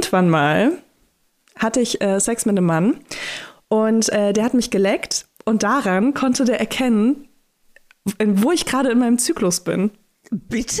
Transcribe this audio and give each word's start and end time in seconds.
irgendwann 0.00 0.30
mal 0.30 0.72
hatte 1.56 1.80
ich 1.80 2.00
äh, 2.00 2.20
Sex 2.20 2.46
mit 2.46 2.56
einem 2.56 2.64
Mann 2.64 3.00
und 3.68 4.08
äh, 4.10 4.32
der 4.32 4.44
hat 4.44 4.54
mich 4.54 4.70
geleckt 4.70 5.26
und 5.44 5.62
daran 5.62 6.14
konnte 6.14 6.46
der 6.46 6.58
erkennen, 6.58 7.28
wo 8.18 8.50
ich 8.50 8.64
gerade 8.64 8.90
in 8.90 8.98
meinem 8.98 9.18
Zyklus 9.18 9.60
bin. 9.60 9.90
Bitte? 10.30 10.80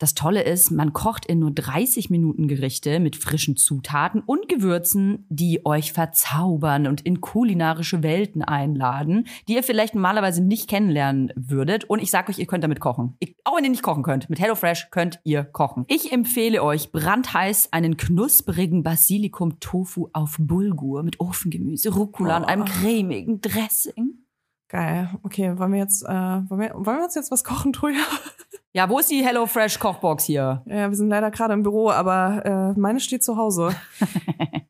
Das 0.00 0.14
Tolle 0.14 0.42
ist, 0.42 0.70
man 0.70 0.94
kocht 0.94 1.26
in 1.26 1.40
nur 1.40 1.50
30 1.50 2.08
Minuten 2.08 2.48
Gerichte 2.48 3.00
mit 3.00 3.16
frischen 3.16 3.58
Zutaten 3.58 4.22
und 4.24 4.48
Gewürzen, 4.48 5.26
die 5.28 5.66
euch 5.66 5.92
verzaubern 5.92 6.86
und 6.86 7.02
in 7.02 7.20
kulinarische 7.20 8.02
Welten 8.02 8.42
einladen, 8.42 9.26
die 9.46 9.56
ihr 9.56 9.62
vielleicht 9.62 9.94
normalerweise 9.94 10.42
nicht 10.42 10.70
kennenlernen 10.70 11.34
würdet. 11.36 11.84
Und 11.84 12.00
ich 12.00 12.10
sage 12.10 12.30
euch, 12.30 12.38
ihr 12.38 12.46
könnt 12.46 12.64
damit 12.64 12.80
kochen. 12.80 13.14
Ich, 13.18 13.36
auch 13.44 13.58
wenn 13.58 13.64
ihr 13.64 13.70
nicht 13.70 13.82
kochen 13.82 14.02
könnt, 14.02 14.30
mit 14.30 14.40
HelloFresh 14.40 14.88
könnt 14.90 15.20
ihr 15.24 15.44
kochen. 15.44 15.84
Ich 15.86 16.10
empfehle 16.10 16.62
euch 16.62 16.92
brandheiß 16.92 17.74
einen 17.74 17.98
knusprigen 17.98 18.82
Basilikum-Tofu 18.82 20.08
auf 20.14 20.36
Bulgur 20.38 21.02
mit 21.02 21.20
Ofengemüse, 21.20 21.92
Rucola 21.92 22.38
und 22.38 22.44
einem 22.46 22.62
Oh. 22.62 22.64
cremigen 22.64 23.42
Dressing. 23.42 24.19
Geil. 24.70 25.10
Okay, 25.24 25.58
wollen 25.58 25.72
wir 25.72 25.80
jetzt, 25.80 26.04
äh, 26.04 26.08
wollen, 26.08 26.60
wir, 26.60 26.74
wollen 26.74 26.98
wir 26.98 27.04
uns 27.04 27.16
jetzt 27.16 27.32
was 27.32 27.44
kochen, 27.44 27.72
Troja? 27.72 28.00
Ja, 28.72 28.88
wo 28.88 29.00
ist 29.00 29.10
die 29.10 29.24
HelloFresh 29.24 29.80
Kochbox 29.80 30.22
hier? 30.22 30.62
Ja, 30.64 30.88
wir 30.88 30.96
sind 30.96 31.08
leider 31.08 31.32
gerade 31.32 31.54
im 31.54 31.64
Büro, 31.64 31.90
aber 31.90 32.74
äh, 32.76 32.78
meine 32.78 33.00
steht 33.00 33.24
zu 33.24 33.36
Hause. 33.36 33.74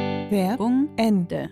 Werbung 0.00 0.90
Ende. 0.96 1.48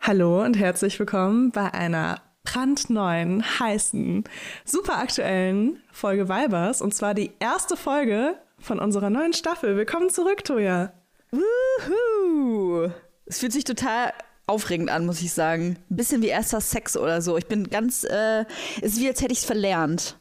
Hallo 0.00 0.42
und 0.44 0.54
herzlich 0.58 0.98
willkommen 0.98 1.50
bei 1.50 1.72
einer 1.72 2.20
brandneuen, 2.44 3.42
heißen, 3.58 4.24
super 4.64 4.98
aktuellen 4.98 5.82
Folge 5.92 6.28
Vibers. 6.28 6.82
Und 6.82 6.94
zwar 6.94 7.14
die 7.14 7.32
erste 7.38 7.76
Folge 7.76 8.34
von 8.58 8.78
unserer 8.80 9.08
neuen 9.08 9.32
Staffel. 9.32 9.76
Willkommen 9.76 10.10
zurück, 10.10 10.44
Toja. 10.44 10.92
Wuhu. 11.30 12.90
Es 13.24 13.38
fühlt 13.38 13.52
sich 13.52 13.64
total 13.64 14.12
aufregend 14.46 14.90
an, 14.90 15.06
muss 15.06 15.22
ich 15.22 15.32
sagen. 15.32 15.78
Ein 15.90 15.96
bisschen 15.96 16.20
wie 16.20 16.28
erster 16.28 16.60
Sex 16.60 16.96
oder 16.98 17.22
so. 17.22 17.38
Ich 17.38 17.46
bin 17.46 17.70
ganz, 17.70 18.04
äh, 18.04 18.44
es 18.82 18.92
ist 18.94 19.00
wie, 19.00 19.08
als 19.08 19.22
hätte 19.22 19.32
ich 19.32 19.38
es 19.40 19.44
verlernt. 19.46 20.18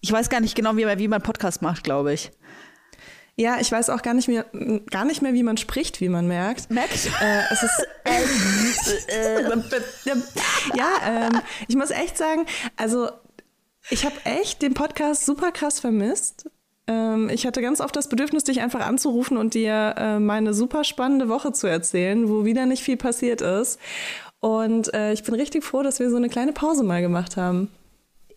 Ich 0.00 0.12
weiß 0.12 0.28
gar 0.30 0.40
nicht 0.40 0.54
genau, 0.54 0.76
wie, 0.76 0.84
man- 0.84 0.98
wie 1.00 1.08
man 1.08 1.20
Podcast 1.22 1.60
macht, 1.62 1.82
glaube 1.82 2.12
ich. 2.12 2.30
Ja, 3.40 3.58
ich 3.60 3.70
weiß 3.70 3.88
auch 3.90 4.02
gar 4.02 4.14
nicht 4.14 4.26
mehr, 4.26 4.46
gar 4.90 5.04
nicht 5.04 5.22
mehr, 5.22 5.32
wie 5.32 5.44
man 5.44 5.56
spricht, 5.56 6.00
wie 6.00 6.08
man 6.08 6.26
merkt. 6.26 6.72
Merkt? 6.72 7.06
Äh, 7.22 7.42
es 7.52 7.62
ist 7.62 7.86
ja, 10.74 10.88
ähm, 11.06 11.40
ich 11.68 11.76
muss 11.76 11.90
echt 11.90 12.18
sagen, 12.18 12.46
also 12.76 13.08
ich 13.90 14.04
habe 14.04 14.16
echt 14.24 14.60
den 14.60 14.74
Podcast 14.74 15.24
super 15.24 15.52
krass 15.52 15.78
vermisst. 15.78 16.50
Ähm, 16.88 17.30
ich 17.30 17.46
hatte 17.46 17.62
ganz 17.62 17.80
oft 17.80 17.94
das 17.94 18.08
Bedürfnis, 18.08 18.42
dich 18.42 18.60
einfach 18.60 18.84
anzurufen 18.84 19.36
und 19.36 19.54
dir 19.54 19.94
äh, 19.96 20.18
meine 20.18 20.52
super 20.52 20.82
spannende 20.82 21.28
Woche 21.28 21.52
zu 21.52 21.68
erzählen, 21.68 22.28
wo 22.28 22.44
wieder 22.44 22.66
nicht 22.66 22.82
viel 22.82 22.96
passiert 22.96 23.40
ist. 23.40 23.78
Und 24.40 24.92
äh, 24.94 25.12
ich 25.12 25.22
bin 25.22 25.34
richtig 25.34 25.62
froh, 25.62 25.84
dass 25.84 26.00
wir 26.00 26.10
so 26.10 26.16
eine 26.16 26.28
kleine 26.28 26.52
Pause 26.52 26.82
mal 26.82 27.02
gemacht 27.02 27.36
haben. 27.36 27.70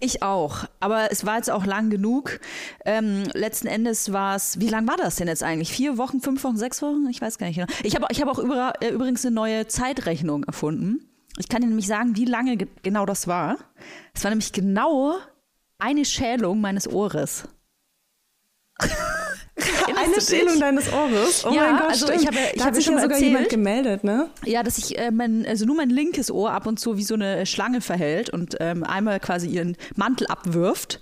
Ich 0.03 0.23
auch. 0.23 0.66
Aber 0.79 1.12
es 1.12 1.28
war 1.28 1.38
jetzt 1.38 1.51
auch 1.51 1.63
lang 1.63 1.91
genug. 1.91 2.39
Ähm, 2.85 3.23
letzten 3.34 3.67
Endes 3.67 4.12
war 4.12 4.35
es, 4.35 4.59
wie 4.59 4.67
lang 4.67 4.88
war 4.88 4.97
das 4.97 5.17
denn 5.17 5.28
jetzt 5.28 5.44
eigentlich? 5.44 5.72
Vier 5.72 6.00
Wochen, 6.00 6.22
fünf 6.22 6.44
Wochen, 6.44 6.57
sechs 6.57 6.81
Wochen? 6.81 7.07
Ich 7.12 7.22
weiß 7.22 7.38
gar 7.38 7.45
nicht 7.45 7.57
genau. 7.57 7.72
Ich 7.84 7.95
habe 7.95 8.07
ich 8.09 8.19
hab 8.19 8.28
auch 8.28 8.39
über, 8.39 8.73
äh, 8.81 8.89
übrigens 8.89 9.23
eine 9.23 9.35
neue 9.35 9.67
Zeitrechnung 9.67 10.44
erfunden. 10.44 11.07
Ich 11.38 11.50
kann 11.50 11.62
dir 11.62 11.67
nämlich 11.67 11.85
sagen, 11.85 12.16
wie 12.16 12.25
lange 12.25 12.57
ge 12.57 12.67
genau 12.81 13.06
das 13.06 13.28
war. 13.28 13.57
Es 14.16 14.23
war 14.23 14.31
nämlich 14.31 14.53
genau 14.53 15.17
eine 15.78 16.03
Schälung 16.03 16.62
meines 16.62 16.88
Ohres. 16.88 17.47
Eine? 20.03 20.22
Schälung 20.22 20.59
deines 20.59 20.91
Ohres. 20.91 21.45
Oh 21.45 21.51
Ja, 21.53 21.63
mein 21.72 21.78
Gott, 21.81 21.89
also 21.89 22.06
stimmt. 22.07 22.22
ich 22.22 22.28
habe- 22.28 22.38
ich 22.53 22.59
da 22.59 22.66
habe 22.66 22.81
schon 22.81 22.94
ja 22.95 23.01
sogar 23.01 23.16
erzählt. 23.17 23.31
jemand 23.31 23.50
gemeldet, 23.50 24.03
ne? 24.03 24.29
Ja, 24.45 24.63
dass 24.63 24.75
sich 24.78 24.97
äh, 24.97 25.12
mein, 25.12 25.45
also 25.45 25.66
nur 25.66 25.75
mein 25.75 25.89
linkes 25.89 26.31
Ohr 26.31 26.51
ab 26.51 26.66
und 26.67 26.79
zu 26.79 26.97
wie 26.97 27.03
so 27.03 27.13
eine 27.13 27.45
Schlange 27.45 27.81
verhält 27.81 28.30
und 28.30 28.56
ähm, 28.59 28.83
einmal 28.83 29.19
quasi 29.19 29.48
ihren 29.48 29.77
Mantel 29.95 30.27
abwirft, 30.27 31.01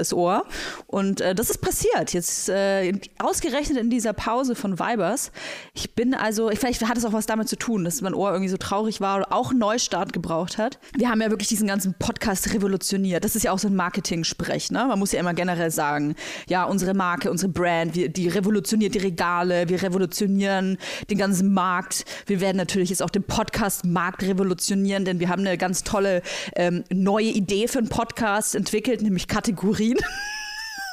das 0.00 0.12
Ohr. 0.12 0.44
Und 0.86 1.20
äh, 1.20 1.34
das 1.34 1.50
ist 1.50 1.60
passiert. 1.60 2.12
Jetzt 2.12 2.48
äh, 2.48 2.92
ausgerechnet 3.18 3.78
in 3.78 3.90
dieser 3.90 4.12
Pause 4.12 4.54
von 4.54 4.78
Vibers. 4.78 5.30
Ich 5.74 5.94
bin 5.94 6.14
also, 6.14 6.50
vielleicht 6.54 6.86
hat 6.86 6.96
es 6.96 7.04
auch 7.04 7.12
was 7.12 7.26
damit 7.26 7.48
zu 7.48 7.56
tun, 7.56 7.84
dass 7.84 8.00
mein 8.00 8.14
Ohr 8.14 8.32
irgendwie 8.32 8.50
so 8.50 8.56
traurig 8.56 9.00
war 9.00 9.18
oder 9.18 9.32
auch 9.32 9.50
einen 9.50 9.60
Neustart 9.60 10.12
gebraucht 10.12 10.58
hat. 10.58 10.78
Wir 10.96 11.10
haben 11.10 11.20
ja 11.20 11.30
wirklich 11.30 11.48
diesen 11.48 11.68
ganzen 11.68 11.94
Podcast 11.98 12.52
revolutioniert. 12.54 13.24
Das 13.24 13.36
ist 13.36 13.42
ja 13.42 13.52
auch 13.52 13.58
so 13.58 13.68
ein 13.68 13.76
Marketing-Sprech, 13.76 14.70
ne? 14.70 14.86
Man 14.86 14.98
muss 14.98 15.12
ja 15.12 15.20
immer 15.20 15.34
generell 15.34 15.70
sagen, 15.70 16.16
ja, 16.48 16.64
unsere 16.64 16.94
Marke, 16.94 17.30
unsere 17.30 17.52
Brand, 17.52 17.94
wir, 17.94 18.08
die 18.08 18.28
revolutioniert 18.28 18.94
die 18.94 18.98
Regale, 18.98 19.68
wir 19.68 19.82
revolutionieren 19.82 20.78
den 21.10 21.18
ganzen 21.18 21.52
Markt. 21.52 22.04
Wir 22.26 22.40
werden 22.40 22.56
natürlich 22.56 22.90
jetzt 22.90 23.02
auch 23.02 23.10
den 23.10 23.22
Podcast-Markt 23.22 24.22
revolutionieren, 24.22 25.04
denn 25.04 25.20
wir 25.20 25.28
haben 25.28 25.40
eine 25.40 25.58
ganz 25.58 25.84
tolle 25.84 26.22
ähm, 26.56 26.84
neue 26.90 27.26
Idee 27.26 27.68
für 27.68 27.78
einen 27.78 27.88
Podcast 27.88 28.54
entwickelt, 28.54 29.02
nämlich 29.02 29.28
Kategorien. 29.94 30.20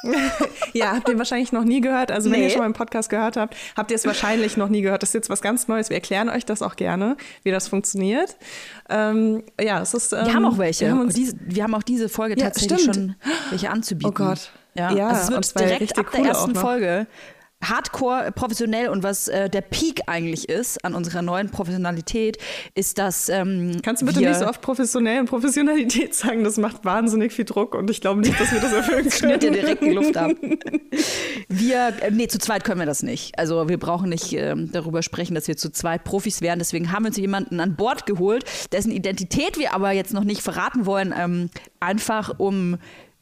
ja, 0.74 0.92
habt 0.94 1.08
ihr 1.08 1.18
wahrscheinlich 1.18 1.50
noch 1.50 1.64
nie 1.64 1.80
gehört. 1.80 2.12
Also 2.12 2.30
wenn 2.30 2.38
Nee. 2.38 2.44
ihr 2.46 2.50
schon 2.50 2.60
mal 2.60 2.66
einen 2.66 2.74
Podcast 2.74 3.10
gehört 3.10 3.36
habt, 3.36 3.56
habt 3.76 3.90
ihr 3.90 3.96
es 3.96 4.06
wahrscheinlich 4.06 4.56
noch 4.56 4.68
nie 4.68 4.80
gehört. 4.82 5.02
Das 5.02 5.10
ist 5.10 5.14
jetzt 5.14 5.30
was 5.30 5.42
ganz 5.42 5.66
Neues. 5.66 5.88
Wir 5.90 5.96
erklären 5.96 6.28
euch 6.28 6.44
das 6.46 6.62
auch 6.62 6.76
gerne, 6.76 7.16
wie 7.42 7.50
das 7.50 7.66
funktioniert. 7.66 8.36
Ähm, 8.88 9.42
ja, 9.60 9.80
es 9.82 9.94
ist. 9.94 10.12
Ähm, 10.12 10.26
Wir 10.26 10.34
haben 10.34 10.44
auch 10.44 10.58
welche. 10.58 10.84
Wir 10.86 10.92
haben 10.92 11.00
uns, 11.00 11.14
diese, 11.14 11.34
wir 11.40 11.64
haben 11.64 11.74
auch 11.74 11.82
diese 11.82 12.08
Folge 12.08 12.36
Ja, 12.38 12.44
tatsächlich 12.46 12.80
stimmt. 12.82 12.94
schon 12.94 13.14
welche 13.50 13.70
anzubieten. 13.70 14.10
Oh 14.10 14.14
Gott. 14.14 14.52
Ja, 14.74 14.92
Ja, 14.92 15.08
also 15.08 15.36
es 15.36 15.54
wird 15.54 15.68
direkt 15.68 15.98
ab 15.98 16.06
der 16.12 16.24
ersten. 16.26 16.54
Folge 16.54 17.06
hardcore 17.62 18.30
professionell 18.32 18.88
und 18.88 19.02
was 19.02 19.28
äh, 19.28 19.50
der 19.50 19.62
Peak 19.62 20.02
eigentlich 20.06 20.48
ist 20.48 20.84
an 20.84 20.94
unserer 20.94 21.22
neuen 21.22 21.50
Professionalität, 21.50 22.38
ist, 22.74 22.98
dass 22.98 23.28
ähm, 23.28 23.80
Kannst 23.82 24.02
du 24.02 24.06
bitte 24.06 24.20
nicht 24.20 24.36
so 24.36 24.46
oft 24.46 24.60
professionell 24.60 25.20
und 25.20 25.26
Professionalität 25.26 26.14
sagen? 26.14 26.44
Das 26.44 26.56
macht 26.56 26.84
wahnsinnig 26.84 27.32
viel 27.32 27.44
Druck 27.44 27.74
und 27.74 27.90
ich 27.90 28.00
glaube 28.00 28.20
nicht, 28.20 28.40
dass 28.40 28.52
wir 28.52 28.60
das 28.60 28.72
erfüllen 28.72 29.10
schnürt 29.10 29.42
dir 29.42 29.50
können. 29.50 29.60
direkt 29.60 29.82
die 29.82 29.90
Luft 29.90 30.16
ab. 30.16 30.32
Wir, 31.48 31.94
äh, 32.00 32.10
nee, 32.10 32.28
zu 32.28 32.38
zweit 32.38 32.64
können 32.64 32.80
wir 32.80 32.86
das 32.86 33.02
nicht. 33.02 33.38
Also 33.38 33.68
wir 33.68 33.78
brauchen 33.78 34.10
nicht 34.10 34.32
ähm, 34.32 34.70
darüber 34.70 35.02
sprechen, 35.02 35.34
dass 35.34 35.48
wir 35.48 35.56
zu 35.56 35.70
zweit 35.70 36.04
Profis 36.04 36.42
wären. 36.42 36.58
Deswegen 36.58 36.92
haben 36.92 37.04
wir 37.04 37.08
uns 37.08 37.16
jemanden 37.16 37.60
an 37.60 37.74
Bord 37.74 38.04
geholt, 38.04 38.44
dessen 38.72 38.90
Identität 38.90 39.56
wir 39.56 39.72
aber 39.72 39.92
jetzt 39.92 40.12
noch 40.12 40.24
nicht 40.24 40.42
verraten 40.42 40.84
wollen, 40.84 41.14
ähm, 41.16 41.50
einfach 41.80 42.38
um 42.38 42.76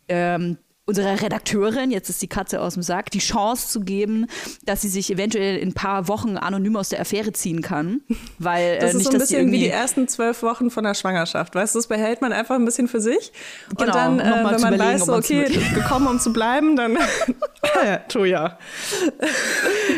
ähm, 0.09 0.59
unserer 0.87 1.21
Redakteurin, 1.21 1.91
jetzt 1.91 2.09
ist 2.09 2.23
die 2.23 2.29
Katze 2.29 2.61
aus 2.61 2.75
dem 2.75 2.83
Sack, 2.83 3.11
die 3.11 3.19
Chance 3.19 3.69
zu 3.69 3.81
geben, 3.81 4.27
dass 4.65 4.83
sie 4.83 4.89
sich 4.89 5.13
eventuell 5.13 5.59
in 5.59 5.71
ein 5.71 5.75
paar 5.75 6.07
Wochen 6.07 6.37
anonym 6.37 6.77
aus 6.77 6.91
der 6.91 7.01
Affäre 7.01 7.33
ziehen 7.33 7.61
kann. 7.61 8.03
Weil 8.39 8.77
Das 8.77 8.85
äh, 8.85 8.89
ist 8.89 8.95
nicht, 8.95 9.05
so 9.07 9.13
ein 9.13 9.19
bisschen 9.19 9.37
wie 9.37 9.41
irgendwie 9.41 9.59
die 9.59 9.69
ersten 9.69 10.07
zwölf 10.07 10.43
Wochen 10.43 10.71
von 10.71 10.85
der 10.85 10.95
Schwangerschaft. 10.95 11.57
Weißt 11.57 11.75
du, 11.75 11.81
das 11.81 11.89
behält 11.89 12.21
man 12.23 12.33
einfach 12.33 12.55
ein 12.55 12.65
bisschen 12.65 12.87
für 12.87 13.01
sich. 13.01 13.33
Genau, 13.71 13.83
und 13.83 13.95
dann, 13.95 14.21
äh, 14.21 14.53
wenn 14.53 14.61
man 14.61 14.79
weiß, 14.79 15.07
so, 15.07 15.15
okay, 15.15 15.47
gekommen, 15.75 16.07
um 16.07 16.21
zu 16.21 16.33
bleiben, 16.33 16.77
dann 16.77 16.97
Toja. 18.09 18.59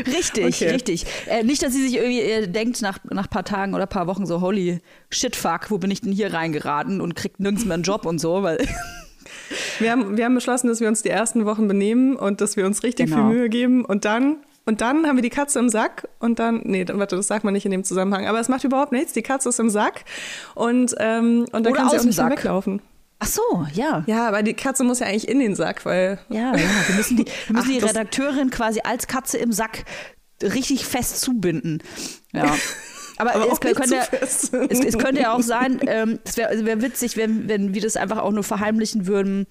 Richtig, 0.07 0.47
Okay. 0.47 0.71
richtig. 0.71 1.07
Äh, 1.27 1.43
nicht, 1.43 1.63
dass 1.63 1.73
sie 1.73 1.83
sich 1.83 1.97
irgendwie 1.97 2.21
äh, 2.21 2.49
denkt 2.49 2.81
nach, 2.83 2.99
nach 3.11 3.25
ein 3.25 3.31
paar 3.31 3.45
Tagen 3.45 3.75
oder 3.75 3.83
ein 3.85 3.89
paar 3.89 4.07
Wochen 4.07 4.27
so, 4.27 4.41
holy 4.41 4.81
shit 5.11 5.37
fuck, 5.37 5.71
wo 5.71 5.79
bin 5.79 5.91
ich 5.91 6.01
denn 6.01 6.13
hier 6.13 6.33
reingeraten 6.33 7.01
und 7.01 7.15
kriegt 7.15 7.41
nirgends 7.41 7.65
mehr 7.65 7.75
einen 7.75 7.83
Job 7.83 8.07
und 8.07 8.19
so, 8.21 8.43
weil 8.43 8.67
Wir 9.79 9.91
haben, 9.93 10.17
wir 10.17 10.25
haben 10.25 10.35
beschlossen, 10.35 10.69
dass 10.69 10.81
wir 10.81 10.89
uns 10.89 11.03
die 11.03 11.11
ersten 11.11 11.45
Wochen 11.47 11.69
benehmen 11.69 12.17
und 12.17 12.41
dass 12.41 12.57
wir 12.57 12.67
uns 12.67 12.83
richtig 12.83 13.07
Genau. 13.11 13.29
viel 13.29 13.37
Mühe 13.37 13.49
geben. 13.49 13.85
Und 13.85 14.05
dann, 14.05 14.37
und 14.67 14.81
dann 14.81 15.07
haben 15.07 15.17
wir 15.17 15.23
die 15.23 15.31
Katze 15.31 15.59
im 15.59 15.69
Sack. 15.69 16.09
Und 16.19 16.39
dann, 16.39 16.61
nee, 16.65 16.85
warte, 16.93 17.17
das 17.17 17.27
sagt 17.27 17.45
man 17.45 17.55
nicht 17.55 17.65
in 17.65 17.71
dem 17.71 17.85
Zusammenhang. 17.85 18.27
Aber 18.27 18.39
es 18.41 18.49
macht 18.49 18.65
überhaupt 18.65 18.93
nichts. 18.93 19.13
Die 19.13 19.23
Katze 19.23 19.49
ist 19.49 19.59
im 19.61 19.71
Sack. 19.71 20.05
Und, 20.55 20.95
ähm, 20.99 21.47
und 21.53 21.65
dann 21.65 21.73
Oder 21.73 21.73
kann 21.73 21.89
sie 21.91 21.97
auch 21.97 22.05
nicht 22.05 22.05
mehr 22.05 22.13
Sack. 22.29 22.31
weglaufen. 22.33 22.83
Ach 23.21 23.27
so, 23.27 23.43
ja. 23.73 24.05
Ja, 24.07 24.29
aber 24.29 24.43
die 24.45 24.55
Katze 24.55 24.85
muss 24.85 25.01
ja 25.01 25.07
eigentlich 25.07 25.27
in 25.29 25.41
den 25.41 25.55
Sack, 25.57 25.85
weil 25.85 26.19
Ja, 26.29 26.55
ja. 26.55 26.59
Wir 26.87 26.97
müssen 26.97 27.17
die, 27.17 27.25
wir 27.25 27.57
müssen 27.57 27.57
Ach, 27.57 27.67
die 27.67 27.79
Redakteurin 27.79 28.51
quasi 28.51 28.81
als 28.85 29.07
Katze 29.09 29.39
im 29.39 29.51
Sack 29.53 29.85
richtig 30.43 30.87
fest 30.87 31.21
zubinden. 31.21 31.83
Ja. 32.33 32.55
Aber, 33.19 33.35
Aber 33.35 33.53
es, 33.53 33.61
könnte, 33.61 33.97
es, 34.21 34.53
es 34.53 34.99
könnte 34.99 35.21
ja 35.21 35.33
auch 35.33 35.43
sein, 35.43 35.81
ähm, 35.87 36.19
es 36.25 36.37
wäre 36.37 36.65
wär 36.65 36.83
witzig, 36.83 37.17
wenn, 37.17 37.49
wenn 37.49 37.75
wir 37.75 37.83
das 37.83 37.97
einfach 37.97 38.19
auch 38.19 38.33
nur 38.33 38.45
verheimlichen 38.45 39.07
würden, 39.07 39.47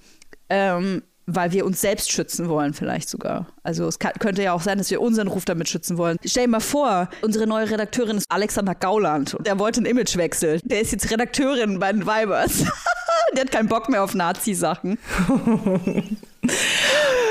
ähm, 0.49 1.03
weil 1.25 1.51
wir 1.51 1.65
uns 1.65 1.81
selbst 1.81 2.09
schützen 2.09 2.47
wollen, 2.47 2.73
vielleicht 2.73 3.09
sogar. 3.09 3.47
Also 3.61 3.85
es 3.85 3.99
kann, 3.99 4.13
könnte 4.13 4.41
ja 4.41 4.53
auch 4.53 4.61
sein, 4.61 4.77
dass 4.77 4.89
wir 4.89 5.01
unseren 5.01 5.27
Ruf 5.27 5.43
damit 5.43 5.67
schützen 5.67 5.97
wollen. 5.97 6.17
Stell 6.23 6.45
dir 6.45 6.51
mal 6.51 6.61
vor, 6.61 7.09
unsere 7.21 7.45
neue 7.45 7.69
Redakteurin 7.69 8.15
ist 8.15 8.25
Alexander 8.29 8.73
Gauland 8.73 9.33
und 9.35 9.45
der 9.45 9.59
wollte 9.59 9.79
einen 9.81 9.87
Imagewechsel. 9.87 10.61
Der 10.63 10.79
ist 10.79 10.93
jetzt 10.93 11.11
Redakteurin 11.11 11.79
bei 11.79 11.91
den 11.91 12.05
Weibers. 12.05 12.63
der 13.33 13.41
hat 13.41 13.51
keinen 13.51 13.67
Bock 13.67 13.89
mehr 13.89 14.03
auf 14.03 14.15
Nazi-Sachen. 14.15 14.97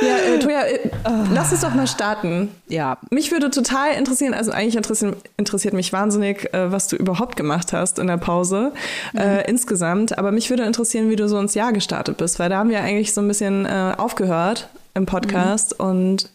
Ja, 0.03 0.17
äh, 0.19 0.39
Toja, 0.39 0.63
äh, 0.63 0.91
lass 1.33 1.53
uns 1.53 1.61
doch 1.61 1.75
mal 1.75 1.87
starten. 1.87 2.51
Ja, 2.69 2.99
Mich 3.11 3.31
würde 3.31 3.51
total 3.51 3.93
interessieren, 3.93 4.35
also 4.35 4.51
eigentlich 4.51 4.77
interessiert, 4.77 5.17
interessiert 5.37 5.75
mich 5.75 5.93
wahnsinnig, 5.93 6.53
äh, 6.53 6.71
was 6.71 6.89
du 6.89 6.97
überhaupt 6.97 7.37
gemacht 7.37 7.73
hast 7.73 7.99
in 7.99 8.07
der 8.07 8.17
Pause 8.17 8.73
äh, 9.17 9.49
insgesamt. 9.49 10.19
Aber 10.19 10.33
mich 10.33 10.51
würde 10.51 10.65
interessieren, 10.65 11.11
wie 11.11 11.17
du 11.17 11.29
so 11.29 11.39
ins 11.39 11.55
Jahr 11.55 11.73
gestartet 11.73 12.17
bist, 12.17 12.39
weil 12.39 12.51
da 12.51 12.59
haben 12.59 12.71
wir 12.71 12.81
eigentlich 12.81 13.15
so 13.15 13.21
ein 13.21 13.29
bisschen 13.29 13.67
äh, 13.67 13.95
aufgehört 13.97 14.69
im 14.95 15.07
Podcast. 15.07 15.79
Und 15.79 16.31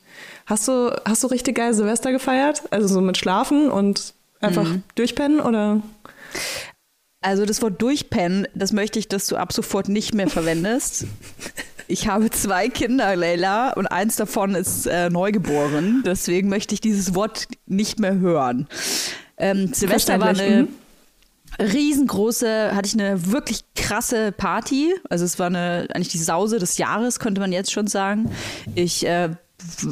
hast 0.45 0.67
du, 0.67 0.91
hast 1.05 1.23
du 1.23 1.27
richtig 1.27 1.55
geil 1.55 1.73
Silvester 1.73 2.11
gefeiert? 2.11 2.63
Also 2.71 2.87
so 2.87 3.01
mit 3.01 3.17
Schlafen 3.17 3.69
und 3.69 4.13
einfach 4.39 4.65
durchpennen 4.95 5.39
oder? 5.39 5.81
Also 7.23 7.45
das 7.45 7.61
Wort 7.61 7.79
durchpennen, 7.79 8.47
das 8.55 8.73
möchte 8.73 8.97
ich, 8.97 9.07
dass 9.07 9.27
du 9.27 9.35
ab 9.35 9.53
sofort 9.53 9.87
nicht 9.89 10.15
mehr 10.15 10.27
verwendest. 10.27 11.05
Ich 11.91 12.07
habe 12.07 12.29
zwei 12.29 12.69
Kinder, 12.69 13.17
Leila, 13.17 13.73
und 13.73 13.85
eins 13.87 14.15
davon 14.15 14.55
ist 14.55 14.85
äh, 14.85 15.09
neugeboren. 15.09 16.03
Deswegen 16.05 16.47
möchte 16.47 16.73
ich 16.73 16.79
dieses 16.79 17.15
Wort 17.15 17.49
nicht 17.65 17.99
mehr 17.99 18.17
hören. 18.17 18.67
Ähm, 19.37 19.73
Silvester 19.73 20.17
war 20.21 20.29
eine 20.29 20.69
riesengroße, 21.59 22.73
hatte 22.73 22.87
ich 22.87 22.93
eine 22.93 23.31
wirklich 23.31 23.65
krasse 23.75 24.31
Party. 24.31 24.93
Also 25.09 25.25
es 25.25 25.37
war 25.37 25.47
eine, 25.47 25.87
eigentlich 25.93 26.07
die 26.07 26.17
Sause 26.17 26.59
des 26.59 26.77
Jahres, 26.77 27.19
könnte 27.19 27.41
man 27.41 27.51
jetzt 27.51 27.73
schon 27.73 27.87
sagen. 27.87 28.31
Ich 28.73 29.05
äh, 29.05 29.29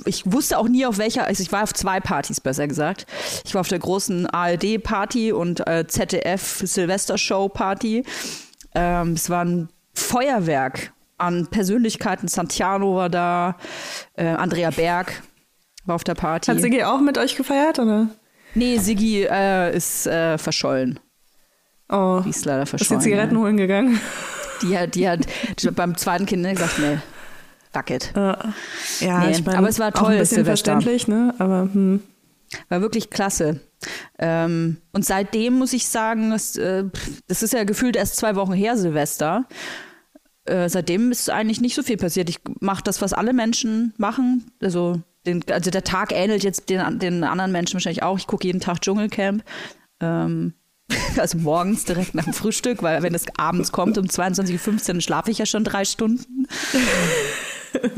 ich 0.06 0.24
wusste 0.32 0.58
auch 0.58 0.68
nie 0.68 0.86
auf 0.86 0.98
welcher, 0.98 1.26
also 1.26 1.44
ich 1.44 1.52
war 1.52 1.62
auf 1.62 1.74
zwei 1.74 2.00
Partys 2.00 2.42
besser 2.42 2.68
gesagt. 2.68 3.06
Ich 3.46 3.54
war 3.54 3.62
auf 3.62 3.68
der 3.68 3.78
großen 3.78 4.26
ARD-Party 4.26 5.32
und 5.32 5.68
äh, 5.68 5.86
ZDF 5.86 6.64
Silvester-Show-Party. 6.66 8.04
Ähm, 8.74 9.14
es 9.14 9.30
war 9.30 9.46
ein 9.46 9.70
Feuerwerk 9.94 10.92
an 11.20 11.48
Persönlichkeiten. 11.48 12.28
Santiano 12.28 12.96
war 12.96 13.10
da, 13.10 13.56
äh, 14.16 14.26
Andrea 14.28 14.72
Berg 14.72 15.22
war 15.86 15.96
auf 15.96 16.04
der 16.04 16.16
Party. 16.16 16.52
Hat 16.52 16.62
Sigi 16.62 16.84
auch 16.84 17.02
mit 17.02 17.18
euch 17.18 17.36
gefeiert 17.36 17.80
oder? 17.80 18.08
nee, 18.56 18.78
Sigi 18.78 19.24
äh, 19.30 19.76
ist 19.76 20.08
äh, 20.08 20.38
verschollen. 20.38 21.00
Oh, 21.90 22.22
Die 22.24 22.30
ist 22.30 22.46
leider 22.46 22.64
ist 22.64 22.70
verschollen. 22.70 23.00
die 23.00 23.04
Zigaretten 23.04 23.38
holen 23.38 23.58
gegangen? 23.58 24.00
Die 24.62 24.78
hat, 24.78 24.96
die 24.96 25.08
hat 25.10 25.26
beim 25.74 25.96
zweiten 25.98 26.26
Kind 26.26 26.42
ne, 26.44 26.54
gesagt, 26.54 26.80
nee, 26.80 26.98
fuck 27.72 27.90
it. 27.90 28.12
Ja, 28.16 28.38
ja 29.00 29.20
Nee, 29.20 29.32
ich 29.32 29.46
meine, 29.46 29.58
aber 29.58 29.70
es 29.70 29.80
war 29.80 29.88
auch 29.88 29.94
toll, 29.94 30.12
ein 30.14 30.20
bisschen 30.20 30.44
Silvester. 30.44 30.74
verständlich, 30.74 31.08
ne? 31.08 31.34
Aber 31.40 31.62
hm. 31.72 32.02
War 32.68 32.82
wirklich 32.82 33.10
klasse. 33.10 33.62
Ähm, 34.18 34.78
und 34.92 35.06
seitdem 35.06 35.54
muss 35.54 35.74
ich 35.74 35.88
sagen, 35.88 36.32
das, 36.32 36.56
äh, 36.58 36.84
das 37.28 37.44
ist 37.44 37.54
ja 37.54 37.64
gefühlt 37.64 37.96
erst 37.96 38.18
zwei 38.18 38.36
Wochen 38.36 38.54
her, 38.54 38.76
Silvester. 38.76 39.46
Äh, 40.50 40.70
seitdem 40.70 41.12
ist 41.12 41.30
eigentlich 41.30 41.62
nicht 41.62 41.76
so 41.76 41.84
viel 41.84 41.98
passiert. 41.98 42.30
Ich 42.30 42.40
mache 42.60 42.84
das, 42.84 43.02
was 43.02 43.14
alle 43.14 43.34
Menschen 43.34 43.94
machen. 43.98 44.52
Also, 44.62 45.02
den, 45.26 45.44
also 45.50 45.70
der 45.70 45.84
Tag 45.84 46.12
ähnelt 46.12 46.44
jetzt 46.44 46.70
den, 46.70 47.00
den 47.00 47.24
anderen 47.24 47.52
Menschen 47.52 47.76
wahrscheinlich 47.76 48.04
auch. 48.04 48.18
Ich 48.18 48.28
gucke 48.28 48.48
jeden 48.48 48.60
Tag 48.60 48.82
Dschungelcamp. 48.82 49.44
Ähm, 50.02 50.54
also 51.18 51.38
morgens 51.38 51.86
direkt 51.86 52.16
nach 52.16 52.24
dem 52.24 52.34
Frühstück, 52.34 52.82
weil 52.82 53.04
wenn 53.04 53.14
es 53.14 53.26
abends 53.38 53.72
kommt 53.72 53.98
um 53.98 54.06
22.15 54.06 54.96
Uhr, 54.96 55.02
schlafe 55.02 55.30
ich 55.30 55.38
ja 55.38 55.46
schon 55.46 55.64
drei 55.64 55.86
Stunden. 55.86 56.48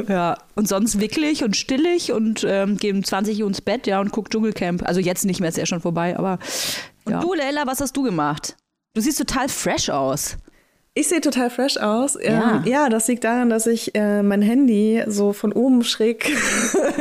Ja, 0.09 0.37
und 0.55 0.67
sonst 0.67 0.99
wickelig 0.99 1.45
und 1.45 1.55
stillig 1.55 2.11
und 2.11 2.45
ähm, 2.45 2.75
gehe 2.75 2.93
um 2.93 3.05
20 3.05 3.41
Uhr 3.41 3.47
ins 3.47 3.61
Bett, 3.61 3.87
ja, 3.87 4.01
und 4.01 4.11
guck 4.11 4.29
Dschungelcamp. 4.29 4.83
Also 4.83 4.99
jetzt 4.99 5.23
nicht 5.23 5.39
mehr, 5.39 5.47
ist 5.47 5.57
ja 5.57 5.65
schon 5.65 5.79
vorbei, 5.79 6.17
aber. 6.17 6.39
Und 7.05 7.23
du, 7.23 7.33
Leila, 7.33 7.65
was 7.67 7.79
hast 7.79 7.95
du 7.95 8.03
gemacht? 8.03 8.57
Du 8.93 8.99
siehst 8.99 9.17
total 9.17 9.47
fresh 9.47 9.89
aus. 9.89 10.35
Ich 10.93 11.07
sehe 11.07 11.21
total 11.21 11.49
fresh 11.49 11.77
aus. 11.77 12.17
Ja. 12.21 12.57
Ähm, 12.57 12.63
ja, 12.65 12.89
das 12.89 13.07
liegt 13.07 13.23
daran, 13.23 13.49
dass 13.49 13.65
ich 13.65 13.95
äh, 13.95 14.21
mein 14.23 14.41
Handy 14.41 15.01
so 15.07 15.31
von 15.31 15.53
oben 15.53 15.85
schräg 15.85 16.29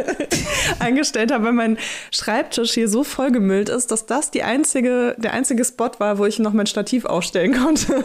eingestellt 0.78 1.32
habe, 1.32 1.46
weil 1.46 1.52
mein 1.52 1.76
Schreibtisch 2.12 2.72
hier 2.72 2.88
so 2.88 3.02
vollgemüllt 3.02 3.68
ist, 3.68 3.90
dass 3.90 4.06
das 4.06 4.30
die 4.30 4.44
einzige, 4.44 5.16
der 5.18 5.32
einzige 5.32 5.64
Spot 5.64 5.90
war, 5.98 6.18
wo 6.18 6.26
ich 6.26 6.38
noch 6.38 6.52
mein 6.52 6.66
Stativ 6.66 7.04
aufstellen 7.04 7.52
konnte. 7.52 8.04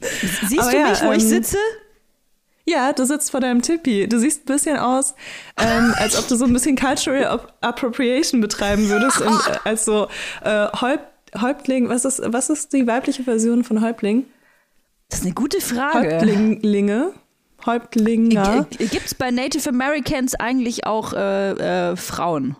Siehst 0.48 0.60
Aber 0.60 0.70
du 0.70 0.76
ja, 0.78 0.90
mich, 0.90 1.02
wo 1.02 1.10
ich 1.12 1.22
ähm, 1.24 1.28
sitze? 1.28 1.56
ja, 2.66 2.92
du 2.92 3.04
sitzt 3.04 3.32
vor 3.32 3.40
deinem 3.40 3.62
Tippi. 3.62 4.08
Du 4.08 4.18
siehst 4.20 4.42
ein 4.42 4.46
bisschen 4.46 4.76
aus, 4.78 5.14
ähm, 5.60 5.92
als 5.98 6.16
ob 6.16 6.28
du 6.28 6.36
so 6.36 6.44
ein 6.44 6.52
bisschen 6.52 6.76
Cultural 6.76 7.24
Ap- 7.26 7.52
Appropriation 7.62 8.40
betreiben 8.40 8.88
würdest, 8.88 9.20
und, 9.20 9.34
äh, 9.48 9.58
als 9.64 9.84
so 9.84 10.06
äh, 10.44 10.68
Häuptling. 11.38 11.88
Was 11.88 12.04
ist, 12.04 12.20
was 12.24 12.50
ist 12.50 12.72
die 12.72 12.86
weibliche 12.86 13.24
Version 13.24 13.64
von 13.64 13.82
Häuptling? 13.82 14.26
Das 15.08 15.20
ist 15.20 15.24
eine 15.24 15.34
gute 15.34 15.60
Frage. 15.60 16.14
Häuptlinge. 16.14 17.12
Häuptlinger. 17.66 18.66
Gibt 18.78 19.06
es 19.06 19.14
bei 19.14 19.30
Native 19.30 19.68
Americans 19.68 20.34
eigentlich 20.34 20.86
auch 20.86 21.12
äh, 21.12 21.90
äh, 21.90 21.96
Frauen 21.96 22.56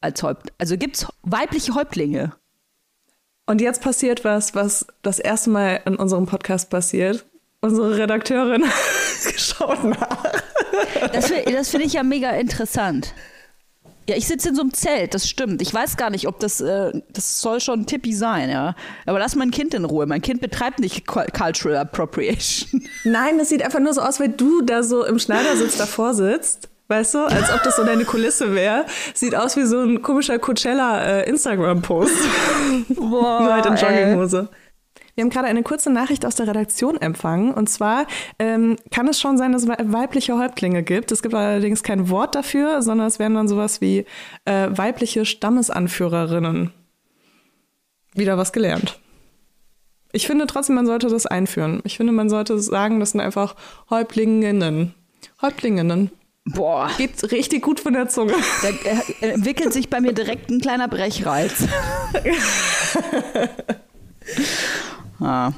als 0.00 0.22
Häupt? 0.22 0.52
Also 0.58 0.76
gibt 0.76 0.96
es 0.96 1.06
weibliche 1.22 1.74
Häuptlinge? 1.74 2.32
Und 3.46 3.60
jetzt 3.60 3.82
passiert 3.82 4.24
was, 4.24 4.54
was 4.54 4.86
das 5.02 5.18
erste 5.20 5.50
Mal 5.50 5.80
in 5.84 5.96
unserem 5.96 6.26
Podcast 6.26 6.68
passiert. 6.70 7.24
Unsere 7.60 7.96
Redakteurin 7.96 8.64
schaut 9.36 9.84
nach. 9.84 10.24
Das, 11.12 11.32
das 11.44 11.70
finde 11.70 11.86
ich 11.86 11.92
ja 11.92 12.02
mega 12.02 12.30
interessant. 12.30 13.14
Ja, 14.08 14.16
ich 14.16 14.26
sitze 14.26 14.50
in 14.50 14.54
so 14.54 14.62
einem 14.62 14.72
Zelt, 14.72 15.14
das 15.14 15.28
stimmt. 15.28 15.60
Ich 15.62 15.74
weiß 15.74 15.96
gar 15.96 16.10
nicht, 16.10 16.28
ob 16.28 16.38
das, 16.38 16.60
äh, 16.60 16.92
das 17.12 17.40
soll 17.40 17.60
schon 17.60 17.86
Tippi 17.86 18.12
sein, 18.12 18.50
ja. 18.50 18.76
Aber 19.04 19.18
lass 19.18 19.34
mein 19.34 19.50
Kind 19.50 19.74
in 19.74 19.84
Ruhe. 19.84 20.06
Mein 20.06 20.22
Kind 20.22 20.40
betreibt 20.40 20.78
nicht 20.78 21.06
Cultural 21.06 21.76
Appropriation. 21.78 22.84
Nein, 23.04 23.38
das 23.38 23.48
sieht 23.48 23.62
einfach 23.62 23.80
nur 23.80 23.92
so 23.94 24.00
aus, 24.02 24.20
weil 24.20 24.28
du 24.28 24.62
da 24.62 24.84
so 24.84 25.04
im 25.04 25.18
Schneidersitz 25.18 25.76
davor 25.76 26.14
sitzt. 26.14 26.68
Weißt 26.88 27.14
du, 27.14 27.24
als 27.24 27.52
ob 27.52 27.64
das 27.64 27.74
so 27.74 27.82
deine 27.82 28.04
Kulisse 28.04 28.54
wäre. 28.54 28.86
Sieht 29.12 29.34
aus 29.34 29.56
wie 29.56 29.64
so 29.64 29.80
ein 29.80 30.02
komischer 30.02 30.38
Coachella 30.38 31.02
äh, 31.02 31.28
Nur 32.88 33.52
halt 33.52 33.66
in 33.66 33.74
ey. 33.74 34.46
Wir 35.16 35.22
haben 35.24 35.30
gerade 35.30 35.48
eine 35.48 35.62
kurze 35.62 35.90
Nachricht 35.90 36.24
aus 36.26 36.34
der 36.36 36.46
Redaktion 36.46 37.00
empfangen. 37.00 37.52
Und 37.52 37.68
zwar 37.68 38.06
ähm, 38.38 38.76
kann 38.90 39.08
es 39.08 39.18
schon 39.18 39.38
sein, 39.38 39.52
dass 39.52 39.62
es 39.62 39.68
wei- 39.68 39.78
weibliche 39.86 40.38
Häuptlinge 40.38 40.82
gibt. 40.82 41.10
Es 41.10 41.22
gibt 41.22 41.34
allerdings 41.34 41.82
kein 41.82 42.10
Wort 42.10 42.34
dafür, 42.34 42.82
sondern 42.82 43.06
es 43.08 43.18
wären 43.18 43.34
dann 43.34 43.48
sowas 43.48 43.80
wie 43.80 44.04
äh, 44.44 44.68
weibliche 44.70 45.24
Stammesanführerinnen. 45.24 46.70
Wieder 48.14 48.36
was 48.38 48.52
gelernt. 48.52 48.98
Ich 50.12 50.26
finde 50.26 50.46
trotzdem, 50.46 50.76
man 50.76 50.86
sollte 50.86 51.08
das 51.08 51.26
einführen. 51.26 51.80
Ich 51.84 51.96
finde, 51.96 52.12
man 52.12 52.28
sollte 52.30 52.58
sagen, 52.58 53.00
das 53.00 53.10
sind 53.12 53.20
einfach 53.20 53.56
Häuptlinginnen. 53.90 54.94
Häuptlinginnen. 55.42 56.10
Boah, 56.44 56.88
Geht 56.96 57.32
richtig 57.32 57.62
gut 57.62 57.80
von 57.80 57.92
der 57.94 58.08
Zunge. 58.08 58.34
da 58.62 58.68
äh, 59.26 59.30
entwickelt 59.32 59.72
sich 59.72 59.88
bei 59.90 60.00
mir 60.00 60.12
direkt 60.12 60.48
ein 60.50 60.60
kleiner 60.60 60.88
Brechreiz. 60.88 61.66
ah. 65.20 65.52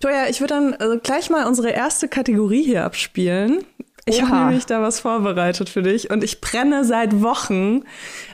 Toja, 0.00 0.26
ich 0.28 0.40
würde 0.40 0.54
dann 0.54 0.72
äh, 0.74 0.98
gleich 1.02 1.30
mal 1.30 1.46
unsere 1.46 1.70
erste 1.70 2.08
Kategorie 2.08 2.62
hier 2.62 2.84
abspielen. 2.84 3.64
Ich 4.06 4.20
habe 4.20 4.36
nämlich 4.36 4.66
da 4.66 4.82
was 4.82 5.00
vorbereitet 5.00 5.70
für 5.70 5.82
dich 5.82 6.10
und 6.10 6.22
ich 6.22 6.42
brenne 6.42 6.84
seit 6.84 7.22
Wochen 7.22 7.84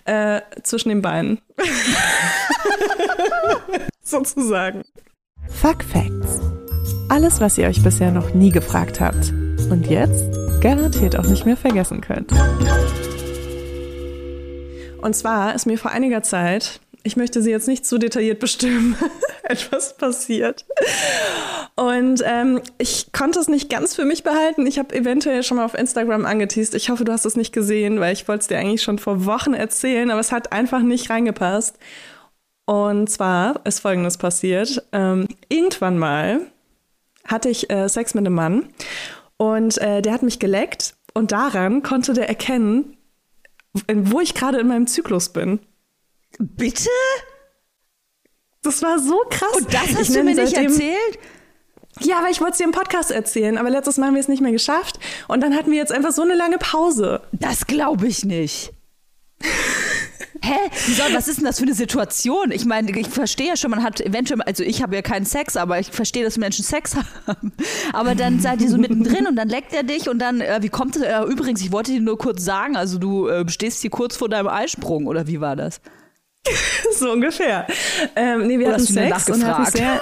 äh, 0.04 0.40
zwischen 0.64 0.88
den 0.88 1.00
Beinen. 1.00 1.40
Sozusagen. 4.02 4.82
Fuck 5.48 5.84
Facts. 5.84 6.40
Alles, 7.08 7.40
was 7.40 7.56
ihr 7.56 7.68
euch 7.68 7.82
bisher 7.82 8.10
noch 8.10 8.34
nie 8.34 8.50
gefragt 8.50 9.00
habt 9.00 9.32
und 9.70 9.86
jetzt 9.88 10.24
garantiert 10.60 11.16
auch 11.16 11.26
nicht 11.26 11.46
mehr 11.46 11.56
vergessen 11.56 12.00
könnt. 12.00 12.32
Und 15.00 15.14
zwar 15.14 15.54
ist 15.54 15.66
mir 15.66 15.78
vor 15.78 15.92
einiger 15.92 16.22
Zeit, 16.22 16.80
ich 17.02 17.16
möchte 17.16 17.42
sie 17.42 17.50
jetzt 17.50 17.68
nicht 17.68 17.86
zu 17.86 17.98
detailliert 17.98 18.40
bestimmen, 18.40 18.96
etwas 19.42 19.96
passiert. 19.96 20.64
Und 21.76 22.22
ähm, 22.24 22.60
ich 22.78 23.12
konnte 23.12 23.38
es 23.40 23.48
nicht 23.48 23.70
ganz 23.70 23.94
für 23.94 24.04
mich 24.04 24.22
behalten. 24.22 24.66
Ich 24.66 24.78
habe 24.78 24.94
eventuell 24.94 25.42
schon 25.42 25.56
mal 25.56 25.64
auf 25.64 25.74
Instagram 25.74 26.26
angeteased. 26.26 26.74
Ich 26.74 26.90
hoffe, 26.90 27.04
du 27.04 27.12
hast 27.12 27.24
es 27.24 27.36
nicht 27.36 27.52
gesehen, 27.52 28.00
weil 28.00 28.12
ich 28.12 28.28
wollte 28.28 28.42
es 28.42 28.48
dir 28.48 28.58
eigentlich 28.58 28.82
schon 28.82 28.98
vor 28.98 29.24
Wochen 29.24 29.54
erzählen, 29.54 30.10
aber 30.10 30.20
es 30.20 30.32
hat 30.32 30.52
einfach 30.52 30.80
nicht 30.80 31.10
reingepasst. 31.10 31.78
Und 32.66 33.08
zwar 33.10 33.64
ist 33.66 33.80
Folgendes 33.80 34.18
passiert. 34.18 34.82
Ähm, 34.92 35.26
irgendwann 35.48 35.98
mal 35.98 36.40
hatte 37.26 37.48
ich 37.48 37.70
äh, 37.70 37.88
Sex 37.88 38.14
mit 38.14 38.26
einem 38.26 38.34
Mann 38.34 38.68
und 39.36 39.78
äh, 39.78 40.02
der 40.02 40.12
hat 40.12 40.22
mich 40.22 40.38
geleckt 40.38 40.94
und 41.14 41.32
daran 41.32 41.82
konnte 41.82 42.12
der 42.12 42.28
erkennen, 42.28 42.96
wo 43.92 44.20
ich 44.20 44.34
gerade 44.34 44.58
in 44.58 44.68
meinem 44.68 44.86
Zyklus 44.86 45.30
bin. 45.30 45.60
Bitte? 46.40 46.88
Das 48.62 48.82
war 48.82 48.98
so 48.98 49.20
krass. 49.28 49.52
Und 49.56 49.72
das 49.72 49.90
Ich 49.90 49.96
hast 49.96 50.08
du 50.08 50.12
nenne 50.14 50.34
mir 50.34 50.42
nicht 50.42 50.56
erzählt? 50.56 51.18
Ja, 52.00 52.18
aber 52.18 52.30
ich 52.30 52.40
wollte 52.40 52.52
es 52.52 52.58
dir 52.58 52.64
im 52.64 52.72
Podcast 52.72 53.10
erzählen, 53.10 53.58
aber 53.58 53.68
letztes 53.68 53.98
Mal 53.98 54.06
haben 54.06 54.14
wir 54.14 54.20
es 54.20 54.28
nicht 54.28 54.40
mehr 54.40 54.52
geschafft. 54.52 54.98
Und 55.28 55.42
dann 55.42 55.54
hatten 55.54 55.70
wir 55.70 55.76
jetzt 55.76 55.92
einfach 55.92 56.12
so 56.12 56.22
eine 56.22 56.34
lange 56.34 56.56
Pause. 56.56 57.20
Das 57.32 57.66
glaube 57.66 58.06
ich 58.06 58.24
nicht. 58.24 58.72
Hä? 60.42 60.56
Wieso, 60.86 61.02
was 61.12 61.28
ist 61.28 61.36
denn 61.38 61.44
das 61.44 61.58
für 61.58 61.66
eine 61.66 61.74
Situation? 61.74 62.50
Ich 62.52 62.64
meine, 62.64 62.98
ich 62.98 63.08
verstehe 63.08 63.48
ja 63.48 63.56
schon, 63.56 63.70
man 63.70 63.82
hat 63.82 64.00
eventuell, 64.00 64.40
also 64.40 64.62
ich 64.62 64.82
habe 64.82 64.94
ja 64.94 65.02
keinen 65.02 65.26
Sex, 65.26 65.58
aber 65.58 65.78
ich 65.78 65.88
verstehe, 65.90 66.24
dass 66.24 66.38
Menschen 66.38 66.64
Sex 66.64 66.96
haben. 67.26 67.52
Aber 67.92 68.14
dann 68.14 68.40
seid 68.40 68.62
ihr 68.62 68.70
so 68.70 68.78
mittendrin 68.78 69.26
und 69.26 69.36
dann 69.36 69.50
leckt 69.50 69.74
er 69.74 69.82
dich 69.82 70.08
und 70.08 70.18
dann, 70.18 70.40
äh, 70.40 70.60
wie 70.62 70.70
kommt 70.70 70.96
es? 70.96 71.02
Äh, 71.02 71.20
übrigens, 71.24 71.60
ich 71.60 71.72
wollte 71.72 71.92
dir 71.92 72.00
nur 72.00 72.16
kurz 72.16 72.42
sagen, 72.42 72.76
also 72.76 72.98
du 72.98 73.28
äh, 73.28 73.46
stehst 73.50 73.82
hier 73.82 73.90
kurz 73.90 74.16
vor 74.16 74.30
deinem 74.30 74.48
Eisprung 74.48 75.06
oder 75.06 75.26
wie 75.26 75.42
war 75.42 75.56
das? 75.56 75.82
So 76.92 77.12
ungefähr. 77.12 77.66
Ähm, 78.16 78.46
nee, 78.46 78.58
wir 78.58 78.66
Oder 78.66 78.74
hatten 78.74 78.86
Sex 78.86 79.30
und 79.30 79.42
er 79.42 79.48
hat 79.48 79.60
mich 79.60 79.68
sehr. 79.68 80.00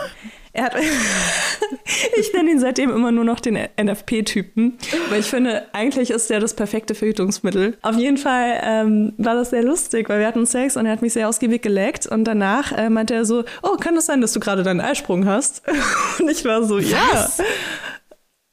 Er 0.55 0.65
hat, 0.65 0.75
ich 2.17 2.33
nenne 2.33 2.51
ihn 2.51 2.59
seitdem 2.59 2.91
immer 2.91 3.13
nur 3.13 3.23
noch 3.23 3.39
den 3.39 3.57
NFP-Typen, 3.81 4.79
weil 5.11 5.21
ich 5.21 5.27
finde, 5.27 5.67
eigentlich 5.73 6.11
ist 6.11 6.31
der 6.31 6.41
das 6.41 6.55
perfekte 6.55 6.95
Verhütungsmittel. 6.95 7.77
Auf 7.83 7.97
jeden 7.97 8.17
Fall 8.17 8.59
ähm, 8.63 9.13
war 9.19 9.35
das 9.35 9.51
sehr 9.51 9.63
lustig, 9.63 10.09
weil 10.09 10.21
wir 10.21 10.27
hatten 10.27 10.47
Sex 10.47 10.77
und 10.77 10.87
er 10.87 10.93
hat 10.93 11.03
mich 11.03 11.13
sehr 11.13 11.29
ausgiebig 11.29 11.63
geleckt 11.63 12.07
und 12.07 12.25
danach 12.25 12.73
äh, 12.73 12.89
meinte 12.89 13.15
er 13.15 13.27
so, 13.27 13.45
oh, 13.63 13.77
kann 13.77 13.97
es 13.97 14.07
sein, 14.07 14.21
dass 14.21 14.33
du 14.33 14.41
gerade 14.41 14.63
deinen 14.63 14.81
Eisprung 14.81 15.27
hast? 15.27 15.63
Und 16.19 16.31
ich 16.31 16.45
war 16.45 16.65
so, 16.65 16.79
ja. 16.79 17.29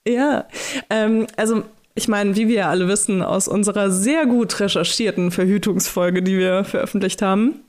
Ja, 0.08 0.48
ähm, 0.90 1.26
also 1.38 1.64
ich 1.96 2.08
meine, 2.08 2.36
wie 2.36 2.48
wir 2.50 2.56
ja 2.56 2.70
alle 2.70 2.88
wissen 2.88 3.24
aus 3.24 3.48
unserer 3.48 3.90
sehr 3.90 4.26
gut 4.26 4.60
recherchierten 4.60 5.32
Verhütungsfolge, 5.32 6.22
die 6.22 6.38
wir 6.38 6.66
veröffentlicht 6.66 7.22
haben, 7.22 7.62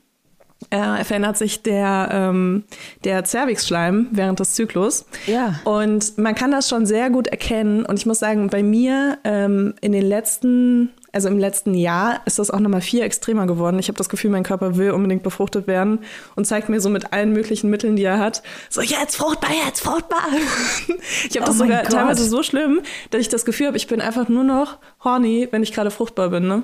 äh, 0.69 1.03
verändert 1.03 1.37
sich 1.37 1.63
der, 1.63 2.09
ähm, 2.11 2.63
der 3.03 3.23
Zervixschleim 3.23 4.07
während 4.11 4.39
des 4.39 4.53
Zyklus. 4.53 5.05
Ja. 5.25 5.59
Und 5.63 6.17
man 6.17 6.35
kann 6.35 6.51
das 6.51 6.67
schon 6.67 6.85
sehr 6.85 7.09
gut 7.09 7.27
erkennen. 7.27 7.85
Und 7.85 7.99
ich 7.99 8.05
muss 8.05 8.19
sagen, 8.19 8.49
bei 8.49 8.63
mir 8.63 9.17
ähm, 9.23 9.75
in 9.81 9.91
den 9.91 10.05
letzten, 10.05 10.91
also 11.13 11.29
im 11.29 11.37
letzten 11.37 11.73
Jahr 11.73 12.21
ist 12.25 12.39
das 12.39 12.51
auch 12.51 12.59
nochmal 12.59 12.81
viel 12.81 13.01
extremer 13.01 13.47
geworden. 13.47 13.79
Ich 13.79 13.87
habe 13.87 13.97
das 13.97 14.09
Gefühl, 14.09 14.31
mein 14.31 14.43
Körper 14.43 14.75
will 14.75 14.91
unbedingt 14.91 15.23
befruchtet 15.23 15.67
werden 15.67 15.99
und 16.35 16.45
zeigt 16.45 16.69
mir 16.69 16.81
so 16.81 16.89
mit 16.89 17.13
allen 17.13 17.31
möglichen 17.31 17.69
Mitteln, 17.69 17.95
die 17.95 18.03
er 18.03 18.19
hat, 18.19 18.43
so 18.69 18.81
jetzt 18.81 19.15
fruchtbar, 19.15 19.51
jetzt 19.65 19.81
fruchtbar. 19.81 20.25
ich 21.29 21.37
habe 21.37 21.45
das 21.45 21.55
Oh 21.55 21.63
sogar 21.63 21.83
teilweise 21.83 22.25
so 22.25 22.43
schlimm, 22.43 22.81
dass 23.11 23.21
ich 23.21 23.29
das 23.29 23.45
Gefühl 23.45 23.67
habe, 23.67 23.77
ich 23.77 23.87
bin 23.87 24.01
einfach 24.01 24.27
nur 24.27 24.43
noch 24.43 24.79
horny, 25.03 25.47
wenn 25.51 25.63
ich 25.63 25.71
gerade 25.71 25.91
fruchtbar 25.91 26.29
bin. 26.29 26.47
Ne? 26.47 26.63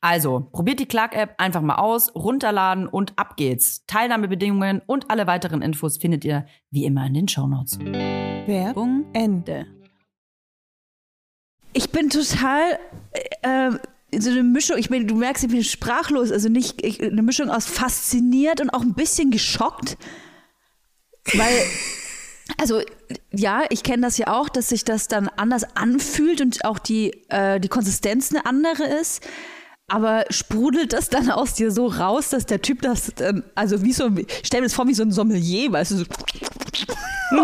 Also, 0.00 0.48
probiert 0.52 0.78
die 0.78 0.86
Clark-App 0.86 1.34
einfach 1.38 1.60
mal 1.60 1.76
aus, 1.76 2.14
runterladen 2.14 2.86
und 2.86 3.18
ab 3.18 3.36
geht's. 3.36 3.84
Teilnahmebedingungen 3.86 4.80
und 4.86 5.10
alle 5.10 5.26
weiteren 5.26 5.60
Infos 5.60 5.98
findet 5.98 6.24
ihr 6.24 6.46
wie 6.70 6.84
immer 6.84 7.06
in 7.06 7.14
den 7.14 7.28
Shownotes. 7.28 7.80
Werbung 7.80 9.06
Ende. 9.12 9.66
Ich 11.72 11.90
bin 11.90 12.10
total 12.10 12.78
äh, 13.42 13.70
so 14.16 14.30
eine 14.30 14.44
Mischung, 14.44 14.78
ich 14.78 14.88
meine, 14.88 15.04
du 15.04 15.16
merkst, 15.16 15.44
ich 15.44 15.50
bin 15.50 15.64
sprachlos, 15.64 16.30
also 16.30 16.48
nicht 16.48 16.84
ich, 16.84 17.02
eine 17.02 17.22
Mischung 17.22 17.50
aus 17.50 17.66
fasziniert 17.66 18.60
und 18.60 18.70
auch 18.70 18.82
ein 18.82 18.94
bisschen 18.94 19.32
geschockt, 19.32 19.98
weil 21.34 21.52
also 22.60 22.80
ja, 23.32 23.64
ich 23.70 23.82
kenne 23.82 24.02
das 24.02 24.16
ja 24.16 24.32
auch, 24.38 24.48
dass 24.48 24.70
sich 24.70 24.84
das 24.84 25.08
dann 25.08 25.28
anders 25.28 25.64
anfühlt 25.76 26.40
und 26.40 26.64
auch 26.64 26.78
die, 26.78 27.10
äh, 27.28 27.60
die 27.60 27.68
Konsistenz 27.68 28.32
eine 28.32 28.46
andere 28.46 28.84
ist. 28.84 29.26
Aber 29.88 30.24
sprudelt 30.28 30.92
das 30.92 31.08
dann 31.08 31.30
aus 31.30 31.54
dir 31.54 31.70
so 31.70 31.86
raus, 31.86 32.28
dass 32.28 32.44
der 32.44 32.60
Typ 32.60 32.82
das, 32.82 33.12
ähm, 33.20 33.42
also 33.54 33.82
wie 33.82 33.92
so, 33.94 34.10
stell 34.42 34.60
mir 34.60 34.66
das 34.66 34.74
vor 34.74 34.86
wie 34.86 34.94
so 34.94 35.02
ein 35.02 35.10
Sommelier, 35.10 35.72
weißt 35.72 35.92
du, 35.92 35.96
so. 35.96 36.04
Oh. 37.32 37.34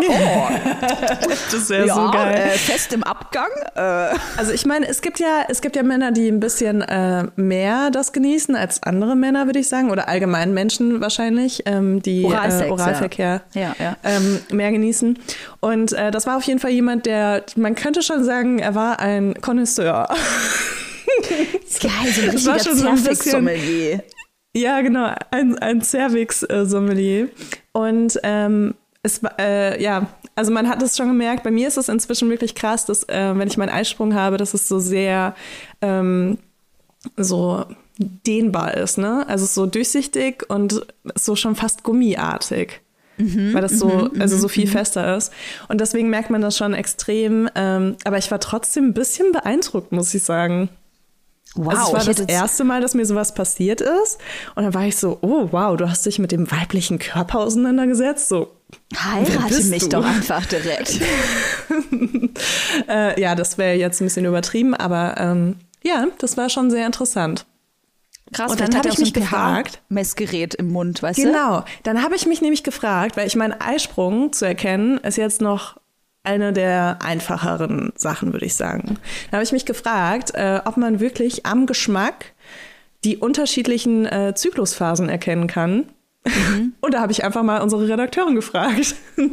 Das 1.51 1.69
wäre 1.69 1.87
ja, 1.87 1.93
so 1.95 2.11
geil. 2.11 2.35
Äh, 2.35 2.49
fest 2.57 2.91
im 2.93 3.03
Abgang. 3.03 3.49
Äh. 3.75 4.15
Also 4.37 4.51
ich 4.51 4.65
meine, 4.65 4.87
es 4.87 5.01
gibt 5.01 5.19
ja, 5.19 5.45
es 5.47 5.61
gibt 5.61 5.75
ja 5.75 5.83
Männer, 5.83 6.11
die 6.11 6.27
ein 6.27 6.39
bisschen 6.39 6.81
äh, 6.81 7.25
mehr 7.35 7.91
das 7.91 8.11
genießen 8.11 8.55
als 8.55 8.83
andere 8.83 9.15
Männer, 9.15 9.45
würde 9.45 9.59
ich 9.59 9.69
sagen, 9.69 9.91
oder 9.91 10.07
allgemein 10.07 10.53
Menschen 10.53 11.01
wahrscheinlich, 11.01 11.63
ähm, 11.65 12.01
die 12.01 12.25
Oralsex, 12.25 12.67
äh, 12.67 12.71
Oralverkehr 12.71 13.41
Ja, 13.53 13.75
ja. 13.79 13.97
Ähm, 14.03 14.39
mehr 14.51 14.71
genießen. 14.71 15.17
Und 15.61 15.93
äh, 15.93 16.11
das 16.11 16.27
war 16.27 16.37
auf 16.37 16.43
jeden 16.43 16.59
Fall 16.59 16.71
jemand, 16.71 17.05
der, 17.05 17.43
man 17.55 17.75
könnte 17.75 18.01
schon 18.01 18.23
sagen, 18.23 18.59
er 18.59 18.75
war 18.75 18.99
ein 18.99 19.35
Connoisseur. 19.41 20.07
Geil, 21.81 22.11
so 22.13 22.21
ein 22.21 22.31
Das 22.31 22.45
war 22.45 22.55
richtiger 22.55 22.63
schon 22.63 22.77
so 22.77 22.87
ein 22.87 22.95
bisschen- 22.95 23.05
Zerfix-Sommelier. 23.15 24.03
Ja, 24.55 24.81
genau, 24.81 25.13
ein, 25.31 25.57
ein 25.59 25.81
Cervix-Sommelier. 25.81 27.27
Und 27.73 28.19
ähm, 28.23 28.73
es 29.03 29.21
war, 29.21 29.37
äh, 29.39 29.81
ja, 29.83 30.07
also 30.35 30.51
man 30.51 30.69
hat 30.69 30.81
es 30.81 30.95
schon 30.97 31.07
gemerkt, 31.07 31.43
bei 31.43 31.51
mir 31.51 31.67
ist 31.67 31.77
es 31.77 31.89
inzwischen 31.89 32.29
wirklich 32.29 32.55
krass, 32.55 32.85
dass 32.85 33.03
äh, 33.09 33.33
wenn 33.37 33.47
ich 33.47 33.57
meinen 33.57 33.69
Eisprung 33.69 34.13
habe, 34.15 34.37
dass 34.37 34.53
es 34.53 34.67
so 34.67 34.79
sehr 34.79 35.35
ähm, 35.81 36.37
so 37.17 37.65
dehnbar 37.97 38.73
ist, 38.75 38.97
ne? 38.97 39.25
Also 39.27 39.45
so 39.45 39.65
durchsichtig 39.65 40.49
und 40.49 40.85
so 41.15 41.35
schon 41.35 41.55
fast 41.55 41.83
gummiartig. 41.83 42.81
weil 43.17 43.61
das 43.61 43.79
so, 43.79 44.09
also 44.19 44.37
so 44.37 44.49
viel 44.49 44.67
fester 44.67 45.15
ist. 45.15 45.31
Und 45.69 45.79
deswegen 45.79 46.09
merkt 46.09 46.29
man 46.29 46.41
das 46.41 46.57
schon 46.57 46.73
extrem. 46.73 47.49
Ähm, 47.55 47.95
aber 48.03 48.17
ich 48.17 48.29
war 48.29 48.41
trotzdem 48.41 48.87
ein 48.87 48.93
bisschen 48.93 49.31
beeindruckt, 49.31 49.93
muss 49.93 50.13
ich 50.13 50.23
sagen. 50.23 50.67
Wow, 51.55 51.67
also 51.73 51.97
es 51.97 52.07
war 52.07 52.13
das 52.13 52.19
erste 52.27 52.63
Mal, 52.65 52.81
dass 52.81 52.93
mir 52.93 53.05
sowas 53.05 53.33
passiert 53.33 53.81
ist. 53.81 54.17
Und 54.55 54.63
dann 54.63 54.73
war 54.73 54.83
ich 54.85 54.97
so, 54.97 55.17
oh 55.21 55.47
wow, 55.51 55.77
du 55.77 55.89
hast 55.89 56.05
dich 56.05 56.19
mit 56.19 56.31
dem 56.31 56.51
weiblichen 56.51 56.99
Körper 56.99 57.39
auseinandergesetzt. 57.39 58.27
So, 58.27 58.51
Heirate 58.95 59.63
mich 59.65 59.83
du? 59.83 59.89
doch 59.89 60.05
einfach 60.05 60.45
direkt. 60.45 60.99
äh, 62.89 63.19
ja, 63.19 63.35
das 63.35 63.57
wäre 63.57 63.75
jetzt 63.75 64.01
ein 64.01 64.05
bisschen 64.05 64.25
übertrieben, 64.25 64.73
aber 64.73 65.15
ähm, 65.17 65.55
ja, 65.83 66.07
das 66.19 66.37
war 66.37 66.49
schon 66.49 66.69
sehr 66.71 66.85
interessant. 66.85 67.45
Krass, 68.33 68.51
Und 68.51 68.59
dann 68.59 68.71
vielleicht 68.71 68.77
hat 68.77 68.79
hab 68.79 68.85
er 68.85 68.91
ich 68.91 68.97
so 68.97 69.01
mich 69.03 69.13
gefragt- 69.13 69.81
Messgerät 69.87 70.55
im 70.55 70.71
Mund, 70.71 71.01
weißt 71.03 71.19
du? 71.19 71.23
Genau, 71.23 71.63
dann 71.83 72.01
habe 72.03 72.15
ich 72.15 72.25
mich 72.25 72.41
nämlich 72.41 72.63
gefragt, 72.63 73.17
weil 73.17 73.27
ich 73.27 73.35
meinen 73.35 73.53
Eisprung 73.53 74.33
zu 74.33 74.45
erkennen, 74.45 74.97
ist 74.97 75.17
jetzt 75.17 75.41
noch 75.41 75.77
eine 76.25 76.53
der 76.53 76.99
einfacheren 77.01 77.93
Sachen, 77.95 78.33
würde 78.33 78.45
ich 78.45 78.55
sagen. 78.55 78.97
Da 79.29 79.37
habe 79.37 79.43
ich 79.43 79.51
mich 79.51 79.65
gefragt, 79.65 80.31
äh, 80.35 80.61
ob 80.65 80.77
man 80.77 80.99
wirklich 80.99 81.45
am 81.45 81.65
Geschmack 81.65 82.33
die 83.03 83.17
unterschiedlichen 83.17 84.05
äh, 84.05 84.33
Zyklusphasen 84.35 85.09
erkennen 85.09 85.47
kann. 85.47 85.85
Und 86.81 86.93
da 86.93 87.01
habe 87.01 87.11
ich 87.11 87.23
einfach 87.23 87.43
mal 87.43 87.61
unsere 87.61 87.87
Redakteurin 87.87 88.35
gefragt. 88.35 88.95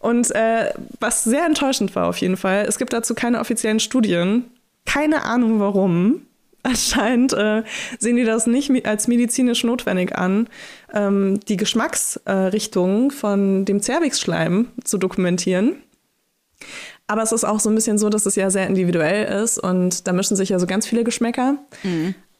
Und 0.00 0.34
äh, 0.34 0.72
was 1.00 1.24
sehr 1.24 1.44
enttäuschend 1.44 1.94
war 1.96 2.06
auf 2.08 2.18
jeden 2.18 2.36
Fall, 2.36 2.66
es 2.68 2.78
gibt 2.78 2.92
dazu 2.92 3.14
keine 3.14 3.40
offiziellen 3.40 3.80
Studien. 3.80 4.44
Keine 4.84 5.22
Ahnung 5.24 5.60
warum. 5.60 6.22
Anscheinend 6.62 7.32
äh, 7.32 7.62
sehen 7.98 8.16
die 8.16 8.24
das 8.24 8.46
nicht 8.46 8.86
als 8.86 9.08
medizinisch 9.08 9.64
notwendig 9.64 10.16
an, 10.16 10.48
ähm, 10.92 11.40
die 11.48 11.56
Geschmacksrichtung 11.56 13.10
von 13.10 13.64
dem 13.64 13.80
Cervixschleim 13.80 14.68
zu 14.84 14.98
dokumentieren. 14.98 15.76
Aber 17.06 17.22
es 17.22 17.32
ist 17.32 17.44
auch 17.44 17.60
so 17.60 17.70
ein 17.70 17.74
bisschen 17.74 17.98
so, 17.98 18.10
dass 18.10 18.26
es 18.26 18.34
ja 18.34 18.50
sehr 18.50 18.66
individuell 18.66 19.42
ist 19.42 19.58
und 19.58 20.06
da 20.06 20.12
mischen 20.12 20.36
sich 20.36 20.50
ja 20.50 20.58
so 20.58 20.66
ganz 20.66 20.86
viele 20.86 21.04
Geschmäcker. 21.04 21.56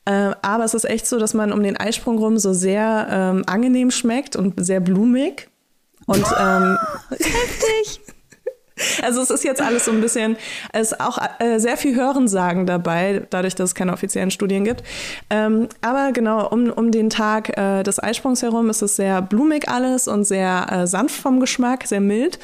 Äh, 0.04 0.34
aber 0.42 0.64
es 0.64 0.74
ist 0.74 0.84
echt 0.84 1.06
so, 1.06 1.18
dass 1.18 1.34
man 1.34 1.52
um 1.52 1.62
den 1.62 1.76
Eisprung 1.76 2.18
rum 2.18 2.38
so 2.38 2.52
sehr 2.52 3.08
ähm, 3.10 3.44
angenehm 3.46 3.90
schmeckt 3.90 4.36
und 4.36 4.64
sehr 4.64 4.80
blumig. 4.80 5.48
Und 6.06 6.24
ähm, 6.38 6.76
Heftig. 7.10 8.00
also 9.02 9.20
es 9.20 9.30
ist 9.30 9.44
jetzt 9.44 9.60
alles 9.60 9.84
so 9.84 9.90
ein 9.90 10.00
bisschen, 10.00 10.36
es 10.72 10.92
ist 10.92 11.00
auch 11.00 11.18
äh, 11.38 11.58
sehr 11.58 11.76
viel 11.76 11.96
Hörensagen 11.96 12.66
dabei, 12.66 13.26
dadurch, 13.30 13.54
dass 13.54 13.70
es 13.70 13.74
keine 13.74 13.92
offiziellen 13.92 14.30
Studien 14.30 14.64
gibt. 14.64 14.82
Ähm, 15.30 15.68
aber 15.80 16.12
genau, 16.12 16.48
um, 16.48 16.70
um 16.70 16.90
den 16.90 17.10
Tag 17.10 17.56
äh, 17.56 17.82
des 17.82 18.02
Eisprungs 18.02 18.42
herum 18.42 18.70
ist 18.70 18.82
es 18.82 18.96
sehr 18.96 19.22
blumig 19.22 19.68
alles 19.68 20.08
und 20.08 20.24
sehr 20.24 20.66
äh, 20.70 20.86
sanft 20.86 21.16
vom 21.16 21.40
Geschmack, 21.40 21.86
sehr 21.86 22.00
mild. 22.00 22.38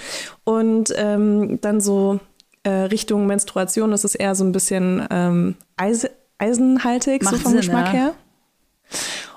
Und 0.44 0.92
ähm, 0.96 1.58
dann 1.60 1.80
so 1.80 2.20
äh, 2.64 2.70
Richtung 2.70 3.26
Menstruation 3.26 3.92
ist 3.92 4.04
es 4.04 4.14
eher 4.14 4.34
so 4.34 4.44
ein 4.44 4.52
bisschen 4.52 5.06
ähm, 5.10 5.54
eis 5.76 6.08
eisenhaltig, 6.38 7.22
so 7.22 7.30
Macht 7.30 7.42
vom 7.42 7.52
Sinn, 7.52 7.60
Geschmack 7.60 7.86
ja. 7.86 7.92
her. 7.92 8.14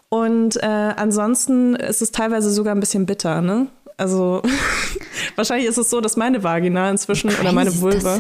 Und 0.09 0.55
äh, 0.63 0.93
ansonsten 0.95 1.75
ist 1.75 2.01
es 2.01 2.11
teilweise 2.11 2.49
sogar 2.49 2.73
ein 2.73 2.79
bisschen 2.79 3.05
bitter, 3.05 3.41
ne? 3.41 3.67
Also 3.97 4.41
wahrscheinlich 5.35 5.67
ist 5.67 5.77
es 5.77 5.89
so, 5.89 6.01
dass 6.01 6.15
meine 6.15 6.43
Vagina 6.43 6.89
inzwischen 6.89 7.29
oder 7.29 7.51
meine 7.51 7.81
Vulva 7.81 8.19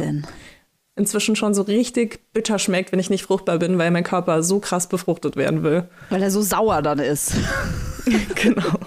inzwischen 0.95 1.35
schon 1.35 1.53
so 1.53 1.61
richtig 1.61 2.19
bitter 2.33 2.59
schmeckt, 2.59 2.91
wenn 2.91 2.99
ich 2.99 3.09
nicht 3.09 3.23
fruchtbar 3.23 3.59
bin, 3.59 3.77
weil 3.77 3.91
mein 3.91 4.03
Körper 4.03 4.41
so 4.43 4.59
krass 4.59 4.89
befruchtet 4.89 5.35
werden 5.35 5.63
will. 5.63 5.87
Weil 6.09 6.23
er 6.23 6.31
so 6.31 6.41
sauer 6.41 6.81
dann 6.81 6.99
ist. 6.99 7.33
genau. 8.35 8.79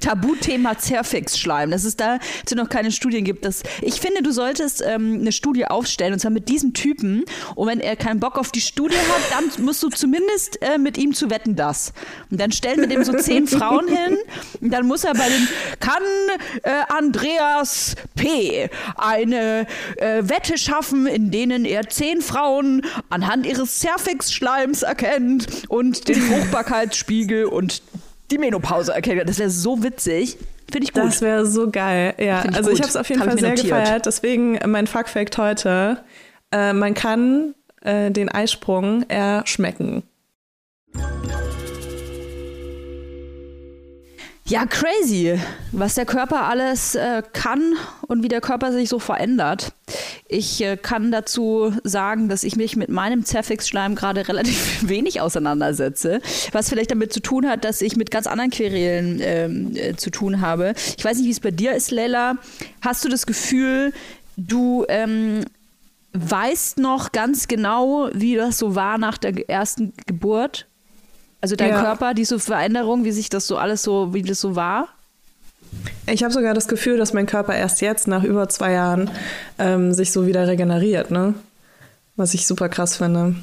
Tabuthema 0.00 0.78
Zerfix-Schleim. 0.78 1.70
Dass 1.70 1.84
es 1.84 1.96
da 1.96 2.18
dazu 2.40 2.54
noch 2.54 2.68
keine 2.68 2.92
Studien 2.92 3.24
gibt. 3.24 3.44
Das, 3.44 3.62
ich 3.80 4.00
finde, 4.00 4.22
du 4.22 4.32
solltest 4.32 4.82
ähm, 4.86 5.18
eine 5.20 5.32
Studie 5.32 5.66
aufstellen 5.66 6.12
und 6.12 6.18
zwar 6.18 6.30
mit 6.30 6.48
diesem 6.48 6.74
Typen. 6.74 7.24
Und 7.54 7.68
wenn 7.68 7.80
er 7.80 7.96
keinen 7.96 8.20
Bock 8.20 8.38
auf 8.38 8.52
die 8.52 8.60
Studie 8.60 8.96
hat, 8.96 9.22
dann 9.30 9.64
musst 9.64 9.82
du 9.82 9.88
zumindest 9.88 10.60
äh, 10.62 10.78
mit 10.78 10.98
ihm 10.98 11.14
zu 11.14 11.30
wetten 11.30 11.56
das. 11.56 11.92
Und 12.30 12.40
dann 12.40 12.52
stellen 12.52 12.80
wir 12.80 12.86
dem 12.86 13.04
so 13.04 13.12
zehn 13.12 13.46
Frauen 13.46 13.88
hin. 13.88 14.18
Und 14.60 14.70
dann 14.70 14.86
muss 14.86 15.04
er 15.04 15.14
bei 15.14 15.28
den 15.28 15.48
kann 15.80 16.02
äh, 16.62 16.70
Andreas 16.88 17.96
P. 18.14 18.68
eine 18.96 19.66
äh, 19.96 20.22
Wette 20.22 20.58
schaffen, 20.58 21.06
in 21.06 21.30
denen 21.30 21.64
er 21.64 21.88
zehn 21.88 22.20
Frauen 22.20 22.82
anhand 23.10 23.46
ihres 23.46 23.80
Zerfix-Schleims 23.80 24.82
erkennt 24.82 25.46
und 25.68 26.08
den 26.08 26.20
Fruchtbarkeitsspiegel 26.20 27.44
und 27.44 27.82
die 28.34 28.38
Menopause 28.38 28.92
erkennen. 28.92 29.22
Das 29.26 29.38
wäre 29.38 29.50
so 29.50 29.82
witzig. 29.82 30.36
Finde 30.70 30.86
ich 30.86 30.92
gut. 30.92 31.04
Das 31.04 31.20
wäre 31.20 31.46
so 31.46 31.70
geil. 31.70 32.14
Ja, 32.18 32.44
ich 32.48 32.56
also 32.56 32.70
ich 32.70 32.76
gut. 32.76 32.82
habe 32.82 32.88
es 32.88 32.96
auf 32.96 33.08
jeden 33.08 33.20
Hab 33.20 33.28
ich 33.28 33.32
Fall 33.32 33.40
sehr 33.40 33.50
notiert. 33.50 33.68
gefeiert. 33.68 34.06
Deswegen 34.06 34.58
mein 34.66 34.86
Fun 34.86 35.04
Fact 35.06 35.38
heute: 35.38 35.98
äh, 36.50 36.72
Man 36.72 36.94
kann 36.94 37.54
äh, 37.82 38.10
den 38.10 38.28
Eisprung 38.28 39.04
erschmecken. 39.08 40.02
Ja, 44.46 44.66
crazy, 44.66 45.40
was 45.72 45.94
der 45.94 46.04
Körper 46.04 46.42
alles 46.46 46.94
äh, 46.94 47.22
kann 47.32 47.76
und 48.08 48.22
wie 48.22 48.28
der 48.28 48.42
Körper 48.42 48.72
sich 48.72 48.90
so 48.90 48.98
verändert. 48.98 49.72
Ich 50.28 50.62
äh, 50.62 50.76
kann 50.76 51.10
dazu 51.10 51.72
sagen, 51.82 52.28
dass 52.28 52.44
ich 52.44 52.54
mich 52.54 52.76
mit 52.76 52.90
meinem 52.90 53.24
Zerfix-Schleim 53.24 53.94
gerade 53.94 54.28
relativ 54.28 54.86
wenig 54.86 55.22
auseinandersetze, 55.22 56.20
was 56.52 56.68
vielleicht 56.68 56.90
damit 56.90 57.10
zu 57.10 57.20
tun 57.20 57.48
hat, 57.48 57.64
dass 57.64 57.80
ich 57.80 57.96
mit 57.96 58.10
ganz 58.10 58.26
anderen 58.26 58.50
Querelen 58.50 59.18
ähm, 59.22 59.76
äh, 59.76 59.96
zu 59.96 60.10
tun 60.10 60.42
habe. 60.42 60.74
Ich 60.98 61.02
weiß 61.02 61.16
nicht, 61.16 61.26
wie 61.26 61.32
es 61.32 61.40
bei 61.40 61.50
dir 61.50 61.72
ist, 61.72 61.90
Leila. 61.90 62.36
Hast 62.82 63.02
du 63.02 63.08
das 63.08 63.24
Gefühl, 63.24 63.94
du 64.36 64.84
ähm, 64.88 65.46
weißt 66.12 66.76
noch 66.76 67.12
ganz 67.12 67.48
genau, 67.48 68.10
wie 68.12 68.34
das 68.34 68.58
so 68.58 68.74
war 68.74 68.98
nach 68.98 69.16
der 69.16 69.48
ersten 69.48 69.94
Geburt? 70.06 70.66
Also 71.44 71.56
dein 71.56 71.72
Ja. 71.72 71.82
Körper, 71.82 72.14
diese 72.14 72.38
Veränderung, 72.38 73.04
wie 73.04 73.12
sich 73.12 73.28
das 73.28 73.46
so 73.46 73.58
alles 73.58 73.82
so, 73.82 74.14
wie 74.14 74.22
das 74.22 74.40
so 74.40 74.56
war? 74.56 74.88
Ich 76.06 76.24
habe 76.24 76.32
sogar 76.32 76.54
das 76.54 76.68
Gefühl, 76.68 76.96
dass 76.96 77.12
mein 77.12 77.26
Körper 77.26 77.54
erst 77.54 77.82
jetzt, 77.82 78.08
nach 78.08 78.24
über 78.24 78.48
zwei 78.48 78.72
Jahren, 78.72 79.10
ähm, 79.58 79.92
sich 79.92 80.10
so 80.10 80.26
wieder 80.26 80.48
regeneriert, 80.48 81.10
ne? 81.10 81.34
Was 82.16 82.32
ich 82.32 82.46
super 82.46 82.70
krass 82.70 82.96
finde. 82.96 83.34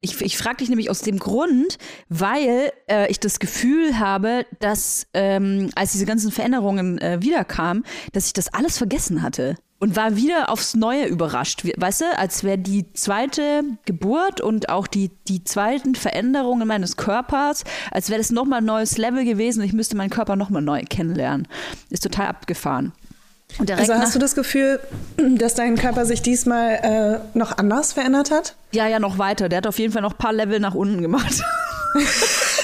Ich, 0.00 0.20
ich 0.20 0.38
frage 0.38 0.58
dich 0.58 0.68
nämlich 0.68 0.88
aus 0.88 1.00
dem 1.00 1.18
Grund, 1.18 1.78
weil 2.08 2.70
äh, 2.88 3.10
ich 3.10 3.18
das 3.18 3.40
Gefühl 3.40 3.98
habe, 3.98 4.46
dass 4.60 5.08
ähm, 5.12 5.70
als 5.74 5.90
diese 5.90 6.06
ganzen 6.06 6.30
Veränderungen 6.30 6.98
äh, 6.98 7.20
wiederkamen, 7.22 7.82
dass 8.12 8.26
ich 8.26 8.34
das 8.34 8.54
alles 8.54 8.78
vergessen 8.78 9.20
hatte 9.20 9.56
und 9.80 9.96
war 9.96 10.16
wieder 10.16 10.50
aufs 10.50 10.74
Neue 10.74 11.06
überrascht. 11.06 11.62
Weißt 11.76 12.00
du, 12.00 12.04
als 12.18 12.44
wäre 12.44 12.58
die 12.58 12.92
zweite 12.92 13.62
Geburt 13.84 14.40
und 14.40 14.68
auch 14.68 14.86
die, 14.86 15.10
die 15.28 15.44
zweiten 15.44 15.94
Veränderungen 15.94 16.66
meines 16.66 16.96
Körpers, 16.96 17.64
als 17.90 18.10
wäre 18.10 18.18
das 18.18 18.30
nochmal 18.30 18.60
ein 18.60 18.64
neues 18.64 18.98
Level 18.98 19.24
gewesen 19.24 19.60
und 19.60 19.66
ich 19.66 19.72
müsste 19.72 19.96
meinen 19.96 20.10
Körper 20.10 20.36
nochmal 20.36 20.62
neu 20.62 20.82
kennenlernen. 20.88 21.46
Ist 21.90 22.02
total 22.02 22.26
abgefahren. 22.26 22.92
Also 23.66 23.94
hast 23.94 24.14
du 24.14 24.18
das 24.18 24.34
Gefühl, 24.34 24.78
dass 25.16 25.54
dein 25.54 25.76
Körper 25.76 26.04
sich 26.04 26.20
diesmal 26.20 27.22
äh, 27.32 27.38
noch 27.38 27.56
anders 27.56 27.94
verändert 27.94 28.30
hat? 28.30 28.54
ja, 28.72 28.86
ja, 28.86 28.98
noch 28.98 29.16
weiter. 29.16 29.48
Der 29.48 29.58
hat 29.58 29.66
auf 29.66 29.78
jeden 29.78 29.92
Fall 29.92 30.02
noch 30.02 30.12
ein 30.12 30.18
paar 30.18 30.34
Level 30.34 30.60
nach 30.60 30.74
unten 30.74 31.00
gemacht. 31.00 31.42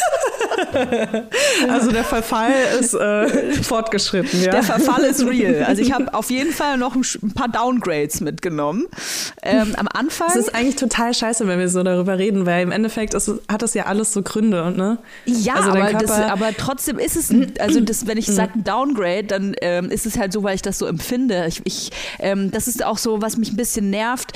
Also 1.69 1.91
der 1.91 2.05
Verfall 2.05 2.53
ist 2.79 2.95
äh, 2.95 3.53
fortgeschritten, 3.63 4.43
ja. 4.43 4.53
Der 4.53 4.63
Verfall 4.63 5.05
ist 5.05 5.25
real. 5.25 5.65
Also 5.65 5.83
ich 5.83 5.93
habe 5.95 6.13
auf 6.15 6.31
jeden 6.31 6.53
Fall 6.53 6.77
noch 6.77 6.95
ein 6.95 7.33
paar 7.35 7.49
Downgrades 7.49 8.21
mitgenommen. 8.21 8.87
Ähm, 9.43 9.75
am 9.77 9.89
Anfang. 9.93 10.29
Es 10.29 10.37
ist 10.37 10.55
eigentlich 10.55 10.77
total 10.77 11.15
scheiße, 11.15 11.47
wenn 11.47 11.59
wir 11.59 11.69
so 11.69 11.83
darüber 11.83 12.19
reden, 12.19 12.47
weil 12.47 12.63
im 12.63 12.73
Endeffekt 12.73 13.15
ist, 13.15 13.31
hat 13.49 13.63
das 13.63 13.75
ja 13.75 13.87
alles 13.87 14.13
so 14.13 14.23
Gründe, 14.23 14.73
ne? 14.77 14.99
ja, 15.25 15.55
also 15.55 15.71
aber, 15.71 15.93
das, 15.93 16.11
aber 16.11 16.51
trotzdem 16.57 16.99
ist 16.99 17.17
es, 17.17 17.35
also 17.59 17.81
das, 17.81 18.07
wenn 18.07 18.19
ich 18.19 18.27
sage 18.27 18.53
ein 18.57 18.65
Downgrade, 18.65 19.25
dann 19.25 19.55
ähm, 19.61 19.91
ist 19.91 20.07
es 20.07 20.19
halt 20.19 20.33
so, 20.33 20.43
weil 20.43 20.55
ich 20.55 20.63
das 20.63 20.79
so 20.79 20.87
empfinde. 20.87 21.47
Ich, 21.49 21.63
ich, 21.65 21.91
ähm, 22.19 22.51
das 22.51 22.69
ist 22.69 22.85
auch 22.85 22.99
so, 22.99 23.23
was 23.23 23.37
mich 23.37 23.53
ein 23.53 23.57
bisschen 23.57 23.91
nervt. 23.91 24.33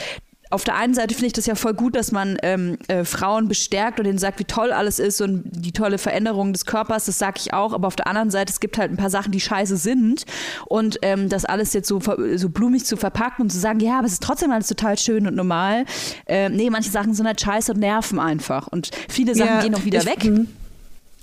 Auf 0.50 0.64
der 0.64 0.76
einen 0.76 0.94
Seite 0.94 1.14
finde 1.14 1.26
ich 1.26 1.32
das 1.34 1.46
ja 1.46 1.54
voll 1.54 1.74
gut, 1.74 1.94
dass 1.94 2.11
man 2.12 2.38
ähm, 2.42 2.78
äh, 2.88 3.04
Frauen 3.04 3.48
bestärkt 3.48 3.98
und 3.98 4.04
denen 4.06 4.18
sagt, 4.18 4.38
wie 4.38 4.44
toll 4.44 4.72
alles 4.72 4.98
ist 4.98 5.20
und 5.20 5.42
die 5.44 5.72
tolle 5.72 5.98
Veränderung 5.98 6.52
des 6.52 6.64
Körpers, 6.64 7.04
das 7.06 7.18
sage 7.18 7.34
ich 7.38 7.52
auch. 7.52 7.72
Aber 7.72 7.87
auf 7.87 7.96
der 7.96 8.06
anderen 8.06 8.30
Seite, 8.30 8.50
es 8.52 8.61
gibt 8.61 8.78
halt 8.78 8.90
ein 8.90 8.96
paar 8.96 9.11
Sachen, 9.11 9.32
die 9.32 9.40
scheiße 9.40 9.76
sind. 9.76 10.24
Und 10.66 10.98
ähm, 11.02 11.28
das 11.28 11.44
alles 11.44 11.72
jetzt 11.74 11.88
so, 11.88 12.00
so 12.37 12.48
blumig 12.48 12.84
zu 12.87 12.96
verpacken 12.96 13.42
und 13.42 13.50
zu 13.50 13.58
sagen, 13.58 13.80
ja, 13.80 13.98
aber 13.98 14.06
es 14.06 14.14
ist 14.14 14.22
trotzdem 14.22 14.50
alles 14.50 14.68
total 14.68 14.98
schön 14.98 15.26
und 15.26 15.34
normal. 15.34 15.84
Ähm, 16.26 16.54
nee, 16.56 16.70
manche 16.70 16.90
Sachen 16.90 17.14
sind 17.14 17.26
halt 17.26 17.40
scheiße 17.40 17.72
und 17.72 17.80
nerven 17.80 18.18
einfach. 18.18 18.68
Und 18.68 18.90
viele 19.08 19.34
Sachen 19.34 19.48
Ja, 19.56 19.61
gehen 19.62 19.74
auch 19.74 19.84
wieder 19.84 20.00
ich- 20.00 20.06
weg 20.06 20.24
mhm. 20.24 20.48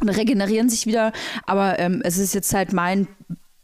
und 0.01 0.09
regenerieren 0.09 0.69
sich 0.69 0.85
wieder. 0.85 1.11
Aber 1.47 1.79
ähm, 1.79 2.01
es 2.03 2.17
ist 2.17 2.33
jetzt 2.35 2.53
halt 2.53 2.73
mein 2.73 3.07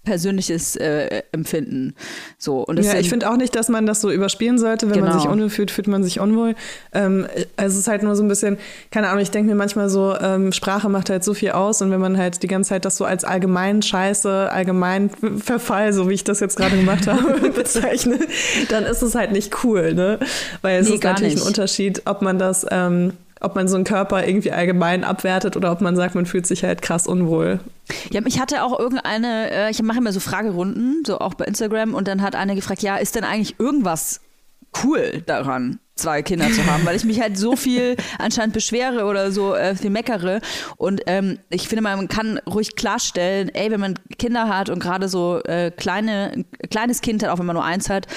persönliches 0.04 0.76
äh, 0.78 1.22
Empfinden. 1.32 1.94
So 2.38 2.64
und 2.66 2.80
Ja, 2.84 2.96
ich 2.98 3.10
finde 3.10 3.30
auch 3.30 3.38
nicht, 3.38 3.56
dass 3.56 3.70
man 3.70 3.86
das 3.86 4.02
so 4.02 4.10
überspielen 4.12 4.58
sollte. 4.58 4.90
Wenn 4.90 5.00
man 5.02 5.10
Genau. 5.10 5.22
sich 5.22 5.30
unwohl 5.30 5.50
fühlt, 5.50 5.70
fühlt 5.72 5.88
man 5.88 6.04
sich 6.04 6.20
unwohl. 6.20 6.56
Ähm, 6.92 7.28
also 7.56 7.74
es 7.76 7.80
ist 7.82 7.88
halt 7.88 8.02
nur 8.02 8.16
so 8.16 8.24
ein 8.24 8.28
bisschen, 8.28 8.58
keine 8.90 9.10
Ahnung, 9.10 9.22
ich 9.22 9.30
denke 9.32 9.50
mir 9.50 9.56
manchmal 9.56 9.90
so, 9.90 10.16
ähm, 10.20 10.52
Sprache 10.54 10.90
macht 10.90 11.10
halt 11.12 11.24
so 11.24 11.34
viel 11.36 11.52
aus 11.52 11.82
und 11.84 11.92
wenn 11.92 12.00
man 12.02 12.18
halt 12.18 12.42
die 12.42 12.48
ganze 12.48 12.70
Zeit 12.70 12.86
das 12.86 12.98
so 12.98 13.06
als 13.06 13.24
allgemein 13.24 13.82
Scheiße, 13.84 14.52
allgemein 14.52 15.10
Verfall, 15.38 15.94
so 15.94 16.10
wie 16.10 16.14
ich 16.16 16.24
das 16.24 16.40
jetzt 16.40 16.58
gerade 16.58 16.76
gemacht 16.76 17.06
habe, 17.08 17.50
bezeichne, 17.56 18.18
dann 18.70 18.86
ist 18.86 19.04
es 19.04 19.14
halt 19.16 19.32
nicht 19.32 19.64
cool, 19.64 19.94
ne? 19.94 20.18
Weil 20.64 20.80
es 20.82 20.90
Nee, 20.90 20.96
ist 20.96 21.04
natürlich 21.04 21.36
nicht. 21.36 21.44
ein 21.44 21.48
Unterschied, 21.48 22.02
ob 22.06 22.22
man 22.24 22.40
das, 22.40 22.66
ähm, 22.72 23.14
ob 23.42 23.56
man 23.56 23.68
so 23.68 23.76
einen 23.76 23.84
Körper 23.84 24.26
irgendwie 24.26 24.52
allgemein 24.52 25.04
abwertet 25.04 25.58
oder 25.58 25.72
ob 25.72 25.82
man 25.82 25.96
sagt, 25.96 26.16
man 26.16 26.26
fühlt 26.26 26.48
sich 26.48 26.64
halt 26.64 26.82
krass 26.82 27.08
unwohl. 27.08 27.60
Ja, 28.12 28.22
ich 28.26 28.40
hatte 28.40 28.64
auch 28.64 28.80
irgendeine, 28.80 29.52
äh, 29.52 29.72
ich 29.72 29.82
mache 29.82 29.98
immer 29.98 30.14
so 30.14 30.20
Fragerunden, 30.20 31.04
so 31.06 31.20
auch 31.20 31.34
bei 31.34 31.46
Instagram, 31.46 31.94
und 31.94 32.08
dann 32.08 32.22
hat 32.22 32.36
eine 32.36 32.56
gefragt, 32.56 32.84
ja, 32.84 32.98
ist 32.98 33.16
denn 33.16 33.24
eigentlich 33.24 33.60
irgendwas 33.60 34.22
cool 34.84 35.24
daran, 35.26 35.80
zwei 35.96 36.22
Kinder 36.22 36.50
zu 36.52 36.66
haben? 36.66 36.86
Weil 36.86 36.96
ich 36.96 37.04
mich 37.04 37.20
halt 37.20 37.38
so 37.38 37.56
viel 37.56 37.98
anscheinend 38.20 38.54
beschwere 38.54 39.06
oder 39.06 39.32
so 39.32 39.56
äh, 39.56 39.76
viel 39.76 39.90
meckere. 39.90 40.40
Und 40.78 41.02
ähm, 41.08 41.40
ich 41.50 41.68
finde, 41.68 41.82
man 41.82 42.08
kann 42.08 42.40
ruhig 42.48 42.76
klarstellen, 42.76 43.50
ey, 43.50 43.72
wenn 43.72 43.80
man 43.80 43.96
Kinder 44.18 44.48
hat 44.48 44.70
und 44.70 44.80
gerade 44.80 45.10
so 45.10 45.42
äh, 45.44 45.72
kleine, 45.72 46.32
ein 46.34 46.46
kleines 46.70 47.02
Kind 47.02 47.24
hat, 47.24 47.32
auch 47.32 47.40
wenn 47.40 47.48
man 47.48 47.56
nur 47.56 47.66
eins 47.66 47.90
hat, 47.90 48.08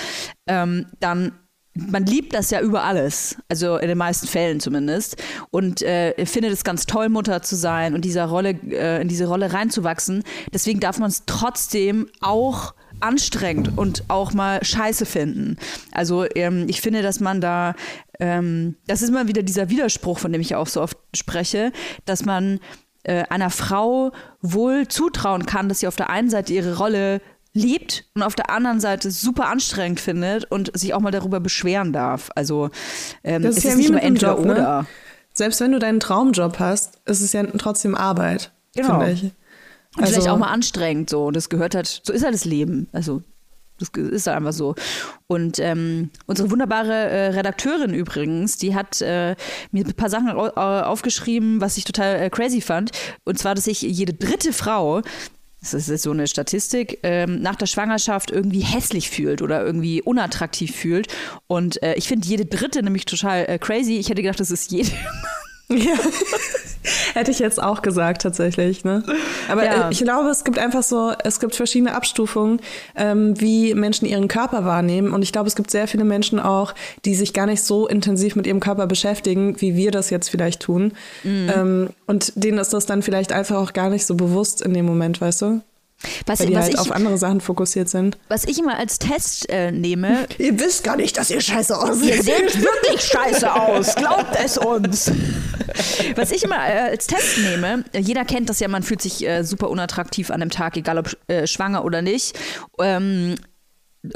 ähm, 0.46 0.87
dann 1.00 1.32
man 1.74 2.06
liebt 2.06 2.34
das 2.34 2.50
ja 2.50 2.60
über 2.60 2.84
alles, 2.84 3.37
also 3.48 3.76
in 3.76 3.88
den 3.88 3.98
meisten 3.98 4.26
Fällen 4.26 4.60
zumindest. 4.60 5.16
Und 5.50 5.82
äh, 5.82 6.24
findet 6.26 6.52
es 6.52 6.64
ganz 6.64 6.87
toll, 6.87 7.08
Mutter 7.08 7.42
zu 7.42 7.56
sein 7.56 7.94
und 7.94 8.04
dieser 8.04 8.26
Rolle, 8.26 8.50
äh, 8.70 9.02
in 9.02 9.08
diese 9.08 9.26
Rolle 9.26 9.52
reinzuwachsen. 9.52 10.22
Deswegen 10.52 10.80
darf 10.80 10.98
man 10.98 11.10
es 11.10 11.24
trotzdem 11.26 12.08
auch 12.20 12.74
anstrengend 13.00 13.76
und 13.76 14.04
auch 14.08 14.32
mal 14.32 14.64
scheiße 14.64 15.04
finden. 15.04 15.56
Also 15.92 16.24
ähm, 16.34 16.66
ich 16.68 16.80
finde, 16.80 17.02
dass 17.02 17.20
man 17.20 17.40
da, 17.40 17.74
ähm, 18.20 18.76
das 18.87 19.02
ist 19.02 19.08
immer 19.08 19.26
wieder 19.26 19.42
dieser 19.42 19.68
Widerspruch, 19.68 20.18
von 20.18 20.32
dem 20.32 20.40
ich 20.40 20.54
auch 20.54 20.68
so 20.68 20.80
oft 20.80 20.96
spreche, 21.14 21.72
dass 22.04 22.24
man 22.24 22.60
äh, 23.02 23.24
einer 23.28 23.50
Frau 23.50 24.12
wohl 24.40 24.88
zutrauen 24.88 25.44
kann, 25.44 25.68
dass 25.68 25.80
sie 25.80 25.88
auf 25.88 25.96
der 25.96 26.08
einen 26.08 26.30
Seite 26.30 26.54
ihre 26.54 26.78
Rolle 26.78 27.20
liebt 27.54 28.04
und 28.14 28.22
auf 28.22 28.34
der 28.34 28.50
anderen 28.50 28.80
Seite 28.80 29.10
super 29.10 29.48
anstrengend 29.48 30.00
findet 30.00 30.44
und 30.50 30.76
sich 30.76 30.92
auch 30.92 31.00
mal 31.00 31.12
darüber 31.12 31.40
beschweren 31.40 31.92
darf. 31.92 32.30
Also 32.34 32.70
ähm, 33.22 33.42
Das 33.42 33.52
es 33.52 33.58
ist 33.58 33.64
ja 33.64 33.70
ist 33.70 33.76
nicht 33.78 33.88
einem 33.90 33.98
entweder 33.98 34.34
ne? 34.40 34.52
oder. 34.52 34.86
Selbst 35.32 35.60
wenn 35.60 35.72
du 35.72 35.78
deinen 35.78 36.00
Traumjob 36.00 36.58
hast, 36.58 37.00
ist 37.06 37.20
es 37.20 37.32
ja 37.32 37.42
trotzdem 37.58 37.94
Arbeit, 37.94 38.52
Genau. 38.74 38.98
finde 39.00 39.12
ich. 39.12 39.22
Und 39.22 39.32
vielleicht 39.98 40.16
Also- 40.16 40.30
auch 40.30 40.38
mal 40.38 40.48
anstrengend 40.50 41.08
so. 41.10 41.30
Das 41.30 41.48
gehört 41.48 41.74
halt, 41.74 42.02
so 42.04 42.12
ist 42.12 42.24
halt 42.24 42.34
das 42.34 42.44
Leben. 42.44 42.88
Also 42.92 43.22
das 43.78 43.88
ist 43.96 44.26
halt 44.28 44.36
einfach 44.36 44.52
so. 44.52 44.76
Und 45.26 45.58
ähm, 45.58 46.10
unsere 46.26 46.50
wunderbare 46.52 46.92
äh, 46.92 47.26
Redakteurin 47.30 47.92
übrigens, 47.92 48.56
die 48.56 48.74
hat 48.74 49.00
äh, 49.02 49.34
mir 49.72 49.84
ein 49.84 49.94
paar 49.94 50.08
Sachen 50.10 50.30
au 50.30 50.46
aufgeschrieben, 50.48 51.60
was 51.60 51.76
ich 51.76 51.84
total 51.84 52.20
äh, 52.20 52.30
crazy 52.30 52.60
fand. 52.60 52.92
Und 53.24 53.38
zwar, 53.38 53.56
dass 53.56 53.64
sich 53.64 53.82
jede 53.82 54.12
dritte 54.12 54.52
Frau, 54.52 55.02
das 55.72 55.88
ist 55.88 56.03
so 56.03 56.11
eine 56.11 56.27
Statistik, 56.27 57.00
ähm, 57.03 57.40
nach 57.40 57.57
der 57.57 57.66
Schwangerschaft 57.66 58.31
irgendwie 58.31 58.61
hässlich 58.61 59.11
fühlt 59.11 59.42
oder 59.42 59.64
irgendwie 59.64 60.03
unattraktiv 60.03 60.74
fühlt. 60.74 61.09
Und 61.46 61.83
äh, 61.83 61.94
ich 61.94 62.09
finde 62.09 62.27
jede 62.27 62.44
dritte 62.44 62.83
nämlich 62.83 63.05
total 63.05 63.46
äh, 63.48 63.59
crazy. 63.59 63.96
Ich 63.96 64.09
hätte 64.09 64.22
gedacht, 64.22 64.40
das 64.40 64.50
ist 64.50 64.70
jede. 64.70 64.90
Ja. 65.68 65.94
Hätte 67.14 67.31
ich 67.31 67.38
jetzt 67.38 67.62
auch 67.62 67.81
gesagt, 67.81 68.22
tatsächlich. 68.22 68.85
Ne? 68.85 69.03
Aber 69.48 69.64
Ja. 69.64 69.88
äh, 69.88 69.92
ich 69.92 70.00
glaube, 70.00 70.29
es 70.29 70.44
gibt 70.44 70.59
einfach 70.59 70.83
so, 70.83 71.12
es 71.24 71.40
gibt 71.40 71.55
verschiedene 71.57 71.94
Abstufungen, 71.94 72.61
ähm, 72.96 73.40
wie 73.40 73.72
Menschen 73.74 74.07
ihren 74.07 74.29
Körper 74.29 74.64
wahrnehmen. 74.66 75.12
Und 75.12 75.22
ich 75.22 75.33
glaube, 75.33 75.48
es 75.48 75.57
gibt 75.57 75.70
sehr 75.70 75.88
viele 75.88 76.05
Menschen 76.05 76.38
auch, 76.38 76.74
die 77.07 77.14
sich 77.14 77.33
gar 77.33 77.46
nicht 77.46 77.62
so 77.62 77.87
intensiv 77.87 78.37
mit 78.37 78.46
ihrem 78.46 78.61
Körper 78.61 78.87
beschäftigen, 78.87 79.59
wie 79.61 79.74
wir 79.77 79.90
das 79.90 80.11
jetzt 80.11 80.29
vielleicht 80.29 80.61
tun. 80.61 80.92
Mhm. 81.22 81.50
Ähm, 81.57 81.88
und 82.07 82.33
denen 82.37 82.59
ist 82.59 82.74
das 82.74 82.85
dann 82.85 83.00
vielleicht 83.03 83.33
einfach 83.33 83.57
auch 83.57 83.72
gar 83.72 83.88
nicht 83.88 84.05
so 84.05 84.14
bewusst 84.14 84.61
in 84.61 84.74
dem 84.74 84.85
Moment, 84.85 85.20
weißt 85.20 85.42
du? 85.42 85.61
Was, 86.26 86.40
Weil 86.40 86.46
die 86.48 86.54
was, 86.54 86.64
halt 86.64 86.74
ich, 86.74 86.80
auf 86.80 86.92
andere 86.92 87.18
Sachen 87.18 87.40
fokussiert 87.40 87.88
sind. 87.88 88.18
was 88.28 88.44
ich 88.44 88.58
immer 88.58 88.76
als 88.76 88.98
Test 88.98 89.48
äh, 89.48 89.70
nehme, 89.72 90.26
Ihr 90.38 90.58
wisst 90.58 90.84
gar 90.84 90.96
nicht, 90.96 91.16
dass 91.16 91.30
ihr 91.30 91.40
scheiße 91.40 91.72
Ihr 91.72 91.78
aussieht. 91.82 92.22
seht 92.22 92.62
wirklich 92.62 93.00
scheiße 93.00 93.52
aus, 93.52 93.94
glaubt 93.94 94.36
es 94.42 94.58
uns. 94.58 95.10
Was 96.16 96.30
ich 96.30 96.42
immer 96.44 96.56
äh, 96.56 96.90
als 96.90 97.06
Test 97.06 97.38
nehme, 97.38 97.84
jeder 97.98 98.24
kennt 98.24 98.48
das 98.48 98.60
ja, 98.60 98.68
man 98.68 98.82
fühlt 98.82 99.02
sich 99.02 99.26
äh, 99.26 99.42
super 99.42 99.70
unattraktiv 99.70 100.30
an 100.30 100.40
dem 100.40 100.50
Tag, 100.50 100.76
egal 100.76 100.98
ob 100.98 101.16
äh, 101.28 101.46
schwanger 101.46 101.84
oder 101.84 102.02
nicht. 102.02 102.38
Ähm, 102.80 103.36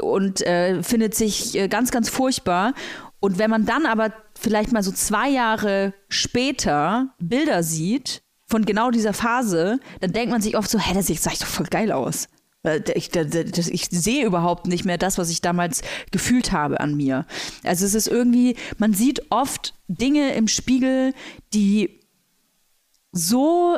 und 0.01 0.41
äh, 0.41 0.83
findet 0.83 1.15
sich 1.15 1.55
äh, 1.55 1.67
ganz, 1.67 1.91
ganz 1.91 2.09
furchtbar. 2.09 2.73
Und 3.19 3.37
wenn 3.37 3.49
man 3.49 3.65
dann 3.65 3.85
aber 3.85 4.13
vielleicht 4.39 4.71
mal 4.71 4.83
so 4.83 4.91
zwei 4.91 5.29
Jahre 5.29 5.93
später 6.07 7.09
Bilder 7.19 7.63
sieht 7.63 8.21
von 8.49 8.65
genau 8.65 8.91
dieser 8.91 9.13
Phase, 9.13 9.79
dann 10.01 10.11
denkt 10.11 10.31
man 10.31 10.41
sich 10.41 10.57
oft 10.57 10.69
so, 10.69 10.79
hä, 10.79 10.93
das 10.93 11.07
sieht 11.07 11.21
sah 11.21 11.31
ich 11.31 11.39
doch 11.39 11.47
voll 11.47 11.67
geil 11.67 11.91
aus. 11.91 12.27
Ich, 12.93 13.15
ich 13.15 13.85
sehe 13.85 14.25
überhaupt 14.25 14.67
nicht 14.67 14.83
mehr 14.83 14.97
das, 14.97 15.17
was 15.17 15.29
ich 15.29 15.39
damals 15.39 15.81
gefühlt 16.11 16.51
habe 16.51 16.81
an 16.81 16.95
mir. 16.95 17.25
Also 17.63 17.85
es 17.85 17.93
ist 17.93 18.07
irgendwie, 18.07 18.57
man 18.77 18.93
sieht 18.93 19.31
oft 19.31 19.75
Dinge 19.87 20.33
im 20.33 20.49
Spiegel, 20.49 21.13
die 21.53 22.01
so, 23.13 23.77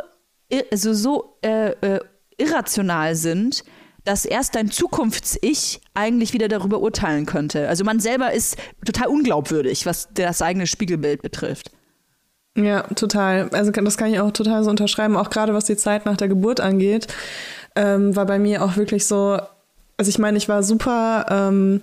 also 0.72 0.94
so 0.94 1.38
äh, 1.44 1.72
äh, 1.82 2.00
irrational 2.38 3.16
sind, 3.16 3.64
dass 4.04 4.26
erst 4.26 4.56
dein 4.56 4.72
Zukunfts-Ich 4.72 5.82
eigentlich 5.94 6.34
wieder 6.34 6.48
darüber 6.48 6.80
urteilen 6.80 7.28
könnte. 7.28 7.68
Also 7.68 7.84
man 7.84 8.00
selber 8.00 8.34
ist 8.34 8.58
total 8.84 9.10
unglaubwürdig, 9.10 9.86
was 9.86 10.10
das 10.16 10.42
eigene 10.42 10.66
Spiegelbild 10.66 11.22
betrifft. 11.22 11.72
Ja, 12.56 12.82
total. 12.96 13.50
Also 13.52 13.72
das 13.72 13.98
kann 13.98 14.12
ich 14.12 14.20
auch 14.20 14.32
total 14.32 14.64
so 14.64 14.70
unterschreiben, 14.70 15.16
auch 15.16 15.30
gerade 15.30 15.54
was 15.54 15.66
die 15.66 15.78
Zeit 15.78 16.06
nach 16.06 16.18
der 16.18 16.28
Geburt 16.28 16.60
angeht, 16.60 17.08
ähm, 17.76 18.16
war 18.16 18.26
bei 18.26 18.40
mir 18.40 18.64
auch 18.64 18.76
wirklich 18.76 19.08
so, 19.08 19.40
also 19.98 20.10
ich 20.10 20.20
meine, 20.20 20.38
ich 20.38 20.50
war 20.50 20.62
super 20.62 21.26
ähm, 21.30 21.82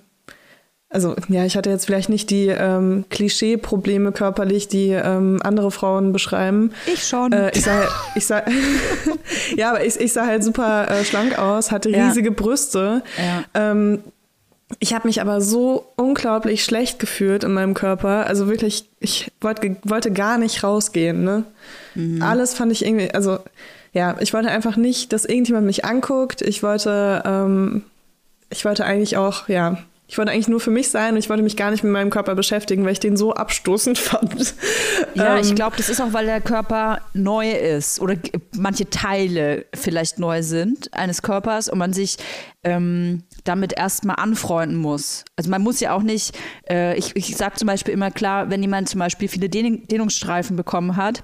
also 0.91 1.15
ja, 1.29 1.45
ich 1.45 1.55
hatte 1.57 1.69
jetzt 1.69 1.85
vielleicht 1.85 2.09
nicht 2.09 2.31
die 2.31 2.47
ähm, 2.47 3.05
Klischee-Probleme 3.11 4.11
körperlich, 4.13 4.69
die 4.69 4.89
ähm, 4.91 5.39
andere 5.43 5.71
Frauen 5.71 6.13
beschreiben. 6.13 6.73
Ich 6.87 7.07
schon. 7.07 7.33
Äh, 7.33 7.51
ich 7.55 7.63
sah, 7.63 7.83
ich 8.15 8.27
sah 8.27 8.43
ja, 9.57 9.71
aber 9.71 9.85
ich, 9.85 10.01
ich 10.01 10.15
sah 10.15 10.27
halt 10.27 10.43
super 10.43 10.91
äh, 10.91 11.05
schlank 11.05 11.39
aus, 11.39 11.71
hatte 11.71 11.91
riesige 11.91 12.31
ja. 12.31 12.35
Brüste. 12.35 13.03
Ja. 13.19 13.45
Ähm, 13.71 14.03
ich 14.81 14.93
habe 14.93 15.09
mich 15.09 15.21
aber 15.21 15.41
so 15.41 15.87
unglaublich 15.97 16.63
schlecht 16.63 16.99
gefühlt 16.99 17.43
in 17.43 17.53
meinem 17.53 17.75
Körper. 17.75 18.27
Also 18.27 18.49
wirklich, 18.49 18.85
ich 19.01 19.33
wollt, 19.41 19.61
wollte 19.85 20.13
gar 20.13 20.37
nicht 20.39 20.63
rausgehen. 20.63 21.25
Ne? 21.25 21.45
Mhm. 21.95 22.21
Alles 22.23 22.55
fand 22.55 22.73
ich 22.73 22.85
irgendwie, 22.85 23.11
also 23.11 23.39
ja, 23.95 24.17
ich 24.21 24.35
wollte 24.35 24.51
einfach 24.51 24.77
nicht, 24.77 25.13
dass 25.13 25.25
irgendjemand 25.25 25.67
mich 25.67 25.85
anguckt. 25.85 26.43
Ich 26.43 26.63
wollte, 26.63 27.23
ähm, 27.25 27.85
ich 28.51 28.65
wollte 28.65 28.85
eigentlich 28.85 29.17
auch, 29.17 29.49
ja, 29.49 29.79
ich 30.11 30.17
wollte 30.17 30.33
eigentlich 30.33 30.49
nur 30.49 30.59
für 30.59 30.71
mich 30.71 30.89
sein 30.89 31.13
und 31.13 31.19
ich 31.19 31.29
wollte 31.29 31.43
mich 31.43 31.55
gar 31.55 31.71
nicht 31.71 31.85
mit 31.85 31.93
meinem 31.93 32.09
Körper 32.09 32.35
beschäftigen, 32.35 32.83
weil 32.85 32.93
ich 32.93 33.01
den 33.01 33.19
so 33.19 33.35
abstoßend 33.35 33.99
fand. 33.99 34.55
Ja, 35.15 35.37
ähm, 35.37 35.43
ich 35.43 35.55
glaube, 35.55 35.77
das 35.77 35.91
ist 35.91 36.01
auch, 36.01 36.15
weil 36.15 36.25
der 36.25 36.41
Körper 36.41 37.03
neu 37.13 37.51
ist 37.51 38.01
oder 38.01 38.17
manche 38.57 38.89
Teile 38.89 39.67
vielleicht 39.75 40.19
neu 40.19 40.43
sind 40.43 40.93
eines 40.95 41.21
Körpers 41.21 41.69
und 41.69 41.77
man 41.77 41.93
sich 41.93 42.17
ähm, 42.65 43.25
damit 43.45 43.75
erstmal 43.75 44.17
anfreunden 44.17 44.79
muss. 44.79 45.27
Also 45.37 45.51
man 45.51 45.61
muss 45.61 45.79
ja 45.81 45.93
auch 45.93 46.03
nicht, 46.03 46.37
äh, 46.71 46.97
ich, 46.97 47.15
ich 47.15 47.37
sage 47.37 47.57
zum 47.57 47.67
Beispiel 47.67 47.93
immer 47.93 48.11
klar, 48.11 48.49
wenn 48.49 48.63
jemand 48.63 48.89
zum 48.89 49.01
Beispiel 49.01 49.29
viele 49.29 49.51
Dehnung, 49.51 49.87
Dehnungsstreifen 49.89 50.57
bekommen 50.57 50.97
hat, 50.97 51.23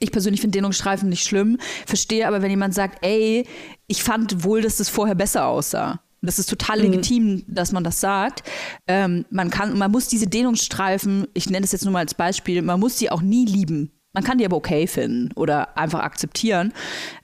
ich 0.00 0.12
persönlich 0.12 0.42
finde 0.42 0.58
Dehnungsstreifen 0.58 1.08
nicht 1.08 1.24
schlimm, 1.24 1.56
verstehe 1.86 2.28
aber, 2.28 2.42
wenn 2.42 2.50
jemand 2.50 2.74
sagt, 2.74 2.98
ey, 3.00 3.46
ich 3.86 4.02
fand 4.02 4.44
wohl, 4.44 4.60
dass 4.60 4.76
das 4.76 4.90
vorher 4.90 5.14
besser 5.14 5.46
aussah 5.46 6.00
das 6.22 6.38
ist 6.38 6.48
total 6.48 6.78
mhm. 6.78 6.84
legitim, 6.84 7.24
mhm. 7.24 7.44
dass 7.46 7.72
man 7.72 7.84
das 7.84 8.00
sagt. 8.00 8.42
Ähm, 8.86 9.24
man 9.30 9.50
kann, 9.50 9.76
man 9.76 9.90
muss 9.90 10.08
diese 10.08 10.26
Dehnungsstreifen, 10.26 11.26
ich 11.34 11.50
nenne 11.50 11.64
es 11.64 11.72
jetzt 11.72 11.84
nur 11.84 11.92
mal 11.92 12.00
als 12.00 12.14
Beispiel, 12.14 12.62
man 12.62 12.80
muss 12.80 12.98
sie 12.98 13.10
auch 13.10 13.22
nie 13.22 13.46
lieben. 13.46 13.92
Man 14.12 14.24
kann 14.24 14.38
die 14.38 14.46
aber 14.46 14.56
okay 14.56 14.86
finden 14.86 15.30
oder 15.34 15.76
einfach 15.76 16.00
akzeptieren. 16.00 16.72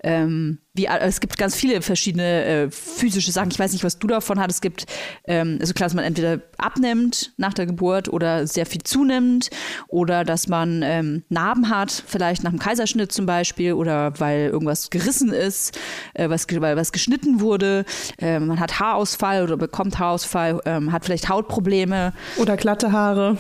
Ähm, 0.03 0.59
wie, 0.75 0.87
es 0.87 1.21
gibt 1.21 1.37
ganz 1.37 1.55
viele 1.55 1.83
verschiedene 1.83 2.45
äh, 2.45 2.71
physische 2.71 3.31
Sachen. 3.31 3.51
Ich 3.51 3.59
weiß 3.59 3.73
nicht, 3.73 3.85
was 3.85 3.99
du 3.99 4.07
davon 4.07 4.41
hast. 4.41 4.53
Es 4.53 4.61
gibt, 4.63 4.87
ähm, 5.27 5.59
also 5.61 5.75
klar, 5.75 5.87
dass 5.87 5.95
man 5.95 6.05
entweder 6.05 6.41
abnimmt 6.57 7.33
nach 7.37 7.53
der 7.53 7.67
Geburt 7.67 8.09
oder 8.09 8.47
sehr 8.47 8.65
viel 8.65 8.83
zunimmt 8.83 9.51
oder 9.89 10.25
dass 10.25 10.49
man 10.49 10.81
ähm, 10.83 11.25
Narben 11.29 11.69
hat, 11.69 12.03
vielleicht 12.07 12.43
nach 12.43 12.51
einem 12.51 12.59
Kaiserschnitt 12.59 13.13
zum 13.13 13.27
Beispiel 13.27 13.75
oder 13.75 14.19
weil 14.19 14.47
irgendwas 14.47 14.89
gerissen 14.89 15.31
ist, 15.31 15.79
äh, 16.15 16.31
was, 16.31 16.47
weil 16.49 16.75
was 16.75 16.93
geschnitten 16.93 17.41
wurde. 17.41 17.85
Äh, 18.19 18.41
man 18.41 18.59
hat 18.59 18.81
Haarausfall 18.81 19.43
oder 19.43 19.59
bekommt 19.59 19.99
Haarausfall, 19.99 20.63
ähm, 20.65 20.91
hat 20.91 21.05
vielleicht 21.05 21.29
Hautprobleme. 21.29 22.15
Oder 22.39 22.57
glatte 22.57 22.93
Haare. 22.93 23.37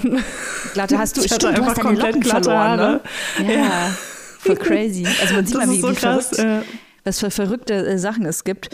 Glatte 0.74 0.98
hast 0.98 1.16
du, 1.16 1.22
stimmt, 1.22 1.56
du 1.56 1.64
hast 1.64 1.78
deine 1.78 1.98
Locken 1.98 2.22
verloren, 2.22 2.76
ne? 2.76 3.00
Ja. 3.38 3.50
ja. 3.52 3.96
Voll 4.38 4.56
crazy. 4.56 5.06
Also 5.20 5.34
man 5.34 5.46
sieht 5.46 5.56
das 5.56 5.66
mal, 5.66 5.74
wie, 5.74 5.80
so 5.80 5.90
wie 5.90 5.94
krass, 5.94 6.28
verrückt 6.28 6.66
was 7.04 7.20
für 7.20 7.30
verrückte 7.30 7.74
äh, 7.74 7.98
Sachen 7.98 8.26
es 8.26 8.44
gibt. 8.44 8.70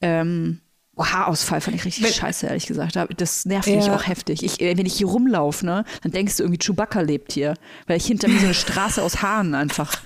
Ähm, 0.00 0.60
Oh, 0.98 1.04
Haarausfall 1.04 1.60
fand 1.60 1.76
ich 1.76 1.84
richtig 1.84 2.04
wenn, 2.04 2.12
scheiße, 2.12 2.46
ehrlich 2.46 2.66
gesagt. 2.66 2.98
Das 3.18 3.44
nervt 3.44 3.68
mich 3.68 3.90
auch 3.90 4.06
heftig. 4.06 4.42
Ich, 4.42 4.62
äh, 4.62 4.78
wenn 4.78 4.86
ich 4.86 4.94
hier 4.94 5.08
rumlaufe, 5.08 5.66
ne, 5.66 5.84
dann 6.02 6.12
denkst 6.12 6.38
du 6.38 6.44
irgendwie, 6.44 6.58
Chewbacca 6.58 7.02
lebt 7.02 7.32
hier. 7.32 7.54
Weil 7.86 7.98
ich 7.98 8.06
hinter 8.06 8.28
mir 8.28 8.38
so 8.38 8.46
eine 8.46 8.54
Straße 8.54 9.02
aus 9.02 9.20
Haaren 9.20 9.54
einfach. 9.54 10.00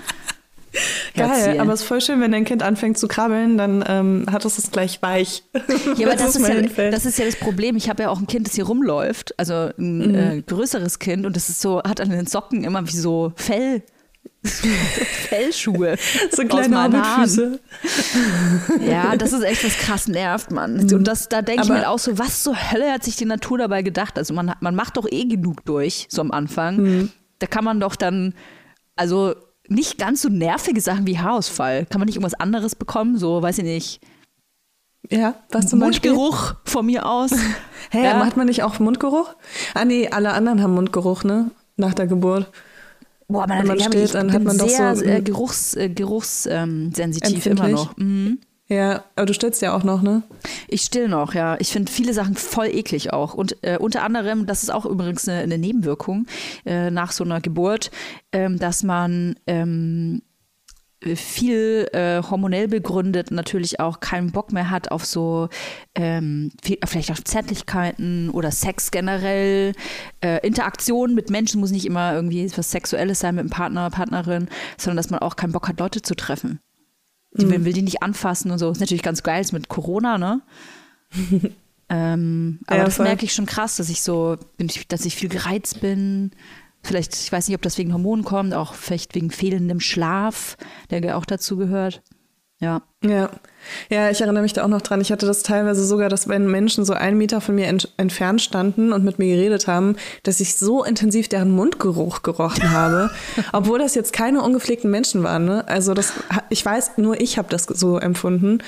Geil, 1.15 1.59
aber 1.61 1.73
es 1.73 1.83
ist 1.83 1.87
voll 1.87 2.01
schön, 2.01 2.21
wenn 2.21 2.33
dein 2.33 2.45
Kind 2.45 2.63
anfängt 2.63 2.97
zu 2.99 3.09
krabbeln, 3.09 3.59
dann 3.59 3.85
ähm, 3.89 4.27
hat 4.31 4.45
es 4.45 4.59
es 4.59 4.71
gleich 4.71 5.03
weich. 5.03 5.43
Ja, 5.97 6.07
aber 6.07 6.17
das, 6.17 6.35
das 6.35 6.37
ist, 6.37 6.77
ja, 6.77 6.91
das 6.91 7.07
ist 7.07 7.19
ja 7.19 7.25
das 7.25 7.37
Problem. 7.37 7.77
Ich 7.77 7.89
habe 7.89 8.05
ja 8.05 8.11
auch 8.11 8.21
ein 8.21 8.27
Kind, 8.27 8.47
das 8.47 8.55
hier 8.55 8.65
rumläuft, 8.65 9.39
also 9.39 9.71
ein 9.77 9.99
mhm. 9.99 10.15
äh, 10.15 10.43
größeres 10.43 10.99
Kind 10.99 11.27
und 11.27 11.35
das 11.35 11.49
ist 11.49 11.61
so, 11.61 11.83
hat 11.83 12.01
an 12.01 12.11
den 12.11 12.27
Socken 12.27 12.65
immer 12.65 12.87
wie 12.87 12.97
so 12.97 13.33
Fell 13.37 13.83
Fellschuhe. 15.29 15.97
So 16.33 16.45
kleine 16.45 16.85
Hobbitfüße. 16.85 17.61
Ja, 18.81 19.17
das 19.17 19.33
ist 19.33 19.43
echt 19.43 19.65
was 19.65 19.77
krass 19.77 20.09
nervt, 20.09 20.51
man. 20.51 20.75
Mhm. 20.85 20.93
Und 20.95 21.05
das, 21.05 21.29
da 21.29 21.43
denke 21.43 21.65
ich 21.65 21.69
mir 21.69 21.89
auch 21.89 21.99
so, 21.99 22.19
was 22.19 22.43
zur 22.43 22.57
Hölle 22.57 22.91
hat 22.91 23.05
sich 23.05 23.17
die 23.17 23.27
Natur 23.27 23.59
dabei 23.59 23.83
gedacht? 23.83 24.17
Also 24.17 24.33
man, 24.33 24.55
man 24.61 24.75
macht 24.75 24.97
doch 24.97 25.07
eh 25.11 25.25
genug 25.27 25.65
durch, 25.67 26.07
so 26.11 26.23
am 26.23 26.31
Anfang. 26.31 26.77
Mhm. 26.77 27.13
Da 27.39 27.47
kann 27.47 27.65
man 27.65 27.81
doch 27.81 27.97
dann, 27.97 28.35
also 28.97 29.35
nicht 29.69 29.99
ganz 29.99 30.23
so 30.23 30.29
nervige 30.29 30.81
Sachen 30.81 31.07
wie 31.07 31.19
Haarausfall. 31.19 31.87
Kann 31.87 32.01
man 32.01 32.07
nicht 32.07 32.17
irgendwas 32.17 32.39
anderes 32.39 32.75
bekommen? 32.75 33.19
So, 33.19 33.43
weiß 33.43 33.59
ich 33.59 33.65
nicht. 33.65 34.01
Ja, 35.11 35.35
was 35.51 35.69
zum 35.69 35.81
Mundgeruch 35.81 36.53
Beispiel? 36.53 36.73
von 36.73 36.87
mir 36.87 37.07
aus. 37.07 37.31
Hä, 37.91 38.05
ja. 38.05 38.19
macht 38.19 38.37
man 38.37 38.47
nicht 38.47 38.63
auch 38.63 38.79
Mundgeruch? 38.79 39.35
Ah 39.75 39.85
nee, 39.85 40.09
alle 40.09 40.33
anderen 40.33 40.63
haben 40.63 40.75
Mundgeruch, 40.75 41.25
ne? 41.25 41.51
Nach 41.77 41.95
der 41.95 42.07
Geburt. 42.07 42.51
Boah, 43.31 43.47
man, 43.47 43.61
Wenn 43.61 43.67
man 43.69 43.81
steht, 43.81 44.05
ich 44.07 44.11
dann 44.13 44.33
hat 44.33 44.43
man 44.43 44.59
sehr, 44.59 44.95
doch 44.95 45.01
so 45.01 45.05
äh, 45.05 45.21
geruchs, 45.23 45.75
äh, 45.75 45.89
geruchssensitiv 45.89 47.47
ähm, 47.47 47.53
immer 47.53 47.69
noch. 47.69 47.97
Mhm. 47.97 48.39
Ja, 48.71 49.03
aber 49.17 49.27
du 49.27 49.35
stillst 49.35 49.63
ja 49.63 49.75
auch 49.75 49.83
noch, 49.83 50.01
ne? 50.01 50.23
Ich 50.69 50.83
still 50.83 51.09
noch, 51.09 51.35
ja. 51.35 51.57
Ich 51.59 51.73
finde 51.73 51.91
viele 51.91 52.15
Sachen 52.15 52.37
voll 52.37 52.69
eklig 52.69 53.13
auch. 53.13 53.35
Und 53.35 53.57
äh, 53.63 53.79
unter 53.79 54.05
anderem, 54.05 54.47
das 54.47 54.63
ist 54.63 54.71
auch 54.71 54.87
übrigens 54.87 55.29
eine, 55.29 55.41
eine 55.41 55.59
Nebenwirkung 55.59 56.27
äh, 56.65 56.89
nach 56.91 57.11
so 57.11 57.25
einer 57.25 57.41
Geburt, 57.41 57.91
ähm, 58.31 58.61
dass 58.61 58.85
man 58.85 59.35
ähm, 59.49 60.23
viel 61.15 61.89
äh, 61.93 62.23
hormonell 62.23 62.69
begründet 62.69 63.31
natürlich 63.31 63.81
auch 63.81 64.01
keinen 64.01 64.33
Bock 64.33 64.53
mehr 64.53 64.69
hat 64.69 64.91
auf 64.91 65.07
so 65.07 65.49
ähm, 65.95 66.53
viel, 66.63 66.79
vielleicht 66.85 67.11
auf 67.11 67.25
Zärtlichkeiten 67.25 68.29
oder 68.31 68.51
Sex 68.51 68.91
generell. 68.91 69.73
Äh, 70.21 70.47
Interaktion 70.47 71.15
mit 71.15 71.31
Menschen 71.31 71.61
muss 71.61 71.71
nicht 71.71 71.87
immer 71.87 72.15
irgendwie 72.15 72.51
was 72.55 72.71
Sexuelles 72.71 73.21
sein 73.21 73.35
mit 73.35 73.43
einem 73.43 73.51
Partner, 73.51 73.89
Partnerin, 73.89 74.49
sondern 74.77 74.99
dass 74.99 75.11
man 75.11 75.21
auch 75.21 75.37
keinen 75.37 75.53
Bock 75.53 75.69
hat, 75.69 75.81
Leute 75.81 76.03
zu 76.03 76.15
treffen. 76.15 76.61
Die 77.33 77.47
mhm. 77.47 77.65
will 77.65 77.73
die 77.73 77.83
nicht 77.83 78.03
anfassen 78.03 78.51
und 78.51 78.59
so. 78.59 78.71
Ist 78.71 78.81
natürlich 78.81 79.03
ganz 79.03 79.23
geil, 79.23 79.41
ist 79.41 79.53
mit 79.53 79.69
Corona, 79.69 80.19
ne? 80.19 80.43
ähm, 81.89 82.61
aber 82.67 82.79
ja, 82.79 82.85
das 82.85 82.99
merke 82.99 83.25
ich 83.25 83.33
schon 83.33 83.47
krass, 83.47 83.77
dass 83.77 83.89
ich 83.89 84.03
so, 84.03 84.37
dass 84.89 85.07
ich 85.07 85.17
viel 85.17 85.29
gereizt 85.29 85.81
bin, 85.81 86.33
Vielleicht, 86.83 87.15
ich 87.15 87.31
weiß 87.31 87.49
nicht, 87.49 87.57
ob 87.57 87.63
das 87.63 87.79
wegen 87.79 87.93
Hormonen 87.93 88.25
kommt, 88.25 88.55
auch 88.55 88.75
vielleicht 88.75 89.15
wegen 89.15 89.31
fehlendem 89.31 89.81
Schlaf, 89.81 90.57
der 90.91 91.17
auch 91.17 91.27
dazu 91.27 91.57
gehört. 91.57 92.03
Ja. 92.59 92.83
Ja. 93.03 93.31
Ja, 93.89 94.11
ich 94.11 94.21
erinnere 94.21 94.43
mich 94.43 94.53
da 94.53 94.65
auch 94.65 94.69
noch 94.69 94.83
dran. 94.83 95.01
Ich 95.01 95.13
hatte 95.13 95.27
das 95.27 95.43
teilweise 95.43 95.85
sogar, 95.85 96.09
dass 96.09 96.29
wenn 96.29 96.51
Menschen 96.51 96.85
so 96.85 96.93
einen 96.93 97.19
Meter 97.19 97.41
von 97.41 97.55
mir 97.55 97.67
ent 97.67 97.93
entfernt 97.97 98.41
standen 98.41 98.93
und 98.93 99.05
mit 99.05 99.19
mir 99.19 99.35
geredet 99.37 99.67
haben, 99.67 99.97
dass 100.23 100.41
ich 100.41 100.57
so 100.57 100.85
intensiv 100.85 101.29
deren 101.29 101.51
Mundgeruch 101.51 102.23
gerochen 102.23 102.71
habe, 102.71 103.11
obwohl 103.53 103.79
das 103.79 103.95
jetzt 103.95 104.13
keine 104.13 104.43
ungepflegten 104.43 104.91
Menschen 104.91 105.23
waren. 105.23 105.45
Ne? 105.45 105.67
Also 105.69 105.95
das, 105.95 106.13
ich 106.49 106.65
weiß, 106.65 106.99
nur 106.99 107.21
ich 107.21 107.39
habe 107.39 107.49
das 107.49 107.65
so 107.65 107.99
empfunden. 107.99 108.59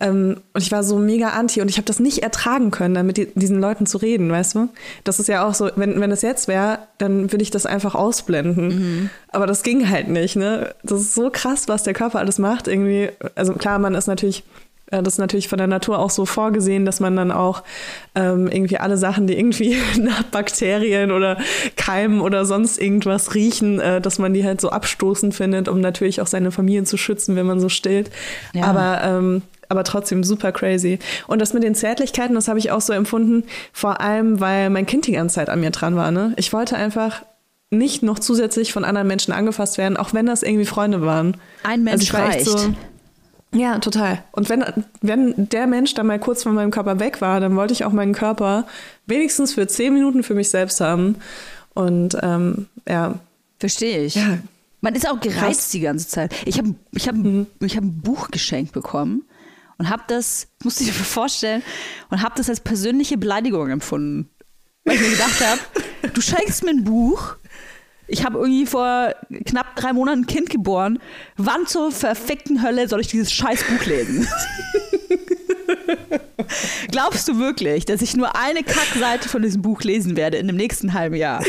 Ähm, 0.00 0.40
und 0.52 0.62
ich 0.62 0.72
war 0.72 0.82
so 0.82 0.98
mega 0.98 1.30
anti 1.30 1.60
und 1.60 1.68
ich 1.68 1.76
habe 1.76 1.86
das 1.86 2.00
nicht 2.00 2.22
ertragen 2.22 2.70
können, 2.70 2.94
dann 2.94 3.06
mit 3.06 3.16
die, 3.16 3.26
diesen 3.34 3.60
Leuten 3.60 3.86
zu 3.86 3.98
reden, 3.98 4.30
weißt 4.30 4.54
du? 4.54 4.68
Das 5.04 5.20
ist 5.20 5.28
ja 5.28 5.46
auch 5.46 5.54
so, 5.54 5.70
wenn, 5.76 6.00
wenn 6.00 6.10
es 6.10 6.22
jetzt 6.22 6.48
wäre, 6.48 6.80
dann 6.98 7.32
würde 7.32 7.42
ich 7.42 7.50
das 7.50 7.66
einfach 7.66 7.94
ausblenden. 7.94 8.68
Mhm. 8.68 9.10
Aber 9.32 9.46
das 9.46 9.62
ging 9.62 9.88
halt 9.88 10.08
nicht, 10.08 10.36
ne? 10.36 10.74
Das 10.82 11.00
ist 11.00 11.14
so 11.14 11.30
krass, 11.30 11.68
was 11.68 11.82
der 11.82 11.94
Körper 11.94 12.18
alles 12.18 12.38
macht. 12.38 12.66
Irgendwie, 12.66 13.10
also 13.34 13.52
klar, 13.54 13.78
man 13.78 13.94
ist 13.94 14.06
natürlich 14.06 14.44
das 14.90 15.14
ist 15.14 15.18
natürlich 15.18 15.48
von 15.48 15.58
der 15.58 15.66
Natur 15.66 15.98
auch 15.98 16.10
so 16.10 16.26
vorgesehen, 16.26 16.84
dass 16.84 17.00
man 17.00 17.16
dann 17.16 17.30
auch 17.30 17.62
ähm, 18.14 18.48
irgendwie 18.48 18.78
alle 18.78 18.96
Sachen, 18.96 19.26
die 19.26 19.38
irgendwie 19.38 19.76
nach 19.98 20.24
Bakterien 20.24 21.12
oder 21.12 21.38
Keimen 21.76 22.20
oder 22.20 22.44
sonst 22.44 22.80
irgendwas 22.80 23.34
riechen, 23.34 23.80
äh, 23.80 24.00
dass 24.00 24.18
man 24.18 24.34
die 24.34 24.44
halt 24.44 24.60
so 24.60 24.70
abstoßend 24.70 25.34
findet, 25.34 25.68
um 25.68 25.80
natürlich 25.80 26.20
auch 26.20 26.26
seine 26.26 26.50
Familie 26.50 26.84
zu 26.84 26.96
schützen, 26.96 27.36
wenn 27.36 27.46
man 27.46 27.60
so 27.60 27.68
stillt. 27.68 28.10
Ja. 28.52 28.64
Aber 28.64 29.00
ähm, 29.04 29.42
aber 29.68 29.84
trotzdem 29.84 30.24
super 30.24 30.50
crazy. 30.50 30.98
Und 31.28 31.40
das 31.40 31.54
mit 31.54 31.62
den 31.62 31.76
Zärtlichkeiten, 31.76 32.34
das 32.34 32.48
habe 32.48 32.58
ich 32.58 32.72
auch 32.72 32.80
so 32.80 32.92
empfunden, 32.92 33.44
vor 33.72 34.00
allem, 34.00 34.40
weil 34.40 34.68
mein 34.68 34.84
Kind 34.84 35.06
die 35.06 35.12
ganze 35.12 35.36
Zeit 35.36 35.48
an 35.48 35.60
mir 35.60 35.70
dran 35.70 35.94
war. 35.94 36.10
Ne? 36.10 36.34
Ich 36.36 36.52
wollte 36.52 36.74
einfach 36.74 37.22
nicht 37.70 38.02
noch 38.02 38.18
zusätzlich 38.18 38.72
von 38.72 38.84
anderen 38.84 39.06
Menschen 39.06 39.32
angefasst 39.32 39.78
werden, 39.78 39.96
auch 39.96 40.12
wenn 40.12 40.26
das 40.26 40.42
irgendwie 40.42 40.64
Freunde 40.64 41.02
waren. 41.02 41.36
Ein 41.62 41.84
Mensch 41.84 42.12
also 42.12 42.16
reicht. 42.16 42.46
So, 42.46 42.74
ja, 43.52 43.78
total. 43.78 44.22
Und 44.32 44.48
wenn, 44.48 44.64
wenn 45.00 45.48
der 45.48 45.66
Mensch 45.66 45.94
dann 45.94 46.06
mal 46.06 46.20
kurz 46.20 46.42
von 46.44 46.54
meinem 46.54 46.70
Körper 46.70 47.00
weg 47.00 47.20
war, 47.20 47.40
dann 47.40 47.56
wollte 47.56 47.72
ich 47.72 47.84
auch 47.84 47.92
meinen 47.92 48.14
Körper 48.14 48.66
wenigstens 49.06 49.54
für 49.54 49.66
zehn 49.66 49.92
Minuten 49.92 50.22
für 50.22 50.34
mich 50.34 50.50
selbst 50.50 50.80
haben. 50.80 51.16
Und 51.74 52.16
ähm, 52.22 52.66
ja. 52.88 53.18
Verstehe 53.58 54.04
ich. 54.04 54.14
Ja. 54.14 54.38
Man 54.80 54.94
ist 54.94 55.08
auch 55.08 55.20
gereizt 55.20 55.60
Krass. 55.60 55.70
die 55.70 55.80
ganze 55.80 56.08
Zeit. 56.08 56.34
Ich 56.46 56.58
habe 56.58 56.74
ich 56.92 57.08
hab, 57.08 57.14
mhm. 57.16 57.46
ich 57.60 57.76
hab 57.76 57.84
ein 57.84 58.00
Buch 58.00 58.30
geschenkt 58.30 58.72
bekommen. 58.72 59.24
und 59.78 59.88
habe 59.88 60.02
das, 60.08 60.46
musste 60.62 60.84
ich 60.84 60.90
dir 60.90 60.94
vorstellen, 61.04 61.62
und 62.10 62.22
habe 62.22 62.34
das 62.36 62.48
als 62.48 62.60
persönliche 62.60 63.18
Beleidigung 63.18 63.70
empfunden. 63.70 64.28
Weil 64.84 64.96
ich 64.96 65.00
mir 65.00 65.10
gedacht 65.10 65.40
habe, 65.44 65.60
du 66.14 66.20
schenkst 66.20 66.62
mir 66.62 66.70
ein 66.70 66.84
Buch, 66.84 67.36
ich 68.10 68.24
habe 68.24 68.38
irgendwie 68.38 68.66
vor 68.66 69.14
knapp 69.46 69.76
drei 69.76 69.92
Monaten 69.92 70.22
ein 70.22 70.26
Kind 70.26 70.50
geboren. 70.50 70.98
Wann 71.36 71.66
zur 71.66 71.92
verfickten 71.92 72.62
Hölle 72.62 72.88
soll 72.88 73.00
ich 73.00 73.06
dieses 73.06 73.32
scheiß 73.32 73.64
Buch 73.64 73.86
lesen? 73.86 74.26
Glaubst 76.90 77.28
du 77.28 77.38
wirklich, 77.38 77.84
dass 77.84 78.02
ich 78.02 78.16
nur 78.16 78.36
eine 78.36 78.64
Kackseite 78.64 79.28
von 79.28 79.42
diesem 79.42 79.62
Buch 79.62 79.82
lesen 79.82 80.16
werde 80.16 80.38
in 80.38 80.48
dem 80.48 80.56
nächsten 80.56 80.92
halben 80.92 81.14
Jahr? 81.14 81.44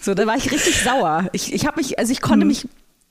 So, 0.00 0.14
da 0.14 0.26
war 0.26 0.36
ich 0.36 0.50
richtig 0.50 0.82
sauer. 0.82 1.28
Ich, 1.32 1.52
ich 1.52 1.66
habe 1.66 1.80
mich, 1.80 1.98
also 1.98 2.12
ich 2.12 2.22
konnte 2.22 2.46
mich, 2.46 2.66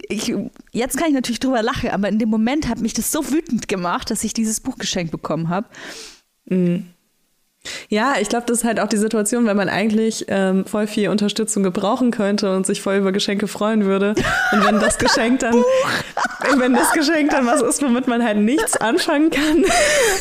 ich, 0.10 0.34
jetzt 0.72 0.98
kann 0.98 1.08
ich 1.08 1.14
natürlich 1.14 1.40
drüber 1.40 1.62
lachen, 1.62 1.92
aber 1.92 2.10
in 2.10 2.20
dem 2.20 2.30
Moment 2.30 2.68
hat 2.68 2.80
mich 2.80 2.94
das 2.94 3.12
so 3.12 3.32
wütend 3.32 3.68
gemacht, 3.68 4.10
dass 4.10 4.24
ich 4.24 4.34
dieses 4.34 4.60
Buch 4.60 4.78
geschenkt 4.78 5.12
bekommen 5.12 5.50
habe. 5.50 5.68
Mhm. 6.46 6.93
Ja, 7.90 8.16
ich 8.20 8.28
glaube, 8.28 8.46
das 8.48 8.60
ist 8.60 8.64
halt 8.66 8.80
auch 8.80 8.88
die 8.88 8.98
Situation, 8.98 9.46
weil 9.46 9.56
man 9.56 9.70
eigentlich 9.70 10.26
ähm, 10.28 10.66
voll 10.66 10.86
viel 10.88 11.10
Unterstützung 11.10 11.64
gebrauchen 11.64 12.12
könnte 12.12 12.54
und 12.56 12.66
sich 12.66 12.82
voll 12.82 12.96
über 12.96 13.12
Geschenke 13.12 13.48
freuen 13.48 13.86
würde. 13.86 14.16
Und 14.52 14.66
wenn 14.66 14.80
das 14.80 14.98
Geschenk 14.98 15.40
dann, 15.40 15.56
wenn 16.58 16.74
das 16.74 16.92
Geschenk 16.92 17.32
dann 17.32 17.46
was 17.46 17.62
ist, 17.62 17.82
womit 17.82 18.08
man 18.08 18.24
halt 18.24 18.38
nichts 18.38 18.76
anfangen 18.78 19.30
kann. 19.30 19.64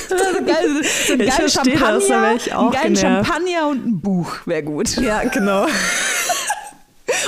So 0.08 0.16
geil, 0.44 0.82
so 1.06 1.12
ein 1.14 1.20
Ich 1.20 1.32
verstehe 1.32 1.78
das, 1.78 2.06
da 2.08 2.22
wär 2.22 2.34
ich 2.36 2.54
auch 2.54 2.66
ein 2.66 2.72
geilen 2.72 2.94
genervt. 2.94 3.26
Champagner 3.26 3.68
und 3.68 3.86
ein 3.86 4.00
Buch 4.00 4.36
wäre 4.46 4.62
gut. 4.62 4.96
Ja, 4.96 5.22
genau. 5.24 5.66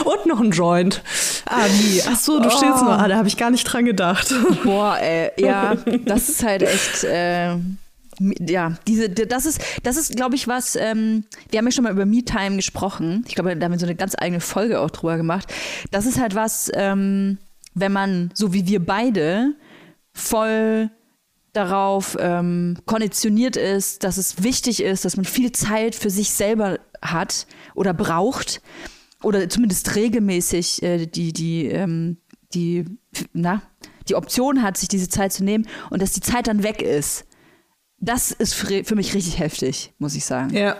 Und 0.05 0.27
noch 0.27 0.41
ein 0.41 0.51
Joint. 0.51 1.03
Ah, 1.47 1.67
wie? 1.69 2.03
Ach 2.11 2.17
so, 2.19 2.41
du 2.41 2.49
stehst 2.51 2.63
Oh. 2.81 2.85
noch. 2.85 2.99
Ah, 2.99 3.07
da 3.09 3.17
habe 3.17 3.29
ich 3.29 3.37
gar 3.37 3.51
nicht 3.51 3.65
dran 3.65 3.85
gedacht. 3.85 4.33
Boah, 4.65 4.97
ey, 4.99 5.31
ja, 5.37 5.75
das 6.07 6.29
ist 6.31 6.43
halt 6.43 6.63
echt. 6.63 7.05
Äh, 7.05 7.57
ja, 8.21 8.77
diese, 8.87 9.09
das 9.11 9.47
ist, 9.47 9.61
das 9.83 9.97
ist, 9.97 10.17
glaube 10.17 10.35
ich, 10.37 10.49
was. 10.49 10.77
Ähm, 10.77 11.25
wir 11.51 11.59
haben 11.59 11.67
ja 11.67 11.73
schon 11.73 11.85
mal 11.85 11.93
über 11.93 12.07
Me-Time 12.07 12.57
gesprochen. 12.57 13.25
Ich 13.27 13.35
glaube, 13.35 13.57
da 13.57 13.65
haben 13.65 13.73
wir 13.73 13.79
so 13.79 13.87
eine 13.87 13.95
ganz 13.95 14.15
eigene 14.19 14.41
Folge 14.41 14.81
auch 14.81 14.91
drüber 14.91 15.17
gemacht. 15.17 15.53
Das 15.91 16.07
ist 16.07 16.21
halt 16.21 16.35
was, 16.35 16.71
ähm, 16.75 17.39
wenn 17.75 17.93
man, 17.93 18.31
so 18.35 18.53
wie 18.53 18.67
wir 18.67 18.85
beide, 18.85 19.55
voll 20.13 20.91
darauf 21.53 22.17
ähm, 22.21 22.77
konditioniert 22.85 23.57
ist, 23.57 24.05
dass 24.05 24.17
es 24.19 24.43
wichtig 24.43 24.83
ist, 24.83 25.05
dass 25.05 25.17
man 25.17 25.25
viel 25.25 25.53
Zeit 25.53 25.95
für 25.95 26.11
sich 26.11 26.31
selber 26.31 26.79
hat 27.01 27.47
oder 27.75 27.95
braucht 27.95 28.61
oder 29.23 29.49
zumindest 29.49 29.95
regelmäßig 29.95 30.83
äh, 30.83 31.07
die, 31.07 31.33
die, 31.33 31.67
ähm, 31.67 32.19
die, 32.55 32.85
na, 33.33 33.63
die 34.09 34.17
Option 34.17 34.63
hat, 34.63 34.77
sich 34.77 34.89
diese 34.89 35.09
Zeit 35.09 35.33
zu 35.33 35.45
nehmen 35.45 35.67
und 35.91 36.03
dass 36.03 36.13
die 36.13 36.21
Zeit 36.21 36.47
dann 36.47 36.63
weg 36.63 36.83
ist. 36.83 37.25
Das 37.99 38.33
ist 38.33 38.55
für, 38.55 38.83
mich 38.97 39.15
richtig 39.15 39.39
heftig, 39.39 39.93
muss 39.99 40.15
ich 40.15 40.25
sagen. 40.25 40.51
Ja. 40.55 40.77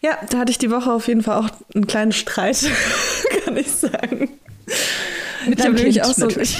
Ja, 0.00 0.18
da 0.30 0.38
hatte 0.38 0.50
ich 0.50 0.58
die 0.58 0.70
Woche 0.70 0.90
auf 0.92 1.06
jeden 1.08 1.22
Fall 1.22 1.38
auch 1.44 1.50
einen 1.74 1.86
kleinen 1.86 2.12
Streit, 2.12 2.58
kann 3.44 3.56
ich 3.56 3.70
sagen. 3.70 4.30
Mit 5.46 5.58
ich 5.58 5.64
Kind 5.94 6.02
auch 6.04 6.14
so- 6.14 6.26
natürlich. 6.26 6.58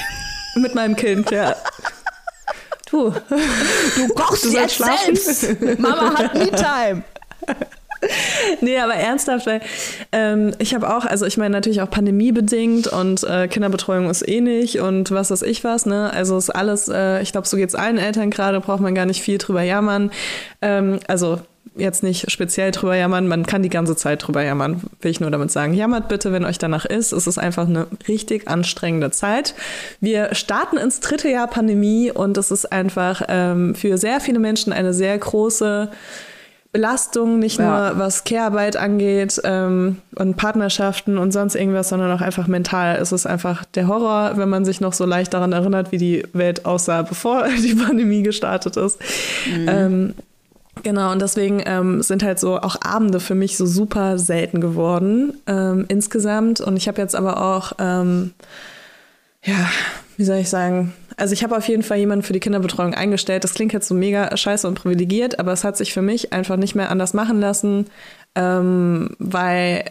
Mit 0.56 0.74
meinem 0.74 0.96
Kind, 0.96 1.30
ja. 1.30 1.54
Du, 2.90 3.10
Du 3.96 4.08
kochst 4.14 4.44
Du 4.44 4.50
jetzt 4.50 4.76
schlafen. 4.76 5.14
selbst. 5.14 5.78
Mama 5.78 6.14
hat 6.18 6.34
Me-Time. 6.34 7.04
nee, 8.60 8.78
aber 8.78 8.94
ernsthaft, 8.94 9.46
weil 9.46 9.60
ähm, 10.12 10.52
ich 10.58 10.74
habe 10.74 10.94
auch, 10.94 11.04
also 11.04 11.26
ich 11.26 11.36
meine 11.36 11.50
natürlich 11.50 11.80
auch 11.82 11.90
pandemiebedingt 11.90 12.86
und 12.86 13.24
äh, 13.24 13.48
Kinderbetreuung 13.48 14.08
ist 14.10 14.26
eh 14.26 14.40
nicht 14.40 14.80
und 14.80 15.10
was 15.10 15.30
weiß 15.30 15.42
ich 15.42 15.64
was, 15.64 15.86
ne? 15.86 16.12
Also 16.12 16.36
ist 16.36 16.50
alles, 16.50 16.88
äh, 16.88 17.20
ich 17.22 17.32
glaube, 17.32 17.48
so 17.48 17.56
geht's 17.56 17.74
allen 17.74 17.98
Eltern 17.98 18.30
gerade, 18.30 18.60
braucht 18.60 18.80
man 18.80 18.94
gar 18.94 19.06
nicht 19.06 19.22
viel 19.22 19.38
drüber 19.38 19.62
jammern. 19.62 20.10
Ähm, 20.62 21.00
also 21.08 21.40
jetzt 21.78 22.02
nicht 22.02 22.30
speziell 22.30 22.70
drüber 22.70 22.96
jammern, 22.96 23.28
man 23.28 23.46
kann 23.46 23.62
die 23.62 23.68
ganze 23.68 23.96
Zeit 23.96 24.26
drüber 24.26 24.42
jammern, 24.42 24.82
will 25.00 25.10
ich 25.10 25.20
nur 25.20 25.30
damit 25.30 25.50
sagen. 25.50 25.74
Jammert 25.74 26.08
bitte, 26.08 26.32
wenn 26.32 26.44
euch 26.44 26.58
danach 26.58 26.84
ist. 26.84 27.12
Es 27.12 27.26
ist 27.26 27.38
einfach 27.38 27.66
eine 27.66 27.86
richtig 28.06 28.48
anstrengende 28.48 29.10
Zeit. 29.10 29.54
Wir 30.00 30.34
starten 30.34 30.76
ins 30.76 31.00
dritte 31.00 31.28
Jahr 31.28 31.46
Pandemie 31.46 32.10
und 32.10 32.36
es 32.36 32.50
ist 32.50 32.72
einfach 32.72 33.22
ähm, 33.28 33.74
für 33.74 33.98
sehr 33.98 34.20
viele 34.20 34.38
Menschen 34.38 34.72
eine 34.72 34.92
sehr 34.92 35.16
große 35.16 35.90
Belastung, 36.78 37.40
nicht 37.40 37.58
Ja. 37.58 37.90
nur 37.90 37.98
was 37.98 38.22
Care-Arbeit 38.22 38.76
angeht 38.76 39.40
ähm, 39.42 39.96
und 40.14 40.36
Partnerschaften 40.36 41.18
und 41.18 41.32
sonst 41.32 41.56
irgendwas, 41.56 41.88
sondern 41.88 42.12
auch 42.12 42.20
einfach 42.20 42.46
mental. 42.46 42.96
Es 43.02 43.10
ist 43.10 43.26
einfach 43.26 43.64
der 43.64 43.88
Horror, 43.88 44.36
wenn 44.36 44.48
man 44.48 44.64
sich 44.64 44.80
noch 44.80 44.92
so 44.92 45.04
leicht 45.04 45.34
daran 45.34 45.50
erinnert, 45.52 45.90
wie 45.90 45.98
die 45.98 46.24
Welt 46.34 46.66
aussah, 46.66 47.02
bevor 47.12 47.48
die 47.62 47.74
Pandemie 47.74 48.22
gestartet 48.22 48.76
ist. 48.76 48.98
Ähm, 49.66 50.14
Genau, 50.84 51.10
und 51.10 51.20
deswegen 51.20 51.60
ähm, 51.66 52.02
sind 52.02 52.22
halt 52.22 52.38
so 52.38 52.56
auch 52.60 52.76
Abende 52.80 53.18
für 53.18 53.34
mich 53.34 53.56
so 53.56 53.66
super 53.66 54.16
selten 54.16 54.60
geworden 54.60 55.34
ähm, 55.48 55.84
insgesamt. 55.88 56.60
Und 56.60 56.76
ich 56.76 56.86
habe 56.86 57.02
jetzt 57.02 57.16
aber 57.16 57.42
auch, 57.42 57.72
ähm, 57.80 58.30
ja, 59.42 59.68
wie 60.16 60.24
soll 60.24 60.36
ich 60.36 60.48
sagen, 60.48 60.92
also 61.18 61.32
ich 61.32 61.42
habe 61.42 61.56
auf 61.56 61.68
jeden 61.68 61.82
Fall 61.82 61.98
jemanden 61.98 62.22
für 62.22 62.32
die 62.32 62.40
Kinderbetreuung 62.40 62.94
eingestellt. 62.94 63.44
Das 63.44 63.54
klingt 63.54 63.72
jetzt 63.72 63.88
so 63.88 63.94
mega 63.94 64.36
scheiße 64.36 64.66
und 64.66 64.74
privilegiert, 64.74 65.38
aber 65.38 65.52
es 65.52 65.64
hat 65.64 65.76
sich 65.76 65.92
für 65.92 66.02
mich 66.02 66.32
einfach 66.32 66.56
nicht 66.56 66.74
mehr 66.74 66.90
anders 66.90 67.12
machen 67.12 67.40
lassen, 67.40 67.86
ähm, 68.34 69.10
weil 69.18 69.84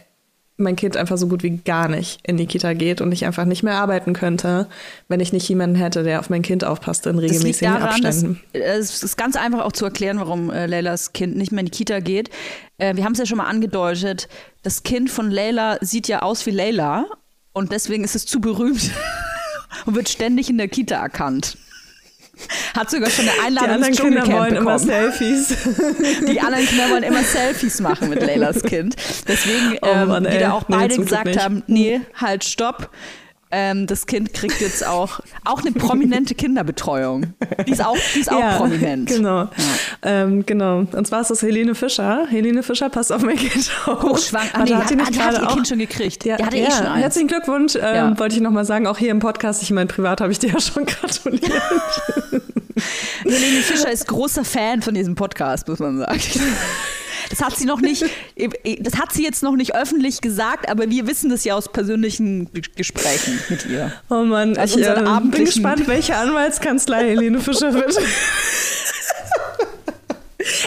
mein 0.60 0.76
Kind 0.76 0.98
einfach 0.98 1.18
so 1.18 1.28
gut 1.28 1.44
wie 1.44 1.58
gar 1.58 1.88
nicht 1.88 2.20
in 2.24 2.38
die 2.38 2.48
Kita 2.48 2.74
geht 2.74 3.00
und 3.00 3.12
ich 3.12 3.26
einfach 3.26 3.46
nicht 3.46 3.62
mehr 3.62 3.76
arbeiten 3.76 4.14
könnte, 4.14 4.68
wenn 5.08 5.20
ich 5.20 5.32
nicht 5.32 5.48
jemanden 5.48 5.76
hätte, 5.76 6.02
der 6.02 6.20
auf 6.20 6.32
mein 6.32 6.42
Kind 6.42 6.64
aufpasst 6.64 7.06
in 7.06 7.16
Das 7.16 7.22
liegt 7.22 7.34
regelmäßigen 7.36 7.74
daran, 7.74 7.90
Abständen. 7.90 8.42
äh, 8.54 8.60
es 8.60 9.04
ist 9.04 9.18
ganz 9.18 9.36
einfach 9.36 9.64
auch 9.64 9.72
zu 9.72 9.86
erklären, 9.86 10.20
warum 10.20 10.50
äh, 10.50 10.66
Leylas 10.66 11.14
Kind 11.14 11.36
nicht 11.36 11.52
mehr 11.52 11.60
in 11.60 11.68
die 11.68 11.72
Kita 11.72 12.00
geht. 12.00 12.32
Äh, 12.80 12.96
wir 12.96 13.06
haben 13.06 13.14
es 13.14 13.20
ja 13.20 13.26
schon 13.28 13.38
mal 13.38 13.46
angedeutet, 13.46 14.28
das 14.64 14.82
Kind 14.82 15.12
von 15.12 15.30
Leyla 15.30 15.78
sieht 15.82 16.08
ja 16.08 16.24
aus 16.24 16.46
wie 16.48 16.52
Leyla 16.52 17.06
und 17.54 17.72
deswegen 17.72 18.04
ist 18.04 18.16
es 18.16 18.26
zu 18.26 18.42
berühmt 18.42 18.92
und 19.86 19.96
wird 19.96 20.10
ständig 20.10 20.50
in 20.50 20.58
der 20.58 20.68
Kita 20.68 20.96
erkannt. 20.96 21.58
Hat 22.76 22.90
sogar 22.92 23.10
schon 23.10 23.28
eine 23.28 23.34
Die 23.36 23.46
Einladung 23.46 23.70
anderen 23.72 23.94
ins 23.94 24.02
Kinder 24.02 24.28
wollen 24.28 24.56
immer 24.56 24.78
bekommen. 24.78 24.80
Selfies. 24.80 25.58
Die 26.28 26.40
anderen 26.40 26.66
Kinder 26.68 26.90
wollen 26.92 27.04
immer 27.04 27.24
Selfies 27.24 27.80
machen 27.80 28.10
mit 28.10 28.22
Leylas 28.22 28.62
Kind. 28.62 28.96
Deswegen, 29.28 29.80
Oh 29.82 29.88
ähm, 29.88 30.08
Mann, 30.08 30.28
die 30.30 30.38
da 30.38 30.52
auch 30.52 30.68
Nee, 30.68 30.76
beide 30.76 30.96
Glück 30.96 31.08
gesagt 31.08 31.44
haben, 31.44 31.64
nee, 31.68 32.02
halt, 32.16 32.44
stopp. 32.44 32.92
Ähm, 33.50 33.88
das 33.88 34.06
Kind 34.08 34.34
kriegt 34.34 34.60
jetzt 34.60 34.86
auch, 34.86 35.22
auch 35.46 35.62
eine 35.62 35.72
prominente 35.72 36.36
Kinderbetreuung. 36.36 37.34
Die 37.66 37.72
ist 37.72 37.86
auch, 37.86 37.96
die 38.14 38.20
ist 38.20 38.30
auch 38.32 38.58
prominent. 38.58 39.08
Genau. 39.10 39.48
Ähm, 40.04 40.46
genau. 40.46 40.80
Und 40.80 41.08
zwar 41.08 41.22
ist 41.22 41.30
das 41.32 41.42
Helene 41.42 41.74
Fischer. 41.74 42.28
Helene 42.30 42.62
Fischer 42.62 42.90
passt 42.90 43.12
auf 43.14 43.22
mein 43.22 43.38
Kind 43.38 43.72
auf. 43.86 44.04
Hochschwanger. 44.04 44.50
Ah, 44.54 44.60
Warte, 44.60 44.74
nee, 44.74 44.80
hat 44.80 44.90
die 44.90 44.96
nicht 44.98 45.16
die 45.16 45.20
hat 45.20 45.32
gerade 45.32 45.44
ihr 45.46 45.50
auch? 45.50 45.54
Kind 45.54 45.68
schon 45.70 45.80
gekriegt. 45.80 46.26
Ja, 46.26 46.36
die 46.36 46.44
hatte 46.46 46.58
ja, 46.58 46.68
eh 46.68 46.72
schon 46.72 46.86
eins. 46.88 47.02
Herzlichen 47.04 47.28
Glückwunsch, 47.30 47.76
ähm, 47.76 47.82
Ja. 47.96 48.20
wollte 48.20 48.36
ich 48.36 48.42
nochmal 48.42 48.66
sagen, 48.66 48.86
auch 48.86 48.98
hier 48.98 49.12
im 49.12 49.20
Podcast, 49.20 49.64
ich 49.64 49.72
meine, 49.72 49.88
privat 49.88 50.20
habe 50.20 50.32
ich 50.32 50.40
dir 50.40 50.52
ja 50.52 50.60
schon 50.60 50.86
gratuliert. 50.86 51.50
Helene 53.24 53.62
Fischer 53.62 53.92
ist 53.92 54.08
großer 54.08 54.44
Fan 54.44 54.82
von 54.82 54.94
diesem 54.94 55.16
Podcast, 55.16 55.68
muss 55.70 55.80
man 55.80 56.00
sagen. 56.00 56.20
Das 57.30 57.42
hat 57.42 57.58
sie 57.58 57.66
noch 57.66 57.82
nicht, 57.82 58.06
das 58.80 58.98
hat 58.98 59.12
sie 59.12 59.24
jetzt 59.24 59.44
noch 59.44 59.56
nicht 59.56 59.76
öffentlich 59.76 60.22
gesagt, 60.22 60.70
aber 60.70 60.90
wir 60.90 61.08
wissen 61.08 61.30
das 61.30 61.44
ja 61.44 61.56
aus 61.56 61.70
persönlichen 61.72 62.50
Gesprächen 62.76 63.40
mit 63.50 63.66
ihr. 63.66 63.92
Oh 64.10 64.24
Mann, 64.24 64.58
Also 64.58 64.80
ich 64.80 64.86
äh, 64.86 64.92
unseren 64.92 65.32
bin 65.32 65.46
gespannt, 65.46 65.88
welche 65.88 66.16
Anwaltskanzlei 66.16 67.10
Helene 67.10 67.40
Fischer 67.40 67.74
wird. 67.74 67.98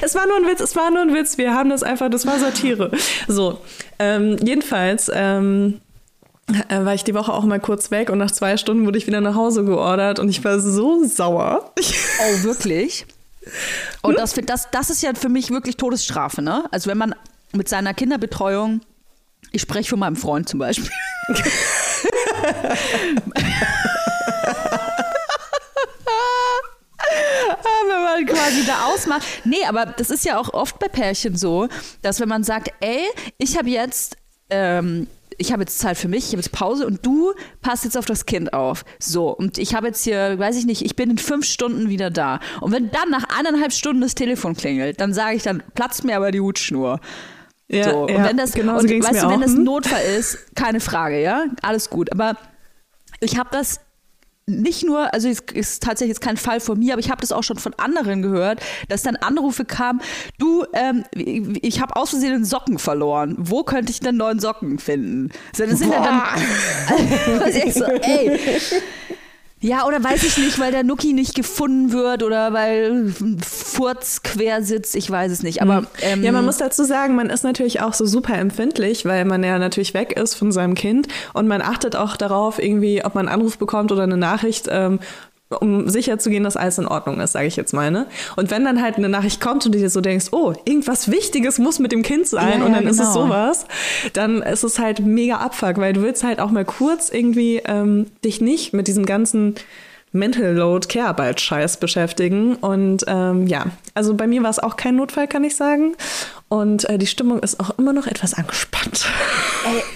Es 0.02 0.14
war 0.14 0.26
nur 0.26 0.36
ein 0.36 0.46
Witz, 0.46 0.60
es 0.60 0.76
war 0.76 0.90
nur 0.90 1.00
ein 1.00 1.14
Witz. 1.14 1.38
Wir 1.38 1.54
haben 1.54 1.70
das 1.70 1.82
einfach, 1.82 2.10
das 2.10 2.26
war 2.26 2.38
Satire. 2.38 2.90
So, 3.28 3.60
ähm, 3.98 4.36
jedenfalls 4.42 5.10
ähm, 5.14 5.80
äh, 6.68 6.84
war 6.84 6.94
ich 6.94 7.04
die 7.04 7.14
Woche 7.14 7.32
auch 7.32 7.44
mal 7.44 7.60
kurz 7.60 7.90
weg 7.90 8.10
und 8.10 8.18
nach 8.18 8.30
zwei 8.30 8.56
Stunden 8.56 8.86
wurde 8.86 8.98
ich 8.98 9.06
wieder 9.06 9.20
nach 9.20 9.34
Hause 9.34 9.64
geordert 9.64 10.18
und 10.18 10.28
ich 10.28 10.42
war 10.44 10.58
so 10.58 11.04
sauer. 11.04 11.72
Oh, 11.78 12.42
wirklich? 12.42 13.06
Und 14.02 14.18
das, 14.18 14.34
das, 14.34 14.70
das 14.70 14.90
ist 14.90 15.02
ja 15.02 15.14
für 15.14 15.28
mich 15.28 15.50
wirklich 15.50 15.76
Todesstrafe, 15.76 16.42
ne? 16.42 16.64
Also 16.70 16.90
wenn 16.90 16.98
man 16.98 17.14
mit 17.52 17.68
seiner 17.68 17.94
Kinderbetreuung, 17.94 18.80
ich 19.52 19.62
spreche 19.62 19.90
von 19.90 19.98
meinem 19.98 20.16
Freund 20.16 20.48
zum 20.48 20.58
Beispiel. 20.58 20.90
wenn 27.88 28.02
man 28.04 28.26
quasi 28.26 28.64
da 28.64 28.86
ausmacht. 28.86 29.26
Nee, 29.44 29.64
aber 29.66 29.86
das 29.86 30.10
ist 30.10 30.24
ja 30.24 30.38
auch 30.38 30.52
oft 30.52 30.78
bei 30.78 30.88
Pärchen 30.88 31.36
so, 31.36 31.68
dass 32.02 32.20
wenn 32.20 32.28
man 32.28 32.44
sagt, 32.44 32.72
ey, 32.80 33.06
ich 33.38 33.56
habe 33.56 33.70
jetzt, 33.70 34.16
ähm, 34.50 35.06
ich 35.40 35.52
habe 35.52 35.62
jetzt 35.62 35.78
Zeit 35.78 35.96
für 35.96 36.08
mich, 36.08 36.26
ich 36.26 36.32
habe 36.32 36.38
jetzt 36.38 36.52
Pause 36.52 36.86
und 36.86 37.04
du 37.04 37.32
passt 37.62 37.84
jetzt 37.84 37.96
auf 37.96 38.04
das 38.04 38.26
Kind 38.26 38.52
auf. 38.52 38.84
So, 38.98 39.30
und 39.30 39.56
ich 39.56 39.74
habe 39.74 39.86
jetzt 39.86 40.04
hier, 40.04 40.38
weiß 40.38 40.56
ich 40.56 40.66
nicht, 40.66 40.84
ich 40.84 40.96
bin 40.96 41.10
in 41.10 41.18
fünf 41.18 41.46
Stunden 41.46 41.88
wieder 41.88 42.10
da. 42.10 42.40
Und 42.60 42.72
wenn 42.72 42.90
dann 42.90 43.08
nach 43.08 43.24
eineinhalb 43.36 43.72
Stunden 43.72 44.02
das 44.02 44.14
Telefon 44.14 44.54
klingelt, 44.54 45.00
dann 45.00 45.14
sage 45.14 45.36
ich, 45.36 45.42
dann 45.42 45.62
platzt 45.74 46.04
mir 46.04 46.16
aber 46.16 46.30
die 46.30 46.40
Hutschnur. 46.40 47.00
Ja, 47.68 47.90
so. 47.90 48.02
Und 48.02 48.10
ja, 48.10 48.24
wenn 48.24 48.36
das, 48.36 48.52
genau 48.52 48.74
so 48.74 48.80
und 48.80 48.86
ging's 48.88 49.06
weißt 49.08 49.22
du, 49.22 49.28
wenn 49.28 49.36
auch. 49.36 49.40
das 49.40 49.54
ein? 49.54 49.64
Notfall 49.64 50.02
ist, 50.18 50.54
keine 50.54 50.80
Frage, 50.80 51.22
ja, 51.22 51.44
alles 51.62 51.88
gut. 51.88 52.12
Aber 52.12 52.36
ich 53.20 53.38
habe 53.38 53.48
das 53.50 53.80
nicht 54.50 54.84
nur, 54.84 55.12
also 55.12 55.28
es 55.28 55.40
ist 55.52 55.82
tatsächlich 55.82 56.16
jetzt 56.16 56.20
kein 56.20 56.36
Fall 56.36 56.60
von 56.60 56.78
mir, 56.78 56.94
aber 56.94 57.00
ich 57.00 57.10
habe 57.10 57.20
das 57.20 57.32
auch 57.32 57.42
schon 57.42 57.58
von 57.58 57.74
anderen 57.74 58.22
gehört, 58.22 58.60
dass 58.88 59.02
dann 59.02 59.16
Anrufe 59.16 59.64
kamen, 59.64 60.00
du, 60.38 60.64
ähm, 60.72 61.04
ich 61.14 61.80
habe 61.80 61.96
aus 61.96 62.10
Versehen 62.10 62.34
einen 62.34 62.44
Socken 62.44 62.78
verloren. 62.78 63.36
Wo 63.38 63.62
könnte 63.62 63.92
ich 63.92 64.00
denn 64.00 64.16
neuen 64.16 64.40
Socken 64.40 64.78
finden? 64.78 65.30
So, 65.54 65.64
das 65.66 65.78
sind 65.78 65.92
ja 65.92 66.02
dann, 66.02 67.40
also 67.40 67.58
ich 67.64 67.74
so, 67.74 67.84
ey, 67.84 68.38
ja, 69.62 69.86
oder 69.86 70.02
weiß 70.02 70.22
ich 70.24 70.38
nicht, 70.38 70.58
weil 70.58 70.72
der 70.72 70.84
Nuki 70.84 71.12
nicht 71.12 71.34
gefunden 71.34 71.92
wird 71.92 72.22
oder 72.22 72.54
weil 72.54 73.12
Furz 73.42 74.22
quer 74.22 74.62
sitzt, 74.62 74.96
ich 74.96 75.10
weiß 75.10 75.30
es 75.30 75.42
nicht. 75.42 75.60
Aber 75.60 75.82
mhm. 75.82 75.86
ähm, 76.00 76.24
ja, 76.24 76.32
man 76.32 76.46
muss 76.46 76.56
dazu 76.56 76.82
sagen, 76.82 77.14
man 77.14 77.28
ist 77.28 77.44
natürlich 77.44 77.82
auch 77.82 77.92
so 77.92 78.06
super 78.06 78.38
empfindlich, 78.38 79.04
weil 79.04 79.26
man 79.26 79.44
ja 79.44 79.58
natürlich 79.58 79.92
weg 79.92 80.12
ist 80.12 80.34
von 80.34 80.50
seinem 80.50 80.74
Kind 80.74 81.08
und 81.34 81.46
man 81.46 81.60
achtet 81.60 81.94
auch 81.94 82.16
darauf, 82.16 82.58
irgendwie, 82.58 83.04
ob 83.04 83.14
man 83.14 83.28
einen 83.28 83.40
Anruf 83.40 83.58
bekommt 83.58 83.92
oder 83.92 84.04
eine 84.04 84.16
Nachricht, 84.16 84.66
ähm, 84.70 84.98
um 85.58 85.88
sicher 85.88 86.18
zu 86.18 86.30
gehen, 86.30 86.44
dass 86.44 86.56
alles 86.56 86.78
in 86.78 86.86
Ordnung 86.86 87.20
ist, 87.20 87.32
sage 87.32 87.46
ich 87.46 87.56
jetzt 87.56 87.72
mal. 87.72 87.90
Ne? 87.90 88.06
Und 88.36 88.50
wenn 88.50 88.64
dann 88.64 88.80
halt 88.80 88.96
eine 88.96 89.08
Nachricht 89.08 89.40
kommt 89.40 89.66
und 89.66 89.74
du 89.74 89.78
dir 89.78 89.90
so 89.90 90.00
denkst, 90.00 90.26
oh, 90.30 90.54
irgendwas 90.64 91.10
Wichtiges 91.10 91.58
muss 91.58 91.78
mit 91.80 91.92
dem 91.92 92.02
Kind 92.02 92.28
sein 92.28 92.60
Ja, 92.60 92.66
und 92.66 92.72
dann 92.72 92.84
ja, 92.84 92.90
ist 92.90 93.00
es 93.00 93.12
genau. 93.12 93.26
sowas, 93.26 93.66
dann 94.12 94.42
ist 94.42 94.62
es 94.62 94.78
halt 94.78 95.00
mega 95.00 95.36
Abfuck, 95.36 95.78
weil 95.78 95.92
du 95.92 96.02
willst 96.02 96.22
halt 96.22 96.40
auch 96.40 96.50
mal 96.50 96.64
kurz 96.64 97.08
irgendwie 97.08 97.62
ähm, 97.64 98.06
dich 98.24 98.40
nicht 98.40 98.72
mit 98.72 98.86
diesem 98.86 99.06
ganzen 99.06 99.56
Mental 100.12 100.54
Load 100.54 100.88
Care-Arbeit-Scheiß 100.88 101.78
beschäftigen. 101.78 102.56
Und 102.56 103.04
ähm, 103.06 103.46
ja, 103.46 103.66
also 103.94 104.14
bei 104.14 104.26
mir 104.26 104.42
war 104.42 104.50
es 104.50 104.58
auch 104.58 104.76
kein 104.76 104.96
Notfall, 104.96 105.28
kann 105.28 105.44
ich 105.44 105.56
sagen. 105.56 105.94
Und 106.52 106.88
äh, 106.88 106.98
die 106.98 107.06
Stimmung 107.06 107.38
ist 107.38 107.60
auch 107.60 107.78
immer 107.78 107.92
noch 107.92 108.08
etwas 108.08 108.34
angespannt. 108.34 109.06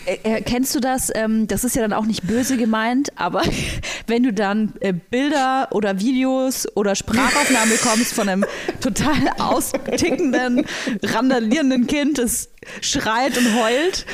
Äh, 0.06 0.36
äh, 0.36 0.40
kennst 0.40 0.72
du 0.76 0.78
das? 0.78 1.10
Ähm, 1.12 1.48
das 1.48 1.64
ist 1.64 1.74
ja 1.74 1.82
dann 1.82 1.92
auch 1.92 2.06
nicht 2.06 2.28
böse 2.28 2.56
gemeint, 2.56 3.10
aber 3.16 3.42
wenn 4.06 4.22
du 4.22 4.32
dann 4.32 4.72
äh, 4.78 4.92
Bilder 4.92 5.66
oder 5.72 5.98
Videos 5.98 6.68
oder 6.76 6.94
Sprachaufnahmen 6.94 7.70
bekommst 7.70 8.14
von 8.14 8.28
einem 8.28 8.44
total 8.80 9.16
austickenden, 9.38 10.64
randalierenden 11.02 11.88
Kind, 11.88 12.18
das 12.18 12.50
schreit 12.80 13.36
und 13.36 13.60
heult. 13.60 14.06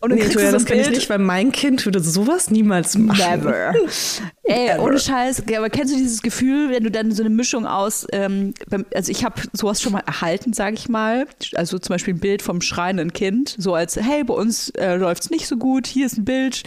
Und 0.00 0.10
dann 0.10 0.18
Nee, 0.18 0.24
ein 0.26 0.52
das 0.52 0.64
kann 0.64 0.76
ich 0.78 0.84
Bild. 0.84 0.96
nicht, 0.96 1.10
weil 1.10 1.18
mein 1.18 1.50
Kind 1.50 1.84
würde 1.84 1.98
sowas 2.00 2.50
niemals 2.50 2.96
machen. 2.96 3.18
Never. 3.42 3.74
Ey, 4.44 4.66
Never. 4.68 4.82
ohne 4.84 4.98
Scheiß. 5.00 5.42
Aber 5.56 5.70
kennst 5.70 5.92
du 5.92 5.98
dieses 5.98 6.22
Gefühl, 6.22 6.70
wenn 6.70 6.84
du 6.84 6.90
dann 6.90 7.10
so 7.10 7.22
eine 7.24 7.30
Mischung 7.30 7.66
aus, 7.66 8.06
ähm, 8.12 8.54
also 8.94 9.10
ich 9.10 9.24
habe 9.24 9.42
sowas 9.52 9.82
schon 9.82 9.92
mal 9.92 10.04
erhalten, 10.06 10.52
sage 10.52 10.74
ich 10.76 10.88
mal. 10.88 11.26
Also 11.54 11.78
zum 11.78 11.94
Beispiel 11.94 12.14
ein 12.14 12.20
Bild 12.20 12.42
vom 12.42 12.60
schreienden 12.60 13.12
Kind, 13.12 13.56
so 13.58 13.74
als, 13.74 13.96
hey, 13.96 14.22
bei 14.22 14.34
uns 14.34 14.70
äh, 14.70 14.94
läuft's 14.94 15.30
nicht 15.30 15.48
so 15.48 15.56
gut, 15.56 15.86
hier 15.88 16.06
ist 16.06 16.16
ein 16.16 16.24
Bild, 16.24 16.62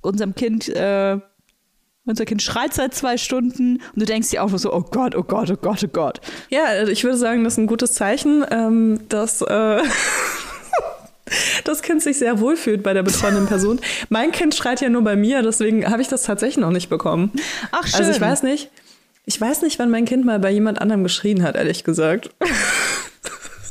unserem 0.00 0.34
Kind, 0.34 0.68
äh, 0.70 1.18
unser 2.06 2.24
Kind 2.24 2.42
schreit 2.42 2.72
seit 2.72 2.94
zwei 2.94 3.18
Stunden 3.18 3.74
und 3.76 4.00
du 4.00 4.06
denkst 4.06 4.30
dir 4.30 4.42
auch 4.42 4.48
nur 4.48 4.58
so, 4.58 4.72
oh 4.72 4.80
Gott, 4.80 5.14
oh 5.14 5.22
Gott, 5.22 5.50
oh 5.50 5.56
Gott, 5.60 5.84
oh 5.84 5.88
Gott. 5.92 6.20
Ja, 6.48 6.64
also 6.64 6.90
ich 6.90 7.04
würde 7.04 7.18
sagen, 7.18 7.44
das 7.44 7.52
ist 7.52 7.58
ein 7.58 7.66
gutes 7.66 7.92
Zeichen, 7.92 8.42
ähm, 8.50 9.00
dass 9.10 9.42
äh, 9.42 9.82
das 11.64 11.82
Kind 11.82 12.02
sich 12.02 12.18
sehr 12.18 12.40
wohlfühlt 12.40 12.82
bei 12.82 12.94
der 12.94 13.02
betreuenden 13.02 13.46
Person. 13.48 13.80
Mein 14.08 14.32
Kind 14.32 14.54
schreit 14.54 14.80
ja 14.80 14.88
nur 14.88 15.02
bei 15.02 15.16
mir, 15.16 15.42
deswegen 15.42 15.88
habe 15.90 16.02
ich 16.02 16.08
das 16.08 16.22
tatsächlich 16.22 16.58
noch 16.58 16.70
nicht 16.70 16.88
bekommen. 16.88 17.32
Ach, 17.72 17.86
schön. 17.86 18.00
Also 18.00 18.12
ich 18.12 18.20
weiß 18.20 18.42
nicht, 18.42 18.70
ich 19.26 19.40
weiß 19.40 19.62
nicht, 19.62 19.78
wann 19.78 19.90
mein 19.90 20.04
Kind 20.04 20.24
mal 20.24 20.38
bei 20.38 20.50
jemand 20.50 20.80
anderem 20.80 21.02
geschrien 21.02 21.42
hat, 21.42 21.56
ehrlich 21.56 21.84
gesagt. 21.84 22.30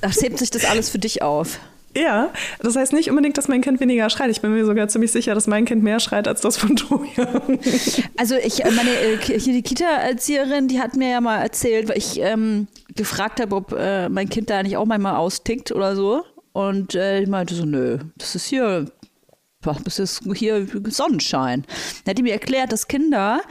Ach, 0.02 0.14
hebt 0.22 0.38
sich 0.38 0.50
das 0.50 0.66
alles 0.66 0.90
für 0.90 1.00
dich 1.00 1.22
auf. 1.22 1.60
Ja, 1.96 2.32
das 2.60 2.76
heißt 2.76 2.94
nicht 2.94 3.10
unbedingt, 3.10 3.38
dass 3.38 3.48
mein 3.48 3.62
Kind 3.62 3.80
weniger 3.80 4.10
schreit. 4.10 4.30
Ich 4.30 4.42
bin 4.42 4.54
mir 4.54 4.64
sogar 4.66 4.88
ziemlich 4.88 5.12
sicher, 5.12 5.34
dass 5.34 5.48
mein 5.48 5.66
Kind 5.66 5.84
mehr 5.84 6.00
schreit 6.00 6.28
als 6.28 6.42
das 6.42 6.58
von 6.58 6.76
Toja. 6.76 7.28
Also 8.18 8.36
ich, 8.36 8.64
äh, 8.64 8.72
meine, 8.72 8.92
äh, 8.92 9.18
hier 9.18 9.54
die 9.54 9.64
Kita-Erzieherin, 9.64 10.68
die 10.68 10.80
hat 10.80 10.96
mir 10.96 11.10
ja 11.10 11.22
mal 11.22 11.42
erzählt, 11.42 11.90
weil 11.90 11.98
ich 11.98 12.20
ähm, 12.20 12.68
gefragt 12.96 13.42
habe, 13.42 13.56
ob 13.56 13.74
äh, 13.74 14.08
mein 14.10 14.30
Kind 14.30 14.50
da 14.50 14.62
nicht 14.62 14.78
auch 14.78 14.86
manchmal 14.86 15.16
austickt 15.16 15.72
oder 15.72 15.96
so. 15.96 16.24
Und 16.54 16.96
äh, 16.96 17.22
die 17.22 17.30
meinte 17.30 17.56
so, 17.56 17.66
nö, 17.66 18.00
das 18.18 18.36
ist 18.36 18.48
hier, 18.48 18.86
das 19.62 20.00
ist 20.00 20.22
hier 20.36 20.68
Sonnenschein. 20.86 21.66
Dann 22.04 22.12
hat 22.12 22.18
die 22.18 22.24
mir 22.24 22.34
erklärt, 22.34 22.72
dass 22.72 22.88
Kinder 22.88 23.42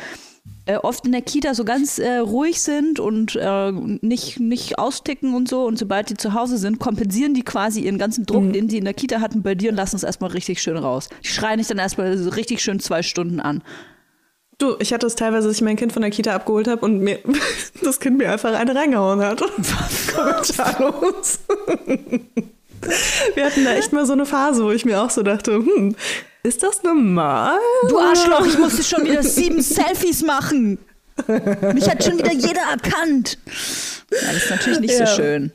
äh, 0.66 0.76
oft 0.76 1.06
in 1.06 1.12
der 1.12 1.22
Kita 1.22 1.54
so 1.54 1.64
ganz 1.64 1.98
äh, 1.98 2.18
ruhig 2.18 2.60
sind 2.60 3.00
und 3.00 3.36
äh, 3.36 3.72
nicht, 3.72 4.38
nicht 4.38 4.78
austicken 4.78 5.34
und 5.34 5.48
so. 5.48 5.64
Und 5.64 5.78
sobald 5.78 6.10
die 6.10 6.16
zu 6.16 6.34
Hause 6.34 6.58
sind, 6.58 6.78
kompensieren 6.78 7.34
die 7.34 7.42
quasi 7.42 7.80
ihren 7.80 7.98
ganzen 7.98 8.26
Druck, 8.26 8.52
den 8.52 8.68
die 8.68 8.78
in 8.78 8.84
der 8.84 8.94
Kita 8.94 9.20
hatten, 9.20 9.42
bei 9.42 9.54
dir 9.54 9.70
und 9.70 9.76
lassen 9.76 9.96
es 9.96 10.02
erstmal 10.02 10.30
richtig 10.30 10.60
schön 10.60 10.76
raus. 10.76 11.08
Die 11.24 11.28
schreien 11.28 11.58
dich 11.58 11.68
dann 11.68 11.78
erstmal 11.78 12.16
so 12.18 12.30
richtig 12.30 12.62
schön 12.62 12.80
zwei 12.80 13.02
Stunden 13.02 13.40
an. 13.40 13.62
Du, 14.58 14.74
ich 14.80 14.92
hatte 14.92 15.06
es 15.06 15.14
teilweise, 15.14 15.46
dass 15.46 15.56
ich 15.56 15.62
mein 15.62 15.76
Kind 15.76 15.92
von 15.92 16.02
der 16.02 16.10
Kita 16.10 16.34
abgeholt 16.34 16.66
habe 16.66 16.84
und 16.84 16.98
mir 16.98 17.20
das 17.82 18.00
Kind 18.00 18.18
mir 18.18 18.30
einfach 18.30 18.52
eine 18.52 18.74
reingehauen 18.74 19.20
hat. 19.20 19.40
Kommentarlos. 20.14 21.38
Wir 23.34 23.44
hatten 23.44 23.64
da 23.64 23.74
echt 23.74 23.92
mal 23.92 24.06
so 24.06 24.12
eine 24.12 24.26
Phase, 24.26 24.64
wo 24.64 24.70
ich 24.70 24.84
mir 24.84 25.00
auch 25.02 25.10
so 25.10 25.22
dachte, 25.22 25.52
hm, 25.56 25.94
ist 26.42 26.62
das 26.62 26.82
normal? 26.82 27.58
Du 27.88 27.98
Arschloch, 27.98 28.46
ich 28.46 28.58
musste 28.58 28.82
schon 28.82 29.04
wieder 29.04 29.22
sieben 29.22 29.60
Selfies 29.60 30.22
machen. 30.22 30.78
Mich 31.74 31.88
hat 31.90 32.04
schon 32.04 32.18
wieder 32.18 32.32
jeder 32.32 32.62
erkannt. 32.70 33.38
Ja, 34.10 34.18
das 34.32 34.36
ist 34.44 34.50
natürlich 34.50 34.80
nicht 34.80 34.98
Ja. 34.98 35.06
so 35.06 35.16
schön. 35.16 35.52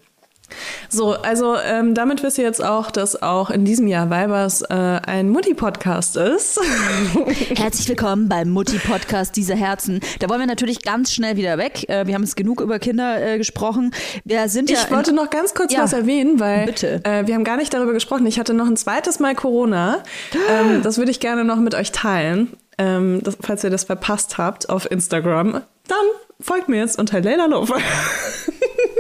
So, 0.94 1.14
also 1.14 1.56
ähm, 1.58 1.96
damit 1.96 2.22
wisst 2.22 2.38
ihr 2.38 2.44
jetzt 2.44 2.64
auch, 2.64 2.92
dass 2.92 3.20
auch 3.24 3.50
in 3.50 3.66
diesem 3.66 3.88
Jahr 3.88 4.12
Weibers 4.12 4.62
äh, 4.62 4.76
ein 4.76 5.28
Mutti-Podcast 5.30 6.18
ist. 6.18 6.60
Herzlich 7.58 7.90
willkommen 7.90 8.30
beim 8.30 8.52
Mutti-Podcast 8.52 9.36
dieser 9.36 9.56
Herzen. 9.56 10.02
Da 10.20 10.30
wollen 10.30 10.42
wir 10.42 10.46
natürlich 10.46 10.84
ganz 10.84 11.12
schnell 11.12 11.36
wieder 11.36 11.58
weg. 11.58 11.90
Äh, 11.90 12.06
Wir 12.06 12.14
haben 12.14 12.22
jetzt 12.22 12.36
genug 12.36 12.62
über 12.62 12.78
Kinder 12.78 13.20
äh, 13.26 13.40
gesprochen. 13.40 13.92
Wir 14.24 14.48
sind 14.50 14.70
ja 14.70 14.78
Ich 14.86 14.92
wollte 14.92 15.14
noch 15.14 15.32
ganz 15.32 15.56
kurz 15.56 15.74
Ja, 15.74 15.82
was 15.82 15.94
erwähnen, 15.94 16.40
weil 16.40 16.68
bitte. 16.68 17.04
Äh, 17.04 17.26
wir 17.26 17.34
haben 17.34 17.44
gar 17.44 17.58
nicht 17.58 17.74
darüber 17.74 17.94
gesprochen. 17.94 18.28
Ich 18.28 18.38
hatte 18.38 18.54
noch 18.54 18.68
ein 18.68 18.78
zweites 18.78 19.20
Mal 19.20 19.34
Corona. 19.34 20.04
Ähm, 20.48 20.82
das 20.84 21.00
würde 21.00 21.10
ich 21.10 21.20
gerne 21.20 21.44
noch 21.44 21.58
mit 21.58 21.74
euch 21.74 21.92
teilen. 21.92 22.54
Ähm, 22.78 23.22
das, 23.24 23.36
falls 23.42 23.64
ihr 23.64 23.72
das 23.72 23.86
verpasst 23.86 24.38
habt 24.38 24.70
auf 24.70 24.92
Instagram, 24.92 25.54
dann 25.88 26.06
folgt 26.40 26.70
mir 26.70 26.78
jetzt 26.78 27.00
unter 27.00 27.20
Leila 27.20 27.48
Love. 27.48 27.74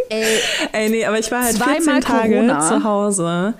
Ey, 0.10 0.39
Ey, 0.72 0.89
nee, 0.89 1.06
aber 1.06 1.20
ich 1.20 1.32
war 1.32 1.43
halt 1.43 1.56
Zweimal 1.56 1.82
14 1.82 2.01
Tage 2.01 2.34
Corona. 2.34 2.60
zu 2.60 2.84
Hause. 2.84 3.54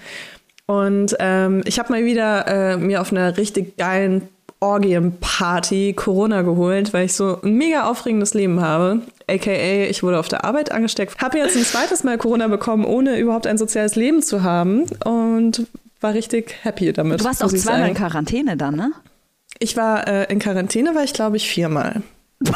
Und 0.66 1.16
ähm, 1.20 1.62
ich 1.66 1.80
habe 1.80 1.92
mal 1.92 2.06
wieder 2.06 2.48
äh, 2.48 2.78
mir 2.78 3.02
auf 3.02 3.12
einer 3.12 3.38
richtig 3.38 3.78
geilen 3.78 4.28
Orgienparty 4.60 5.94
Corona 5.94 6.42
geholt, 6.42 6.94
weil 6.94 7.06
ich 7.06 7.14
so 7.14 7.42
ein 7.42 7.56
mega 7.56 7.84
aufregendes 7.84 8.34
Leben 8.34 8.62
habe. 8.62 9.02
AKA, 9.28 9.90
ich 9.90 10.04
wurde 10.04 10.20
auf 10.20 10.30
der 10.30 10.46
Arbeit 10.46 10.72
angesteckt. 10.72 11.22
Habe 11.22 11.38
jetzt 11.38 11.58
ein 11.58 11.64
zweites 11.64 12.04
Mal 12.04 12.18
Corona 12.18 12.48
bekommen, 12.48 12.86
ohne 12.86 13.20
überhaupt 13.20 13.46
ein 13.46 13.58
soziales 13.58 13.96
Leben 13.96 14.22
zu 14.22 14.44
haben. 14.44 14.84
Und 15.04 15.68
war 16.00 16.14
richtig 16.14 16.56
happy 16.64 16.94
damit. 16.94 17.20
du 17.20 17.26
warst 17.26 17.44
auch 17.44 17.50
zweimal 17.50 17.90
in 17.90 17.96
sagen. 17.96 18.10
Quarantäne 18.10 18.58
dann, 18.58 18.76
ne? 18.76 18.92
Ich 19.60 19.76
war 19.78 20.08
äh, 20.08 20.32
in 20.32 20.40
Quarantäne, 20.40 20.96
war 20.96 21.04
ich 21.04 21.14
glaube 21.14 21.38
ich 21.38 21.48
viermal. 21.50 22.02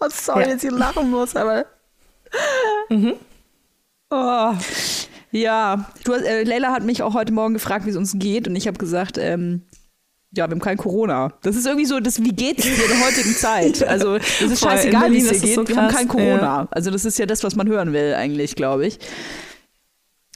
Oh, 0.00 0.08
sorry, 0.10 0.42
Ja. 0.48 0.54
dass 0.54 0.64
ich 0.64 0.70
lachen 0.70 1.10
muss, 1.10 1.36
aber. 1.36 1.66
Oh. 4.10 4.52
Ja, 5.32 5.88
du, 6.04 6.14
hast- 6.14 6.24
äh, 6.24 6.42
Leila 6.42 6.72
hat 6.72 6.82
mich 6.82 7.02
auch 7.02 7.14
heute 7.14 7.32
Morgen 7.32 7.54
gefragt, 7.54 7.86
wie 7.86 7.90
es 7.90 7.96
uns 7.96 8.14
geht, 8.18 8.48
und 8.48 8.56
ich 8.56 8.66
habe 8.66 8.78
gesagt, 8.78 9.16
ähm, 9.18 9.62
ja, 10.32 10.46
wir 10.48 10.52
haben 10.52 10.60
kein 10.60 10.76
Corona. 10.76 11.32
Das 11.42 11.54
ist 11.56 11.66
irgendwie 11.66 11.86
so, 11.86 12.00
das, 12.00 12.22
wie 12.22 12.32
geht's 12.32 12.62
dir 12.62 12.72
in 12.72 12.88
der 12.90 13.06
heutigen 13.06 13.34
Zeit? 13.34 13.82
Also, 13.88 14.18
das 14.18 14.40
ist 14.40 14.60
Voll, 14.60 14.70
scheißegal, 14.70 15.12
wie 15.12 15.18
es 15.18 15.28
dir 15.28 15.36
es 15.36 15.42
geht. 15.42 15.54
so 15.54 15.68
wir 15.68 15.76
haben 15.76 15.92
kein 15.94 16.08
Corona. 16.08 16.66
Also, 16.70 16.90
das 16.90 17.04
ist 17.04 17.18
ja 17.18 17.26
das, 17.26 17.44
was 17.44 17.54
man 17.56 17.68
hören 17.68 17.92
will, 17.92 18.14
eigentlich, 18.14 18.56
glaube 18.56 18.86
ich. 18.86 18.98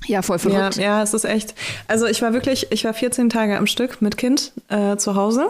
Ja, 0.06 0.22
voll 0.22 0.36
Ja, 0.36 0.38
verrückt. 0.50 0.76
ja, 0.76 1.02
es 1.02 1.14
ist 1.14 1.24
echt. 1.24 1.54
Also 1.88 2.06
ich 2.06 2.20
war 2.20 2.34
wirklich, 2.34 2.66
ich 2.70 2.84
war 2.84 2.92
14 2.92 3.30
Tage 3.30 3.56
am 3.56 3.66
Stück 3.66 4.02
mit 4.02 4.18
Kind 4.18 4.52
äh, 4.68 4.96
zu 4.98 5.14
Hause. 5.14 5.48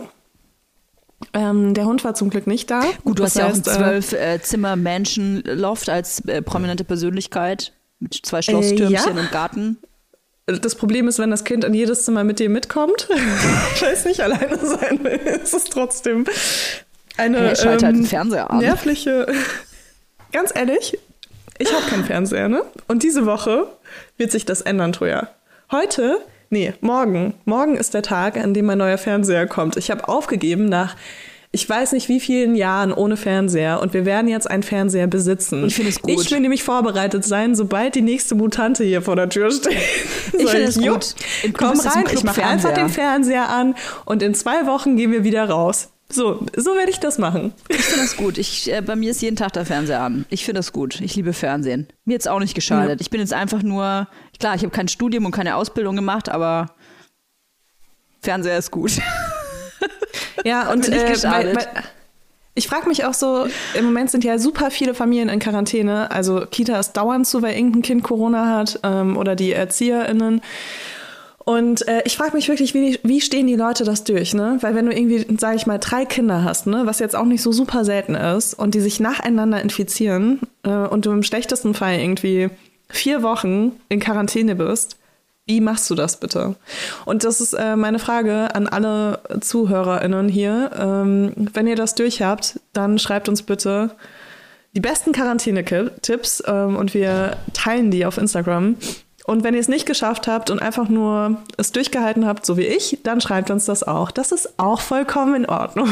Ähm, 1.33 1.75
der 1.75 1.87
Hund 1.87 2.05
war 2.05 2.15
zum 2.15 2.31
Glück 2.31 2.47
nicht 2.47 2.71
da. 2.71 2.83
Gut, 3.05 3.19
du 3.19 3.25
hast 3.25 3.37
ja 3.37 3.47
auch 3.47 3.55
ein 3.55 3.61
äh, 3.61 3.63
zwölf 3.63 4.13
äh, 4.13 4.41
Zimmer 4.43 4.77
Mansion 4.77 5.43
Loft 5.47 5.89
als 5.89 6.21
äh, 6.27 6.43
prominente 6.43 6.85
Persönlichkeit 6.85 7.73
mit 7.99 8.15
zwei 8.23 8.43
Schlosstürmchen 8.43 9.17
ja. 9.17 9.23
im 9.23 9.31
Garten. 9.31 9.79
Das 10.47 10.75
Problem 10.75 11.09
ist, 11.09 11.19
wenn 11.19 11.31
das 11.31 11.45
Kind 11.45 11.65
in 11.65 11.73
jedes 11.73 12.05
Zimmer 12.05 12.23
mit 12.23 12.39
dir 12.39 12.51
mitkommt, 12.51 13.09
weil 13.81 13.93
es 13.93 14.05
nicht 14.05 14.21
alleine 14.21 14.59
sein 14.59 15.03
will, 15.03 15.21
ist 15.43 15.55
es 15.55 15.65
trotzdem 15.65 16.27
eine 17.17 17.39
Hey, 17.49 17.55
halt 17.55 17.83
ähm, 17.83 17.95
den 17.95 18.07
Fernseher 18.07 18.51
an. 18.51 18.59
nervliche. 18.59 19.27
Ganz 20.33 20.53
ehrlich, 20.55 20.99
ich 21.59 21.73
habe 21.73 21.87
keinen 21.87 22.05
Fernseher, 22.05 22.49
ne? 22.49 22.63
Und 22.89 23.03
diese 23.03 23.25
Woche 23.25 23.69
wird 24.17 24.33
sich 24.33 24.45
das 24.45 24.61
ändern, 24.61 24.93
Toja. 24.93 25.29
Heute, 25.71 26.19
nee, 26.55 26.73
morgen. 26.81 27.35
Morgen 27.47 27.77
ist 27.77 27.95
der 27.95 28.03
Tag, 28.03 28.37
an 28.37 28.55
dem 28.55 28.67
mein 28.67 28.79
neuer 28.79 28.97
Fernseher 28.97 29.49
kommt. 29.49 29.77
Ich 29.77 29.91
habe 29.91 30.09
aufgegeben 30.09 30.67
nach 30.67 30.97
ich 31.51 31.69
weiß 31.69 31.93
nicht 31.93 32.09
wie 32.09 32.19
vielen 32.19 32.57
Jahren 32.57 32.93
ohne 32.93 33.17
Fernseher 33.17 33.81
und 33.81 33.95
wir 33.95 34.05
werden 34.05 34.27
jetzt 34.27 34.51
einen 34.51 34.65
Fernseher 34.65 35.07
besitzen. 35.07 35.65
Ich 35.67 35.77
finde 35.77 35.91
es 35.91 36.03
gut. 36.03 36.21
Ich 36.21 36.31
will 36.33 36.41
nämlich 36.41 36.65
vorbereitet 36.65 37.25
sein, 37.25 37.55
sobald 37.55 37.95
die 37.95 38.03
nächste 38.03 38.35
Mutante 38.35 38.83
hier 38.83 39.03
vor 39.03 39.15
der 39.15 39.29
Tür 39.29 39.53
steht. 39.53 39.73
Ich 40.37 40.51
finde 40.51 40.65
es 40.65 40.75
"Jo, 40.75 40.95
gut. 40.95 41.15
Komm 41.57 41.79
rein, 41.79 42.07
ich 42.13 42.25
mache 42.25 42.45
einfach 42.45 42.75
den 42.75 42.89
Fernseher 42.89 43.49
an 43.51 43.77
und 44.05 44.21
in 44.25 44.35
zwei 44.35 44.67
Wochen 44.67 44.97
gehen 44.97 45.13
wir 45.13 45.23
wieder 45.23 45.49
raus. 45.49 45.91
So, 46.11 46.47
so 46.57 46.75
werde 46.77 46.91
ich 46.91 47.01
das 47.01 47.19
machen. 47.19 47.53
Ich 47.69 47.83
finde 47.83 48.03
das 48.03 48.17
gut. 48.17 48.39
Ich, 48.39 48.73
äh, 48.73 48.83
bei 48.83 48.95
mir 48.95 49.11
ist 49.11 49.23
jeden 49.23 49.37
Tag 49.37 49.53
der 49.55 49.65
Fernseher 49.65 50.01
an. 50.01 50.27
Ich 50.29 50.45
finde 50.45 50.59
das 50.59 50.73
gut. 50.73 51.01
Ich 51.01 51.17
liebe 51.17 51.33
Fernsehen. 51.33 51.89
Mir 52.05 52.13
jetzt 52.13 52.29
auch 52.29 52.41
nicht 52.41 52.55
geschadet. 52.55 53.01
Ich 53.01 53.11
bin 53.11 53.21
jetzt 53.21 53.33
einfach 53.33 53.63
nur, 53.63 54.07
klar, 54.39 54.55
ich 54.55 54.63
habe 54.63 54.71
kein 54.71 54.89
Studium 54.89 55.25
und 55.25 55.33
keine 55.33 55.57
Ausbildung 55.57 55.97
gemacht, 55.97 56.29
aber 56.29 56.75
Fernseher 58.21 58.59
ist 58.59 58.71
gut. 58.71 58.93
Ja, 60.45 60.71
und 60.71 60.89
nicht 60.89 60.93
äh, 60.93 61.05
weil, 61.05 61.13
geschadet. 61.13 61.57
weil, 61.57 61.67
ich 62.55 62.69
frage 62.69 62.89
mich 62.89 63.05
auch 63.05 63.15
so, 63.15 63.47
im 63.75 63.85
Moment 63.85 64.11
sind 64.11 64.23
ja 64.23 64.39
super 64.39 64.71
viele 64.71 64.95
Familien 64.95 65.29
in 65.29 65.41
Quarantäne. 65.41 66.11
Also 66.11 66.47
Kita 66.49 66.79
ist 66.79 66.93
dauernd 66.93 67.27
zu, 67.27 67.43
weil 67.43 67.57
irgendein 67.57 67.83
Kind 67.83 68.05
Corona 68.05 68.57
hat 68.57 68.79
ähm, 68.85 69.17
oder 69.17 69.35
die 69.35 69.53
ErzieherInnen. 69.53 70.41
Und 71.45 71.87
äh, 71.89 72.03
ich 72.07 72.17
frage 72.17 72.35
mich 72.35 72.49
wirklich, 72.49 72.73
wie, 72.73 72.99
wie 73.03 73.21
stehen 73.21 73.47
die 73.47 73.57
Leute 73.57 73.85
das 73.85 74.05
durch, 74.05 74.33
ne? 74.33 74.57
Weil 74.61 74.75
wenn 74.75 74.87
du 74.87 74.93
irgendwie, 74.93 75.27
sage 75.39 75.57
ich 75.57 75.67
mal, 75.67 75.79
drei 75.79 76.07
Kinder 76.07 76.43
hast, 76.43 76.67
ne, 76.67 76.83
was 76.87 77.01
jetzt 77.01 77.15
auch 77.15 77.27
nicht 77.27 77.43
so 77.43 77.53
super 77.53 77.85
selten 77.85 78.15
ist, 78.15 78.55
und 78.55 78.75
die 78.75 78.81
sich 78.81 78.99
nacheinander 78.99 79.61
infizieren 79.61 80.41
äh, 80.63 80.71
und 80.71 81.05
du 81.05 81.13
im 81.13 81.23
schlechtesten 81.23 81.75
Fall 81.75 81.99
irgendwie 81.99 82.49
vier 82.89 83.23
Wochen 83.23 83.73
in 83.91 84.01
Quarantäne 84.01 84.55
bist, 84.55 84.97
wie 85.47 85.61
machst 85.61 85.91
du 85.91 85.95
das 85.95 86.19
bitte? 86.19 86.57
Und 87.05 87.25
das 87.25 87.43
ist 87.43 87.53
äh, 87.53 87.77
meine 87.77 87.99
Frage 87.99 88.55
an 88.55 88.67
alle 88.67 89.21
ZuhörerInnen 89.41 90.29
hier. 90.29 90.71
Ähm, 90.79 91.33
wenn 91.53 91.67
ihr 91.67 91.77
das 91.77 91.95
durchhabt, 91.95 92.59
dann 92.73 92.99
schreibt 92.99 93.29
uns 93.29 93.43
bitte 93.43 93.91
die 94.75 94.81
besten 94.81 95.13
Quarantäne-Tipps 95.13 96.43
ähm, 96.47 96.77
und 96.77 96.95
wir 96.95 97.37
teilen 97.53 97.91
die 97.91 98.07
auf 98.07 98.17
Instagram. 98.17 98.77
Und 99.27 99.43
wenn 99.43 99.55
ihr 99.55 99.61
es 99.61 99.69
nicht 99.69 99.87
geschafft 99.87 100.29
habt 100.29 100.51
und 100.51 100.61
einfach 100.61 100.91
nur 100.91 101.39
es 101.57 101.73
durchgehalten 101.73 102.27
habt, 102.27 102.45
so 102.45 102.59
wie 102.59 102.67
ich, 102.67 102.99
dann 103.05 103.23
schreibt 103.23 103.51
uns 103.51 103.65
das 103.65 103.83
auch. 103.83 104.11
Das 104.11 104.33
ist 104.33 104.59
auch 104.59 104.83
vollkommen 104.83 105.35
in 105.35 105.47
Ordnung. 105.47 105.89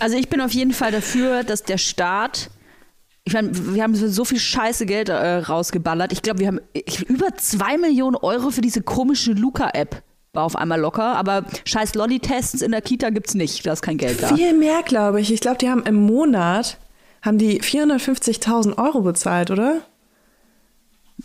Also 0.00 0.16
ich 0.16 0.28
bin 0.28 0.40
auf 0.40 0.52
jeden 0.52 0.72
Fall 0.72 0.92
dafür, 0.92 1.42
dass 1.42 1.62
der 1.62 1.78
Staat, 1.78 2.50
ich 3.24 3.32
meine, 3.32 3.50
wir 3.74 3.82
haben 3.82 3.94
so 3.94 4.24
viel 4.24 4.38
scheiße 4.38 4.86
Geld 4.86 5.08
äh, 5.08 5.38
rausgeballert. 5.38 6.12
Ich 6.12 6.22
glaube, 6.22 6.40
wir 6.40 6.46
haben 6.46 6.60
über 7.08 7.34
zwei 7.36 7.78
Millionen 7.78 8.14
Euro 8.16 8.50
für 8.50 8.60
diese 8.60 8.82
komische 8.82 9.32
Luca-App. 9.32 10.02
War 10.34 10.44
auf 10.44 10.56
einmal 10.56 10.80
locker, 10.80 11.16
aber 11.16 11.44
scheiß 11.64 11.94
Lolli-Tests 11.94 12.62
in 12.62 12.70
der 12.70 12.82
Kita 12.82 13.10
gibt's 13.10 13.34
nicht. 13.34 13.66
Da 13.66 13.72
ist 13.72 13.82
kein 13.82 13.98
Geld 13.98 14.22
da. 14.22 14.34
Viel 14.34 14.54
mehr, 14.54 14.82
glaube 14.84 15.20
ich. 15.20 15.32
Ich 15.32 15.40
glaube, 15.40 15.58
die 15.58 15.68
haben 15.68 15.82
im 15.84 15.96
Monat 15.96 16.78
haben 17.22 17.38
die 17.38 17.60
450.000 17.60 18.78
Euro 18.78 19.00
bezahlt, 19.00 19.50
oder? 19.50 19.80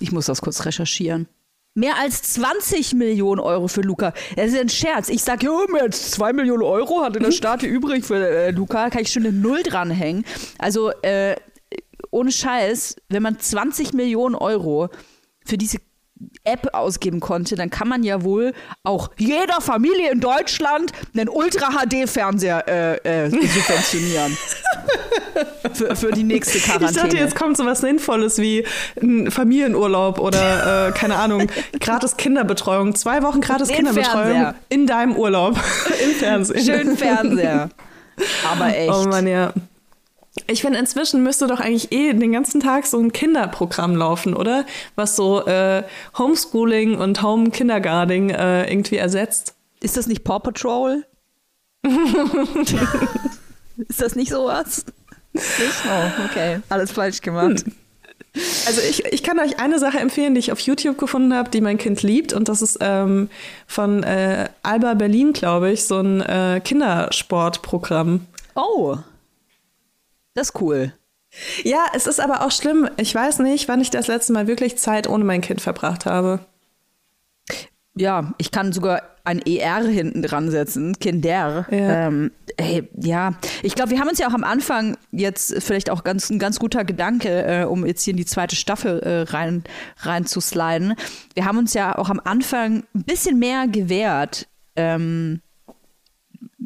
Ich 0.04 0.12
muss 0.12 0.26
das 0.26 0.42
kurz 0.42 0.66
recherchieren. 0.66 1.30
Mehr 1.76 1.98
als 1.98 2.22
20 2.34 2.94
Millionen 2.94 3.40
Euro 3.40 3.70
für 3.70 3.80
Luca. 3.80 4.14
Das 4.36 4.52
ist 4.52 4.60
ein 4.60 4.68
Scherz. 4.68 5.08
Ich 5.08 5.24
sage, 5.24 5.46
ja, 5.46 5.72
mehr 5.72 5.84
als 5.84 6.12
2 6.12 6.34
Millionen 6.34 6.62
Euro 6.62 7.02
hat 7.02 7.16
in 7.16 7.24
der 7.24 7.32
Staat 7.32 7.62
hier 7.62 7.70
übrig 7.70 8.04
für 8.04 8.18
äh, 8.18 8.52
Luca. 8.52 8.90
Kann 8.90 9.02
ich 9.02 9.14
schon 9.14 9.26
eine 9.26 9.32
Null 9.32 9.64
dranhängen. 9.64 10.26
Also, 10.58 10.92
äh, 11.04 11.38
ohne 12.12 12.34
Scheiß, 12.34 12.98
wenn 13.08 13.24
man 13.24 13.40
20 13.40 13.94
Millionen 13.94 14.36
Euro 14.36 14.90
für 15.46 15.58
diese 15.58 15.78
App 16.44 16.74
ausgeben 16.74 17.20
konnte, 17.20 17.56
dann 17.56 17.70
kann 17.70 17.88
man 17.88 18.04
ja 18.04 18.24
wohl 18.24 18.54
auch 18.84 19.12
jeder 19.18 19.62
Familie 19.62 20.12
in 20.12 20.20
Deutschland 20.20 20.92
einen 21.14 21.30
Ultra-HD-Fernseher 21.30 22.68
äh, 22.68 23.26
äh, 23.26 23.30
subventionieren. 23.30 24.38
für, 25.74 25.96
für 25.96 26.12
die 26.12 26.24
nächste 26.24 26.60
Quarantäne. 26.60 26.92
Ich 26.92 26.98
dachte, 26.98 27.18
jetzt 27.18 27.36
kommt 27.36 27.58
so 27.58 27.66
was 27.66 27.82
Sinnvolles 27.82 28.38
wie 28.40 28.66
ein 29.02 29.32
Familienurlaub 29.32 30.20
oder, 30.20 30.90
äh, 30.90 30.92
keine 30.92 31.16
Ahnung, 31.16 31.48
gratis 31.80 32.18
Kinderbetreuung. 32.18 32.96
Zwei 32.96 33.24
Wochen 33.24 33.42
gratis 33.42 33.68
Den 33.68 33.78
Kinderbetreuung 33.78 34.32
Fernseher. 34.32 34.56
in 34.70 34.88
deinem 34.88 35.16
Urlaub 35.16 35.60
im 36.04 36.12
Fernsehen. 36.12 36.66
Schön 36.66 36.98
Fernseher. 36.98 37.70
Aber 38.52 38.76
echt. 38.76 38.92
Oh 38.94 39.06
Mann, 39.08 39.28
ja. 39.28 39.54
Ich 40.48 40.62
finde, 40.62 40.80
inzwischen 40.80 41.24
müsste 41.24 41.48
doch 41.48 41.60
eigentlich 41.60 41.92
eh 41.92 42.14
den 42.14 42.32
ganzen 42.32 42.60
Tag 42.60 42.86
so 42.86 43.00
ein 43.00 43.12
Kinderprogramm 43.12 43.96
laufen, 43.96 44.34
oder? 44.36 44.66
Was 44.96 45.16
so 45.16 45.46
äh, 45.46 45.84
Homeschooling 46.18 46.98
und 46.98 47.22
Home 47.22 47.52
Kindergarten 47.52 48.30
äh, 48.30 48.72
irgendwie 48.72 48.98
ersetzt. 48.98 49.56
Ist 49.82 49.98
das 49.98 50.08
nicht 50.08 50.24
Paw 50.24 50.40
Patrol? 50.40 51.06
ist 53.88 54.02
das 54.02 54.16
nicht 54.16 54.32
sowas? 54.32 54.86
Nicht? 55.34 55.84
Oh, 55.88 56.26
okay. 56.26 56.60
Alles 56.70 56.92
falsch 56.92 57.22
gemacht. 57.22 57.66
Also 58.66 58.82
ich, 58.82 59.06
ich 59.06 59.22
kann 59.22 59.40
euch 59.40 59.60
eine 59.60 59.78
Sache 59.78 60.00
empfehlen, 60.00 60.34
die 60.34 60.40
ich 60.40 60.52
auf 60.52 60.60
YouTube 60.60 60.98
gefunden 60.98 61.34
habe, 61.36 61.50
die 61.50 61.62
mein 61.62 61.78
Kind 61.78 62.02
liebt. 62.02 62.34
Und 62.34 62.50
das 62.50 62.62
ist 62.62 62.80
ähm, 62.82 63.30
von 63.68 64.04
äh, 64.04 64.50
Alba 64.64 64.96
Berlin, 64.96 65.34
glaube 65.34 65.72
ich, 65.72 65.86
so 65.86 66.00
ein 66.00 66.22
äh, 66.22 66.62
Kindersportprogramm. 66.64 68.26
Oh. 68.56 68.98
Das 70.34 70.50
ist 70.50 70.62
cool. 70.62 70.94
Ja, 71.64 71.86
es 71.94 72.08
ist 72.08 72.20
aber 72.20 72.46
auch 72.46 72.52
schlimm. 72.52 72.90
Ich 72.98 73.14
weiß 73.14 73.40
nicht, 73.40 73.68
wann 73.68 73.82
ich 73.82 73.90
das 73.90 74.08
letzte 74.08 74.34
Mal 74.34 74.48
wirklich 74.48 74.78
Zeit 74.78 75.08
ohne 75.08 75.24
mein 75.24 75.42
Kind 75.42 75.62
verbracht 75.62 76.06
habe. 76.06 76.40
Ja, 77.96 78.34
ich 78.38 78.52
kann 78.52 78.72
sogar 78.74 79.04
ein 79.24 79.40
ER 79.46 79.84
hinten 79.84 80.22
dran 80.22 80.50
setzen, 80.50 80.98
Kinder. 81.00 81.68
Ja. 81.70 82.08
Ähm, 82.08 82.32
ey, 82.58 82.90
ja, 83.00 83.36
ich 83.62 83.76
glaube, 83.76 83.92
wir 83.92 84.00
haben 84.00 84.10
uns 84.10 84.20
ja 84.20 84.28
auch 84.28 84.34
am 84.34 84.44
Anfang 84.44 84.98
jetzt 85.12 85.62
vielleicht 85.62 85.90
auch 85.90 86.04
ganz 86.04 86.30
ein 86.30 86.40
ganz 86.40 86.60
guter 86.60 86.84
Gedanke, 86.84 87.44
äh, 87.46 87.64
um 87.66 87.86
jetzt 87.86 88.04
hier 88.04 88.12
in 88.12 88.18
die 88.18 88.26
zweite 88.26 88.56
Staffel 88.56 89.00
äh, 89.00 89.22
rein 89.32 89.64
rein 90.00 90.26
zu 90.26 90.42
sliden. 90.42 90.96
Wir 91.36 91.46
haben 91.46 91.58
uns 91.58 91.74
ja 91.74 91.98
auch 91.98 92.10
am 92.10 92.20
Anfang 92.24 92.84
ein 92.96 93.04
bisschen 93.04 93.40
mehr 93.40 93.68
gewehrt. 93.68 94.48
Ähm, 94.76 95.42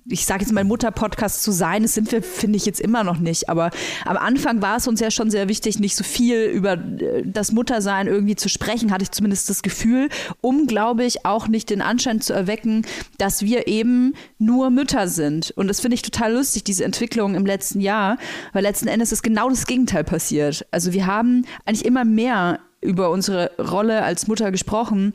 ich 0.10 0.26
sage 0.26 0.41
jetzt 0.41 0.53
mal 0.53 0.64
Mutter-Podcast 0.64 1.43
zu 1.43 1.51
sein, 1.51 1.84
das 1.84 1.93
sind 1.93 2.12
wir, 2.12 2.24
finde 2.24 2.58
ich, 2.58 2.66
jetzt 2.66 2.80
immer 2.80 3.03
noch 3.03 3.18
nicht. 3.20 3.49
Aber 3.49 3.72
am 4.05 4.18
Anfang 4.18 4.62
war 4.62 4.78
es 4.78 4.88
uns 4.88 4.99
ja 4.99 5.12
schon 5.12 5.30
sehr 5.30 5.49
wichtig, 5.49 5.80
nicht 5.80 5.95
so 5.95 6.03
viel 6.03 6.45
über 6.45 6.74
äh, 6.74 7.24
das 7.26 7.51
Muttersein 7.51 8.08
irgendwie 8.08 8.36
zu 8.36 8.49
sprechen, 8.49 8.91
hatte 8.91 9.03
ich 9.03 9.12
zumindest 9.12 9.49
das 9.49 9.62
Gefühl, 9.62 10.10
um, 10.41 10.68
glaube 10.68 11.03
ich, 11.03 11.26
auch 11.26 11.47
nicht 11.47 11.70
den 11.70 11.82
Anschein 11.82 12.22
zu 12.22 12.34
erwecken, 12.34 12.86
dass 13.18 13.41
wir 13.41 13.68
eben 13.68 14.14
nur 14.38 14.70
Mütter 14.70 15.08
sind. 15.08 15.51
Und 15.51 15.68
das 15.68 15.82
finde 15.82 15.95
ich 15.95 16.01
total 16.01 16.34
lustig, 16.34 16.64
diese 16.64 16.86
Entwicklung 16.86 17.36
im 17.36 17.45
letzten 17.45 17.82
Jahr, 17.82 18.18
weil 18.53 18.64
letzten 18.64 18.88
Endes 18.88 19.12
ist 19.12 19.24
genau 19.24 19.49
das 19.49 19.66
Gegenteil 19.66 20.03
passiert. 20.03 20.66
Also 20.72 20.93
wir 20.93 21.05
haben 21.05 21.45
eigentlich 21.66 21.86
immer 21.86 22.05
mehr 22.05 22.60
über 22.82 23.10
unsere 23.10 23.51
Rolle 23.60 24.03
als 24.03 24.28
Mutter 24.28 24.51
gesprochen. 24.51 25.14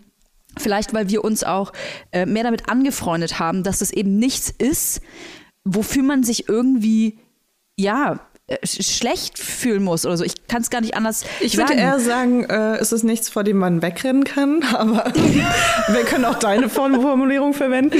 Vielleicht, 0.59 0.93
weil 0.95 1.09
wir 1.09 1.25
uns 1.25 1.45
auch 1.45 1.73
äh, 2.13 2.27
mehr 2.27 2.45
damit 2.45 2.69
angefreundet 2.69 3.39
haben, 3.39 3.63
dass 3.63 3.81
es 3.81 3.91
eben 3.93 4.19
nichts 4.19 4.51
ist, 4.51 5.01
wofür 5.65 6.03
man 6.03 6.23
sich 6.23 6.49
irgendwie, 6.49 7.19
ja, 7.77 8.21
schlecht 8.65 9.39
fühlen 9.39 9.83
muss 9.83 10.05
oder 10.05 10.17
so. 10.17 10.25
Ich 10.25 10.47
kann 10.49 10.61
es 10.63 10.69
gar 10.69 10.81
nicht 10.81 10.95
anders 10.95 11.25
Ich 11.41 11.53
sagen. 11.53 11.71
würde 11.71 11.81
eher 11.81 11.99
sagen, 12.01 12.45
äh, 12.45 12.77
es 12.77 12.93
ist 12.93 13.03
nichts, 13.03 13.29
vor 13.31 13.45
dem 13.45 13.57
man 13.57 13.81
wegrennen 13.83 14.25
kann, 14.25 14.63
aber 14.75 15.05
wir 15.89 16.05
können 16.05 16.25
auch 16.25 16.39
deine 16.39 16.69
Form- 16.69 17.01
Formulierung 17.01 17.55
verwenden. 17.55 17.97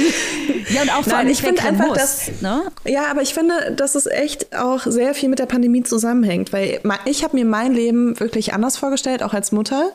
ja, 0.69 0.81
und 0.83 0.89
auch 0.93 1.03
vor 1.03 1.17
allem 1.17 1.29
ich 1.29 1.41
finde 1.41 1.63
einfach, 1.63 1.87
muss, 1.87 1.97
dass- 1.97 2.31
Ne? 2.41 2.63
Ja, 2.85 3.05
aber 3.09 3.21
ich 3.21 3.33
finde, 3.33 3.73
dass 3.75 3.95
es 3.95 4.05
echt 4.05 4.55
auch 4.55 4.81
sehr 4.85 5.13
viel 5.15 5.29
mit 5.29 5.39
der 5.39 5.45
Pandemie 5.47 5.83
zusammenhängt, 5.83 6.51
weil 6.53 6.81
ich 7.05 7.23
habe 7.23 7.35
mir 7.37 7.45
mein 7.45 7.73
Leben 7.73 8.19
wirklich 8.19 8.53
anders 8.53 8.77
vorgestellt, 8.77 9.23
auch 9.23 9.33
als 9.33 9.51
Mutter. 9.53 9.91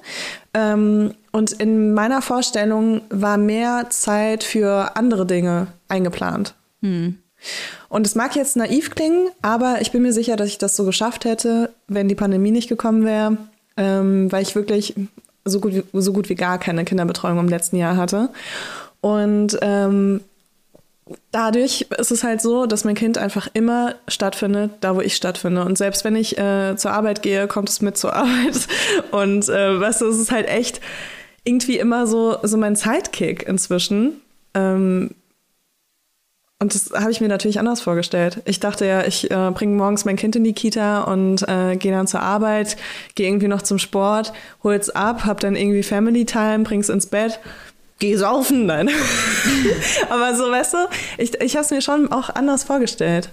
Ähm, 0.55 1.14
und 1.30 1.53
in 1.53 1.92
meiner 1.94 2.22
Vorstellung 2.22 3.03
war 3.11 3.36
mehr 3.38 3.90
Zeit 3.90 4.42
für 4.44 4.96
andere 4.96 5.24
Dinge 5.26 5.68
eingeplant. 5.88 6.55
Und 7.89 8.07
es 8.07 8.14
mag 8.14 8.36
jetzt 8.36 8.57
naiv 8.57 8.91
klingen, 8.91 9.30
aber 9.43 9.80
ich 9.80 9.93
bin 9.93 10.03
mir 10.03 10.12
sicher, 10.12 10.36
dass 10.36 10.49
ich 10.49 10.59
das 10.59 10.76
so 10.76 10.84
geschafft 10.84 11.24
hätte, 11.24 11.72
wenn 11.86 12.09
die 12.09 12.14
Pandemie 12.14 12.51
nicht 12.51 12.68
gekommen 12.68 13.05
wäre, 13.05 13.36
ähm, 13.76 14.30
weil 14.30 14.43
ich 14.43 14.55
wirklich 14.55 14.95
so 15.45 15.61
gut, 15.61 15.74
wie, 15.74 15.84
so 15.95 16.12
gut 16.12 16.28
wie 16.28 16.34
gar 16.34 16.59
keine 16.59 16.84
Kinderbetreuung 16.84 17.39
im 17.39 17.49
letzten 17.49 17.76
Jahr 17.76 17.97
hatte. 17.97 18.30
Und 19.01 19.59
ähm, 19.62 20.20
dadurch 21.30 21.86
ist 21.97 22.11
es 22.11 22.24
halt 22.24 22.41
so, 22.41 22.66
dass 22.66 22.84
mein 22.84 22.95
Kind 22.95 23.18
einfach 23.18 23.49
immer 23.55 23.95
stattfindet, 24.09 24.72
da 24.80 24.97
wo 24.97 25.01
ich 25.01 25.16
stattfinde. 25.16 25.64
Und 25.64 25.78
selbst 25.78 26.05
wenn 26.05 26.16
ich 26.16 26.39
äh, 26.39 26.76
zur 26.76 26.93
Arbeit 26.93 27.22
gehe, 27.22 27.47
kommt 27.47 27.68
es 27.70 27.80
mit 27.80 27.97
zur 27.97 28.12
Arbeit. 28.14 28.68
Und 29.11 29.49
äh, 29.49 29.80
weißt 29.80 30.01
du, 30.03 30.07
es 30.07 30.18
ist 30.18 30.32
halt 30.32 30.49
echt 30.49 30.80
irgendwie 31.45 31.78
immer 31.78 32.07
so, 32.07 32.36
so 32.43 32.57
mein 32.57 32.76
Sidekick 32.76 33.47
inzwischen. 33.47 34.20
Ähm, 34.55 35.11
und 36.61 36.74
das 36.74 36.90
habe 36.90 37.11
ich 37.11 37.20
mir 37.20 37.28
natürlich 37.28 37.61
anders 37.61 37.80
vorgestellt. 37.80 38.42
Ich 38.44 38.59
dachte 38.59 38.84
ja, 38.84 39.04
ich 39.06 39.30
äh, 39.30 39.50
bringe 39.52 39.76
morgens 39.76 40.04
mein 40.04 40.16
Kind 40.16 40.34
in 40.34 40.42
die 40.42 40.54
Kita 40.54 41.02
und 41.02 41.46
äh, 41.48 41.76
gehe 41.76 41.92
dann 41.92 42.09
zur 42.09 42.20
Arbeit, 42.20 42.76
gehe 43.14 43.28
irgendwie 43.28 43.46
noch 43.46 43.62
zum 43.62 43.78
Sport, 43.78 44.32
hol's 44.64 44.90
ab, 44.90 45.24
hab 45.24 45.38
dann 45.40 45.54
irgendwie 45.54 45.84
Family 45.84 46.24
Time, 46.24 46.61
bring's 46.61 46.88
ins 46.88 47.06
Bett, 47.06 47.38
geh 48.00 48.16
saufen, 48.16 48.66
nein. 48.66 48.90
Aber 50.11 50.34
so, 50.34 50.50
weißt 50.50 50.74
du, 50.74 50.78
ich, 51.18 51.40
ich 51.40 51.54
habe 51.54 51.64
es 51.64 51.70
mir 51.70 51.80
schon 51.80 52.11
auch 52.11 52.30
anders 52.30 52.64
vorgestellt. 52.64 53.28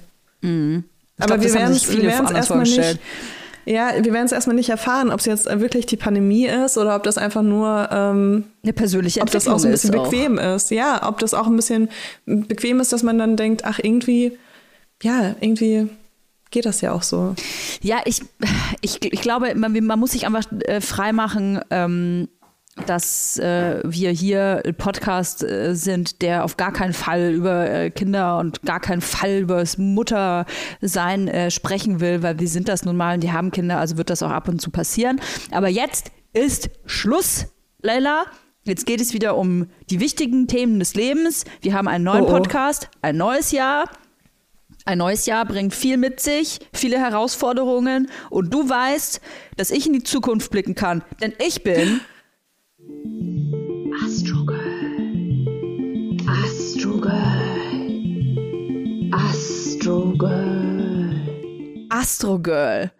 Ich 1.17 1.23
Aber 1.23 1.37
glaub, 1.37 1.41
wir 1.41 1.53
werden 1.55 1.73
es 1.73 1.89
erstmal 1.89 2.27
anders 2.27 2.47
vorgestellt. 2.47 2.99
nicht. 2.99 3.44
Ja, 3.65 3.91
wir 3.97 4.13
werden 4.13 4.25
es 4.25 4.31
erstmal 4.31 4.55
nicht 4.55 4.69
erfahren, 4.69 5.11
ob 5.11 5.19
es 5.19 5.25
jetzt 5.25 5.45
wirklich 5.59 5.85
die 5.87 5.97
Pandemie 5.97 6.45
ist 6.45 6.77
oder 6.77 6.95
ob 6.95 7.03
das 7.03 7.17
einfach 7.17 7.41
nur, 7.41 7.89
ähm, 7.91 8.45
Eine 8.63 8.73
persönliche 8.73 9.21
ob 9.21 9.31
das 9.31 9.47
Entwicklung 9.47 9.55
auch 9.55 9.59
so 9.59 9.67
ein 9.67 9.71
bisschen 9.71 9.93
ist 9.93 9.99
auch. 9.99 10.09
bequem 10.09 10.37
ist. 10.37 10.71
Ja, 10.71 11.07
ob 11.07 11.19
das 11.19 11.33
auch 11.33 11.47
ein 11.47 11.55
bisschen 11.55 11.89
bequem 12.25 12.79
ist, 12.79 12.93
dass 12.93 13.03
man 13.03 13.17
dann 13.17 13.35
denkt, 13.37 13.65
ach, 13.65 13.79
irgendwie, 13.81 14.37
ja, 15.01 15.35
irgendwie 15.41 15.89
geht 16.51 16.65
das 16.65 16.81
ja 16.81 16.93
auch 16.93 17.03
so. 17.03 17.35
Ja, 17.81 18.01
ich, 18.05 18.21
ich, 18.81 19.03
ich 19.03 19.21
glaube, 19.21 19.53
man, 19.55 19.73
man 19.83 19.99
muss 19.99 20.11
sich 20.11 20.25
einfach 20.25 20.45
äh, 20.61 20.79
freimachen, 20.79 21.59
ähm, 21.69 22.29
dass 22.85 23.39
äh, 23.39 23.81
wir 23.85 24.11
hier 24.11 24.61
ein 24.65 24.75
Podcast 24.75 25.43
äh, 25.43 25.73
sind, 25.75 26.21
der 26.21 26.43
auf 26.43 26.57
gar 26.57 26.73
keinen 26.73 26.93
Fall 26.93 27.31
über 27.31 27.69
äh, 27.69 27.89
Kinder 27.89 28.37
und 28.37 28.61
gar 28.63 28.79
keinen 28.79 29.01
Fall 29.01 29.39
über 29.39 29.59
das 29.59 29.77
Muttersein 29.77 31.27
äh, 31.27 31.51
sprechen 31.51 32.01
will, 32.01 32.21
weil 32.21 32.39
wir 32.39 32.47
sind 32.49 32.67
das 32.67 32.83
nun 32.83 32.97
mal 32.97 33.15
und 33.15 33.21
die 33.21 33.31
haben 33.31 33.51
Kinder, 33.51 33.79
also 33.79 33.97
wird 33.97 34.09
das 34.09 34.21
auch 34.21 34.31
ab 34.31 34.49
und 34.49 34.61
zu 34.61 34.71
passieren. 34.71 35.21
Aber 35.51 35.69
jetzt 35.69 36.11
ist 36.33 36.69
Schluss, 36.85 37.47
Leila. 37.81 38.25
Jetzt 38.63 38.85
geht 38.85 38.99
es 38.99 39.13
wieder 39.13 39.37
um 39.37 39.67
die 39.89 39.99
wichtigen 39.99 40.47
Themen 40.47 40.79
des 40.79 40.95
Lebens. 40.95 41.45
Wir 41.61 41.73
haben 41.73 41.87
einen 41.87 42.03
neuen 42.03 42.23
Oh, 42.23 42.29
oh. 42.29 42.31
Podcast, 42.31 42.89
ein 43.01 43.15
neues 43.15 43.51
Jahr. 43.51 43.85
Ein 44.85 44.97
neues 44.99 45.25
Jahr 45.25 45.45
bringt 45.45 45.73
viel 45.73 45.97
mit 45.97 46.19
sich, 46.19 46.59
viele 46.73 46.99
Herausforderungen 46.99 48.09
und 48.29 48.53
du 48.53 48.69
weißt, 48.69 49.19
dass 49.57 49.71
ich 49.71 49.87
in 49.87 49.93
die 49.93 50.03
Zukunft 50.03 50.51
blicken 50.51 50.75
kann, 50.75 51.03
denn 51.21 51.33
ich 51.39 51.63
bin 51.63 52.01
Astro 54.03 54.45
Girl. 54.45 56.17
Astro 56.27 56.99
Girl. 56.99 57.85
Astro 59.13 60.13
Girl. 60.17 61.87
Astro 61.89 62.39
Girl. 62.39 62.91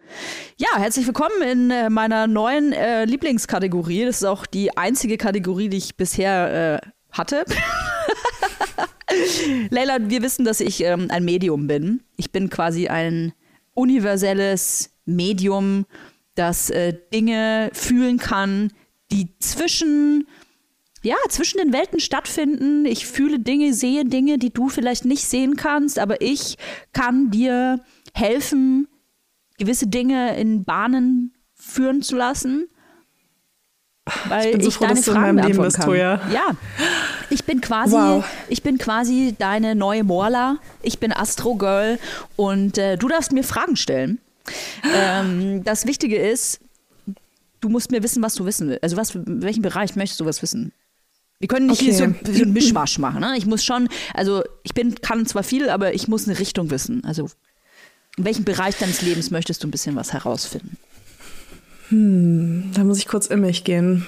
Ja, 0.58 0.68
herzlich 0.76 1.06
willkommen 1.06 1.42
in 1.42 1.70
äh, 1.72 1.90
meiner 1.90 2.28
neuen 2.28 2.72
äh, 2.72 3.04
Lieblingskategorie. 3.04 4.04
Das 4.04 4.18
ist 4.18 4.24
auch 4.24 4.46
die 4.46 4.76
einzige 4.76 5.16
Kategorie, 5.16 5.68
die 5.68 5.78
ich 5.78 5.96
bisher 5.96 6.80
äh, 6.84 6.88
hatte. 7.10 7.44
Leila, 9.70 9.98
wir 10.00 10.22
wissen, 10.22 10.44
dass 10.44 10.60
ich 10.60 10.84
ähm, 10.84 11.08
ein 11.10 11.24
Medium 11.24 11.66
bin. 11.66 12.02
Ich 12.16 12.30
bin 12.30 12.48
quasi 12.48 12.86
ein 12.86 13.32
universelles 13.74 14.90
Medium, 15.04 15.84
das 16.36 16.70
äh, 16.70 16.94
Dinge 17.12 17.70
fühlen 17.72 18.18
kann, 18.18 18.70
die 19.12 19.36
zwischen 19.38 20.26
ja, 21.02 21.14
zwischen 21.28 21.58
den 21.58 21.72
Welten 21.72 22.00
stattfinden. 22.00 22.84
Ich 22.84 23.06
fühle 23.06 23.38
Dinge, 23.38 23.74
sehe 23.74 24.04
Dinge, 24.04 24.38
die 24.38 24.50
du 24.52 24.68
vielleicht 24.68 25.04
nicht 25.04 25.24
sehen 25.24 25.54
kannst, 25.56 26.00
aber 26.00 26.20
ich 26.20 26.56
kann 26.92 27.30
dir 27.30 27.80
helfen, 28.12 28.88
gewisse 29.56 29.86
Dinge 29.86 30.36
in 30.36 30.64
Bahnen 30.64 31.32
führen 31.54 32.02
zu 32.02 32.16
lassen. 32.16 32.68
Weil 34.28 34.46
ich, 34.46 34.52
bin 34.52 34.60
so 34.62 34.70
froh, 34.70 34.84
deine 34.84 34.94
dass 34.96 35.04
du 35.04 35.10
in 35.12 35.16
Fragen 35.16 35.36
meinem 35.36 35.46
Leben 35.48 35.62
bist. 35.62 35.82
Toja. 35.82 36.20
Ja, 36.32 36.56
ich 37.30 37.44
bin 37.44 37.60
quasi, 37.60 37.94
Wow. 37.94 38.24
ich 38.48 38.62
bin 38.62 38.78
quasi 38.78 39.34
deine 39.38 39.74
neue 39.74 40.04
Morla. 40.04 40.58
Ich 40.82 40.98
bin 40.98 41.12
Astro 41.12 41.56
Girl 41.56 41.98
und 42.36 42.78
äh, 42.78 42.96
du 42.96 43.08
darfst 43.08 43.32
mir 43.32 43.44
Fragen 43.44 43.76
stellen. 43.76 44.20
ähm, 44.94 45.64
das 45.64 45.86
Wichtige 45.86 46.16
ist, 46.16 46.60
du 47.66 47.72
musst 47.72 47.90
mir 47.90 48.02
wissen, 48.02 48.22
was 48.22 48.34
du 48.34 48.44
wissen 48.46 48.68
willst. 48.68 48.82
Also 48.84 48.96
was, 48.96 49.14
in 49.14 49.42
welchem 49.42 49.62
Bereich 49.62 49.96
möchtest 49.96 50.20
du 50.20 50.24
was 50.24 50.40
wissen? 50.42 50.72
Wir 51.38 51.48
können 51.48 51.66
nicht 51.66 51.80
hier 51.80 51.92
so, 51.94 52.04
Okay. 52.04 52.32
so 52.32 52.42
ein 52.44 52.52
Mischmasch 52.54 52.98
machen. 52.98 53.20
Ne? 53.20 53.34
Ich 53.36 53.44
muss 53.46 53.64
schon, 53.64 53.88
also 54.14 54.42
ich 54.62 54.72
bin, 54.72 54.94
kann 54.94 55.26
zwar 55.26 55.42
viel, 55.42 55.68
aber 55.68 55.92
ich 55.94 56.08
muss 56.08 56.26
eine 56.28 56.38
Richtung 56.38 56.70
wissen. 56.70 57.04
Also 57.04 57.28
in 58.16 58.24
welchem 58.24 58.44
Bereich 58.44 58.78
deines 58.78 59.02
Lebens 59.02 59.30
möchtest 59.30 59.62
du 59.62 59.68
ein 59.68 59.70
bisschen 59.70 59.96
was 59.96 60.12
herausfinden? 60.12 60.76
Da 61.90 62.84
muss 62.84 62.98
ich 62.98 63.06
kurz 63.06 63.26
in 63.26 63.40
mich 63.40 63.64
gehen. 63.64 64.06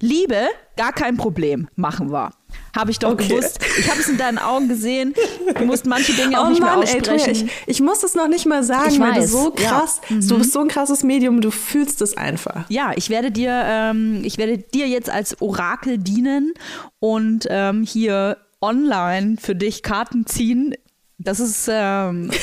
Liebe, 0.00 0.48
gar 0.76 0.92
kein 0.92 1.16
Problem, 1.16 1.68
machen 1.74 2.12
wir. 2.12 2.30
Habe 2.76 2.90
ich 2.90 2.98
doch 2.98 3.12
Okay. 3.12 3.28
gewusst. 3.28 3.58
Ich 3.78 3.90
habe 3.90 3.98
es 4.00 4.08
in 4.08 4.18
deinen 4.18 4.36
Augen 4.38 4.68
gesehen. 4.68 5.14
Du 5.58 5.64
musst 5.64 5.86
manche 5.86 6.12
Dinge 6.12 6.38
auch 6.40 6.46
oh 6.46 6.50
nicht 6.50 6.60
Mann, 6.60 6.80
mehr 6.80 6.88
ey, 6.88 7.00
aussprechen. 7.00 7.46
ich, 7.46 7.50
ich 7.66 7.80
muss 7.80 8.00
das 8.00 8.14
noch 8.14 8.28
nicht 8.28 8.44
mal 8.46 8.62
sagen, 8.62 8.90
Ich 8.90 9.00
weil 9.00 9.14
du 9.14 9.20
weiß, 9.20 9.30
so 9.30 9.54
ja. 9.58 9.68
krass, 9.70 10.00
du 10.10 10.36
bist 10.38 10.52
so 10.52 10.60
ein 10.60 10.68
krasses 10.68 11.02
Medium, 11.02 11.40
du 11.40 11.50
fühlst 11.50 12.02
es 12.02 12.16
einfach. 12.16 12.64
Ja, 12.68 12.92
ich 12.94 13.08
werde 13.08 13.30
dir, 13.30 13.50
ähm, 13.64 14.20
ich 14.24 14.36
werde 14.36 14.58
dir 14.58 14.86
jetzt 14.86 15.08
als 15.08 15.40
Orakel 15.40 15.96
dienen 15.98 16.52
und 16.98 17.46
ähm, 17.48 17.82
hier 17.82 18.36
online 18.60 19.36
für 19.40 19.54
dich 19.54 19.82
Karten 19.82 20.26
ziehen. 20.26 20.74
Das 21.18 21.40
ist, 21.40 21.68
ähm, 21.70 22.30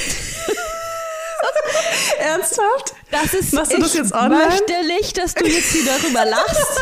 Ernsthaft? 2.20 2.94
das 3.12 3.34
ist. 3.34 3.54
Machst 3.54 3.74
du 3.74 3.78
das 3.80 3.94
ich 3.94 4.00
jetzt 4.00 4.14
online? 4.14 4.46
möchte 4.48 4.74
nicht, 4.88 5.18
dass 5.18 5.34
du 5.36 5.46
jetzt 5.46 5.72
hier 5.72 5.84
darüber 5.86 6.26
lachst. 6.26 6.82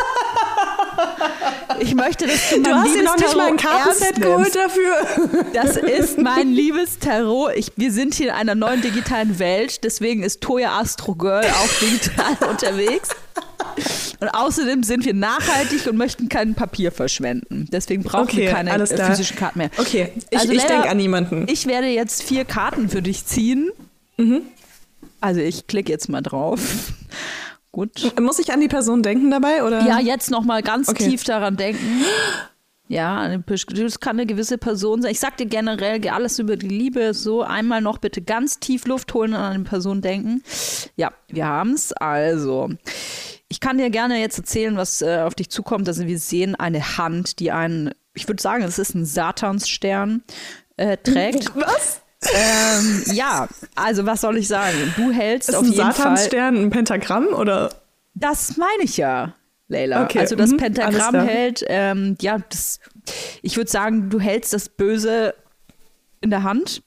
Ich 1.80 1.94
möchte, 1.94 2.26
dass 2.26 2.50
du 2.50 2.60
mein 2.60 2.64
Du 2.64 2.74
hast 2.74 2.94
dir 2.94 3.02
noch 3.02 3.16
nicht 3.16 3.36
mal 3.36 3.46
ein 3.48 3.56
Kartenset 3.56 4.20
geholt 4.20 4.54
dafür. 4.54 5.52
Das 5.52 5.76
ist 5.76 6.18
mein 6.18 6.52
liebes 6.52 6.98
Tarot. 6.98 7.52
Ich, 7.56 7.72
wir 7.76 7.92
sind 7.92 8.14
hier 8.14 8.28
in 8.28 8.34
einer 8.34 8.54
neuen 8.54 8.82
digitalen 8.82 9.38
Welt, 9.38 9.82
deswegen 9.84 10.22
ist 10.22 10.40
Toya 10.42 10.78
Astro 10.78 11.14
Girl 11.14 11.44
auch 11.44 11.80
digital 11.80 12.36
unterwegs. 12.50 13.08
Und 14.20 14.28
außerdem 14.28 14.82
sind 14.82 15.04
wir 15.04 15.14
nachhaltig 15.14 15.86
und 15.86 15.96
möchten 15.96 16.28
kein 16.28 16.54
Papier 16.54 16.92
verschwenden. 16.92 17.68
Deswegen 17.72 18.02
brauchen 18.02 18.24
Okay, 18.24 18.42
wir 18.42 18.50
keine 18.50 18.72
alles 18.72 18.90
äh, 18.90 18.96
klar. 18.96 19.10
physischen 19.10 19.36
Karten 19.36 19.58
mehr. 19.58 19.70
Okay, 19.78 20.12
ich, 20.30 20.38
Also 20.38 20.52
ich 20.52 20.62
denke 20.64 20.88
an 20.88 20.96
niemanden. 20.98 21.46
Ich 21.48 21.66
werde 21.66 21.86
jetzt 21.88 22.22
vier 22.22 22.44
Karten 22.44 22.88
für 22.88 23.02
dich 23.02 23.24
ziehen. 23.24 23.70
Mhm. 24.18 24.42
Also 25.20 25.40
ich 25.40 25.66
klicke 25.66 25.90
jetzt 25.90 26.08
mal 26.08 26.20
drauf. 26.20 26.60
Gut. 27.72 28.20
Muss 28.20 28.38
ich 28.38 28.52
an 28.52 28.60
die 28.60 28.68
Person 28.68 29.02
denken 29.02 29.30
dabei? 29.30 29.64
Oder? 29.64 29.86
Ja, 29.86 29.98
jetzt 29.98 30.30
noch 30.30 30.44
mal 30.44 30.62
ganz 30.62 30.88
Okay. 30.90 31.08
tief 31.08 31.24
daran 31.24 31.56
denken. 31.56 32.04
Ja, 32.86 33.38
das 33.38 34.00
kann 34.00 34.18
eine 34.18 34.26
gewisse 34.26 34.58
Person 34.58 35.00
sein. 35.00 35.12
Ich 35.12 35.20
sag 35.20 35.38
dir 35.38 35.46
generell 35.46 36.06
alles 36.10 36.38
über 36.38 36.58
die 36.58 36.68
Liebe. 36.68 37.14
So 37.14 37.42
einmal 37.42 37.80
noch 37.80 37.96
bitte 37.96 38.20
ganz 38.20 38.58
tief 38.60 38.86
Luft 38.86 39.14
holen 39.14 39.32
und 39.32 39.38
an 39.40 39.54
eine 39.54 39.64
Person 39.64 40.02
denken. 40.02 40.42
Ja, 40.96 41.12
wir 41.28 41.46
haben's. 41.46 41.94
Also, 41.94 42.68
ich 43.48 43.60
kann 43.60 43.78
dir 43.78 43.88
gerne 43.88 44.20
jetzt 44.20 44.36
erzählen, 44.36 44.76
was 44.76 45.00
äh, 45.00 45.20
auf 45.20 45.34
dich 45.34 45.48
zukommt. 45.48 45.88
Also, 45.88 46.06
wir 46.06 46.18
sehen 46.18 46.54
eine 46.54 46.98
Hand, 46.98 47.38
die 47.38 47.50
einen, 47.50 47.92
ich 48.12 48.28
würde 48.28 48.42
sagen, 48.42 48.62
es 48.62 48.78
ist 48.78 48.94
ein 48.94 49.06
Satansstern 49.06 50.22
äh, 50.76 50.98
trägt. 50.98 51.56
Was? 51.56 52.01
Ähm, 52.32 53.02
ja, 53.12 53.48
also 53.74 54.06
was 54.06 54.20
soll 54.20 54.36
ich 54.36 54.48
sagen? 54.48 54.76
Du 54.96 55.10
hältst 55.10 55.48
Ist 55.48 55.54
auf 55.54 55.62
ein 55.64 55.72
jeden 55.72 55.82
Fall. 55.82 55.94
Satansstern 55.94 56.56
ein 56.56 56.70
Pentagramm 56.70 57.28
oder? 57.28 57.70
Das 58.14 58.56
meine 58.56 58.84
ich 58.84 58.96
ja, 58.96 59.34
Leila. 59.68 60.04
Okay, 60.04 60.20
Also 60.20 60.36
das 60.36 60.52
mhm, 60.52 60.58
Pentagramm 60.58 61.14
hält, 61.16 61.64
ähm, 61.68 62.16
ja, 62.20 62.38
das, 62.48 62.80
ich 63.42 63.56
würde 63.56 63.70
sagen, 63.70 64.10
du 64.10 64.20
hältst 64.20 64.52
das 64.52 64.68
Böse 64.68 65.34
in 66.20 66.30
der 66.30 66.42
Hand. 66.42 66.82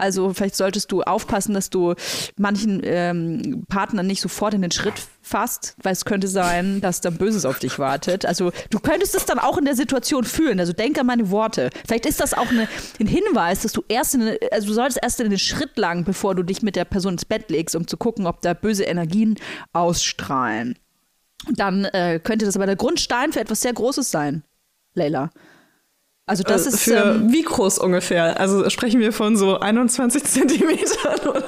Also 0.00 0.32
vielleicht 0.32 0.56
solltest 0.56 0.90
du 0.92 1.02
aufpassen, 1.02 1.54
dass 1.54 1.70
du 1.70 1.94
manchen 2.36 2.80
ähm, 2.84 3.64
Partnern 3.68 4.06
nicht 4.06 4.20
sofort 4.20 4.54
in 4.54 4.62
den 4.62 4.70
Schritt 4.70 4.94
fasst, 5.22 5.76
weil 5.82 5.92
es 5.92 6.04
könnte 6.04 6.28
sein, 6.28 6.80
dass 6.80 7.00
da 7.00 7.10
Böses 7.10 7.44
auf 7.44 7.58
dich 7.58 7.78
wartet. 7.78 8.26
Also 8.26 8.52
du 8.70 8.80
könntest 8.80 9.14
es 9.14 9.26
dann 9.26 9.38
auch 9.38 9.58
in 9.58 9.64
der 9.64 9.76
Situation 9.76 10.24
fühlen. 10.24 10.58
Also 10.58 10.72
denk 10.72 10.98
an 10.98 11.06
meine 11.06 11.30
Worte. 11.30 11.70
Vielleicht 11.86 12.06
ist 12.06 12.20
das 12.20 12.34
auch 12.34 12.48
eine, 12.48 12.68
ein 12.98 13.06
Hinweis, 13.06 13.60
dass 13.60 13.72
du 13.72 13.82
erst, 13.88 14.14
in, 14.14 14.36
also 14.50 14.68
du 14.68 14.72
solltest 14.72 14.98
erst 15.02 15.20
in 15.20 15.30
den 15.30 15.38
Schritt 15.38 15.76
lang, 15.76 16.04
bevor 16.04 16.34
du 16.34 16.42
dich 16.42 16.62
mit 16.62 16.76
der 16.76 16.84
Person 16.84 17.14
ins 17.14 17.24
Bett 17.24 17.50
legst, 17.50 17.76
um 17.76 17.86
zu 17.86 17.96
gucken, 17.96 18.26
ob 18.26 18.40
da 18.40 18.54
böse 18.54 18.84
Energien 18.84 19.36
ausstrahlen. 19.72 20.78
Dann 21.48 21.84
äh, 21.86 22.20
könnte 22.22 22.44
das 22.44 22.56
aber 22.56 22.66
der 22.66 22.76
Grundstein 22.76 23.32
für 23.32 23.40
etwas 23.40 23.62
sehr 23.62 23.72
Großes 23.72 24.10
sein, 24.10 24.42
Leila. 24.94 25.30
Also 26.30 26.44
das 26.44 26.64
Äh, 26.64 26.68
ist 26.68 26.80
für 26.82 26.94
ähm, 26.94 27.32
wie 27.32 27.42
groß 27.42 27.78
ungefähr? 27.78 28.38
Also 28.38 28.70
sprechen 28.70 29.00
wir 29.00 29.12
von 29.12 29.36
so 29.36 29.58
21 29.58 30.22
Zentimetern 30.24 31.28
oder? 31.28 31.44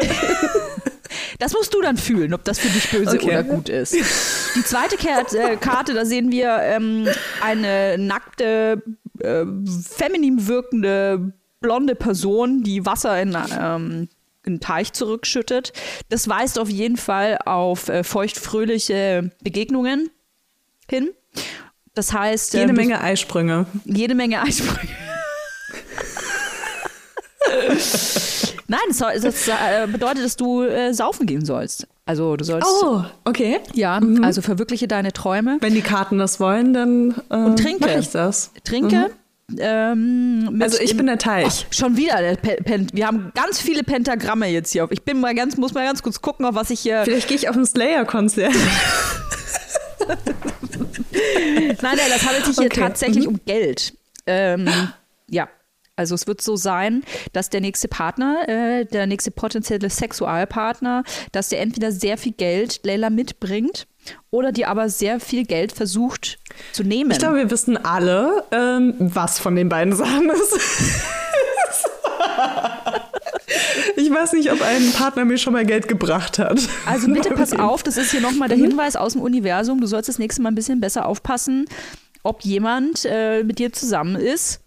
Das 1.38 1.52
musst 1.52 1.72
du 1.74 1.80
dann 1.80 1.96
fühlen, 1.96 2.34
ob 2.34 2.42
das 2.44 2.58
für 2.58 2.68
dich 2.68 2.90
böse 2.90 3.16
Okay. 3.16 3.28
oder 3.28 3.44
gut 3.44 3.68
ist. 3.68 3.94
Die 3.94 4.64
zweite 4.64 4.96
Karte, 4.96 5.38
äh, 5.38 5.56
Karte 5.56 5.94
da 5.94 6.04
sehen 6.04 6.30
wir 6.32 6.58
ähm, 6.62 7.06
eine 7.40 7.96
nackte, 7.98 8.82
äh, 9.20 9.44
feminin 9.88 10.46
wirkende, 10.48 11.32
blonde 11.60 11.94
Person, 11.94 12.62
die 12.64 12.84
Wasser 12.86 13.20
in, 13.22 13.36
ähm, 13.58 14.08
in 14.44 14.52
einen 14.54 14.60
Teich 14.60 14.92
zurückschüttet. 14.94 15.72
Das 16.08 16.28
weist 16.28 16.58
auf 16.58 16.68
jeden 16.68 16.96
Fall 16.96 17.38
auf 17.44 17.88
äh, 17.88 18.02
feuchtfröhliche 18.04 19.30
Begegnungen 19.44 20.10
hin. 20.90 21.10
Das 21.94 22.12
heißt, 22.12 22.54
Jede 22.54 22.70
ähm, 22.70 22.76
Menge 22.76 23.00
Eisprünge. 23.00 23.66
jede 23.84 24.14
Menge 24.14 24.40
Eisprünge. 24.42 24.88
Nein, 28.68 28.80
das, 28.88 28.98
das 29.20 29.48
äh, 29.48 29.86
bedeutet, 29.86 30.24
dass 30.24 30.36
du 30.36 30.62
äh, 30.62 30.94
saufen 30.94 31.26
gehen 31.26 31.44
sollst. 31.44 31.86
Also 32.06 32.36
du 32.36 32.44
sollst, 32.44 32.66
Oh, 32.82 33.02
okay. 33.24 33.60
ja, 33.74 34.00
also 34.22 34.40
verwirkliche 34.42 34.88
deine 34.88 35.12
Träume. 35.12 35.58
Wenn 35.60 35.74
die 35.74 35.82
Karten 35.82 36.18
das 36.18 36.40
wollen, 36.40 36.72
dann 36.72 37.10
äh, 37.30 37.54
trinke. 37.54 37.80
mache 37.86 37.98
ich 37.98 38.08
das. 38.10 38.50
Trinke, 38.64 39.10
Ähm, 39.58 40.48
mit 40.52 40.62
Also 40.62 40.78
ich 40.80 40.96
bin 40.96 41.06
der 41.06 41.18
Teich. 41.18 41.66
Oh, 41.68 41.72
schon 41.74 41.96
wieder 41.98 42.20
der 42.22 42.36
Pe 42.36 42.56
Pen 42.64 42.86
Wir 42.92 43.06
haben 43.06 43.30
ganz 43.34 43.60
viele 43.60 43.84
Pentagramme 43.84 44.46
jetzt 44.46 44.72
hier 44.72 44.84
auf. 44.84 44.90
Ich 44.90 45.02
bin 45.02 45.20
mal 45.20 45.34
ganz, 45.34 45.56
muss 45.58 45.74
mal 45.74 45.84
ganz 45.84 46.02
kurz 46.02 46.22
gucken, 46.22 46.46
auf 46.46 46.54
was 46.54 46.70
ich 46.70 46.80
hier. 46.80 47.02
Vielleicht 47.04 47.28
gehe 47.28 47.36
ich 47.36 47.48
auf 47.50 47.56
ein 47.56 47.66
Slayer-Konzert. 47.66 48.54
Nein, 51.36 51.76
nein, 51.80 51.98
das 52.10 52.24
handelt 52.26 52.46
sich 52.46 52.56
hier 52.56 52.66
Okay. 52.66 52.80
Mhm. 52.80 52.84
tatsächlich 52.84 53.28
um 53.28 53.40
Geld. 53.44 53.94
Ähm, 54.26 54.68
ja. 55.28 55.48
Also 55.94 56.14
es 56.14 56.26
wird 56.26 56.40
so 56.40 56.56
sein, 56.56 57.04
dass 57.34 57.50
der 57.50 57.60
nächste 57.60 57.86
Partner, 57.86 58.48
äh, 58.48 58.86
der 58.86 59.06
nächste 59.06 59.30
potenzielle 59.30 59.90
Sexualpartner, 59.90 61.04
dass 61.32 61.50
der 61.50 61.60
entweder 61.60 61.92
sehr 61.92 62.16
viel 62.16 62.32
Geld 62.32 62.80
Leila 62.82 63.10
mitbringt 63.10 63.86
oder 64.30 64.52
die 64.52 64.64
aber 64.64 64.88
sehr 64.88 65.20
viel 65.20 65.44
Geld 65.44 65.72
versucht 65.72 66.38
zu 66.72 66.82
nehmen. 66.82 67.10
Ich 67.10 67.18
glaube, 67.18 67.36
wir 67.36 67.50
wissen 67.50 67.76
alle, 67.76 68.42
ähm, 68.52 68.94
was 68.98 69.38
von 69.38 69.54
den 69.54 69.68
beiden 69.68 69.94
Sachen 69.94 70.30
ist. 70.30 70.58
ich 73.96 74.10
weiß 74.10 74.32
nicht, 74.34 74.52
ob 74.52 74.60
ein 74.62 74.92
Partner 74.92 75.24
mir 75.24 75.38
schon 75.38 75.52
mal 75.52 75.64
Geld 75.64 75.88
gebracht 75.88 76.38
hat. 76.38 76.60
Also 76.86 77.08
bitte 77.12 77.30
pass 77.30 77.52
auf, 77.52 77.82
das 77.82 77.96
ist 77.96 78.10
hier 78.10 78.20
nochmal 78.20 78.48
der 78.48 78.58
Hinweis 78.58 78.96
aus 78.96 79.12
dem 79.12 79.22
Universum. 79.22 79.80
Du 79.80 79.86
sollst 79.86 80.08
das 80.08 80.18
nächste 80.18 80.42
Mal 80.42 80.50
ein 80.50 80.54
bisschen 80.54 80.80
besser 80.80 81.06
aufpassen, 81.06 81.66
ob 82.22 82.42
jemand 82.42 83.04
äh, 83.04 83.42
mit 83.42 83.58
dir 83.58 83.72
zusammen 83.72 84.16
ist, 84.16 84.60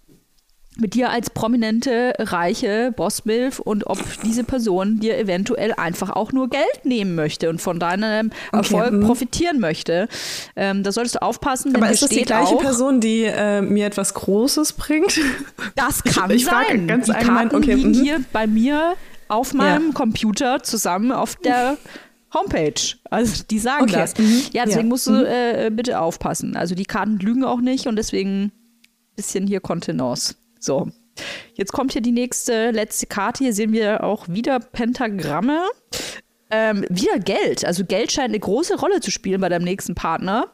mit 0.77 0.93
dir 0.93 1.09
als 1.09 1.29
prominente, 1.29 2.13
reiche 2.19 2.91
Bossmilf 2.95 3.59
und 3.59 3.87
ob 3.87 3.99
diese 4.23 4.43
Person 4.43 4.99
dir 4.99 5.17
eventuell 5.17 5.73
einfach 5.73 6.09
auch 6.09 6.31
nur 6.31 6.49
Geld 6.49 6.83
nehmen 6.83 7.15
möchte 7.15 7.49
und 7.49 7.61
von 7.61 7.79
deinem 7.79 8.31
Erfolg 8.51 8.91
mhm. 8.91 9.01
profitieren 9.05 9.59
möchte. 9.59 10.07
Ähm, 10.55 10.83
da 10.83 10.91
solltest 10.91 11.15
du 11.15 11.21
aufpassen, 11.21 11.73
denn 11.73 11.81
Aber 11.81 11.91
ist 11.91 12.01
das 12.01 12.09
die 12.09 12.23
gleiche 12.23 12.55
auch, 12.55 12.61
Person, 12.61 12.99
die 12.99 13.23
äh, 13.23 13.61
mir 13.61 13.85
etwas 13.85 14.13
Großes 14.13 14.73
bringt? 14.73 15.19
Das 15.75 16.03
kann 16.03 16.29
Ich 16.31 16.45
frage 16.45 16.67
sein. 16.69 16.87
ganz 16.87 17.05
Die 17.05 17.13
Karten 17.13 17.55
okay, 17.55 17.75
liegen 17.75 17.89
mhm. 17.91 17.93
hier 18.03 18.23
bei 18.33 18.47
mir 18.47 18.95
auf 19.27 19.53
meinem 19.53 19.87
Ja. 19.87 19.93
Computer 19.93 20.61
zusammen 20.63 21.11
auf 21.11 21.35
der 21.37 21.77
Homepage. 22.33 22.73
Also 23.09 23.43
die 23.49 23.59
sagen 23.59 23.83
Okay, 23.83 23.93
das. 23.93 24.17
mhm. 24.17 24.41
Ja, 24.51 24.65
deswegen 24.65 24.87
Ja, 24.87 24.89
musst 24.89 25.07
du 25.07 25.13
äh, 25.13 25.71
bitte 25.71 25.99
aufpassen. 25.99 26.55
Also 26.57 26.75
die 26.75 26.85
Karten 26.85 27.17
lügen 27.17 27.43
auch 27.45 27.61
nicht 27.61 27.87
und 27.87 27.95
deswegen 27.95 28.51
bisschen 29.15 29.47
hier 29.47 29.61
Kontenance. 29.61 30.35
So. 30.65 30.89
Jetzt 31.53 31.71
kommt 31.71 31.93
hier 31.93 32.01
die 32.01 32.11
nächste, 32.11 32.71
letzte 32.71 33.05
Karte. 33.05 33.43
Hier 33.43 33.53
sehen 33.53 33.71
wir 33.71 34.03
auch 34.03 34.27
wieder 34.27 34.59
Pentagramme. 34.59 35.61
Ähm, 36.49 36.85
wieder 36.89 37.19
Geld. 37.19 37.63
Also 37.63 37.85
Geld 37.85 38.11
scheint 38.11 38.29
eine 38.29 38.39
große 38.39 38.77
Rolle 38.79 38.99
zu 38.99 39.11
spielen 39.11 39.41
bei 39.41 39.49
deinem 39.49 39.63
nächsten 39.63 39.95
Partner. 39.95 40.51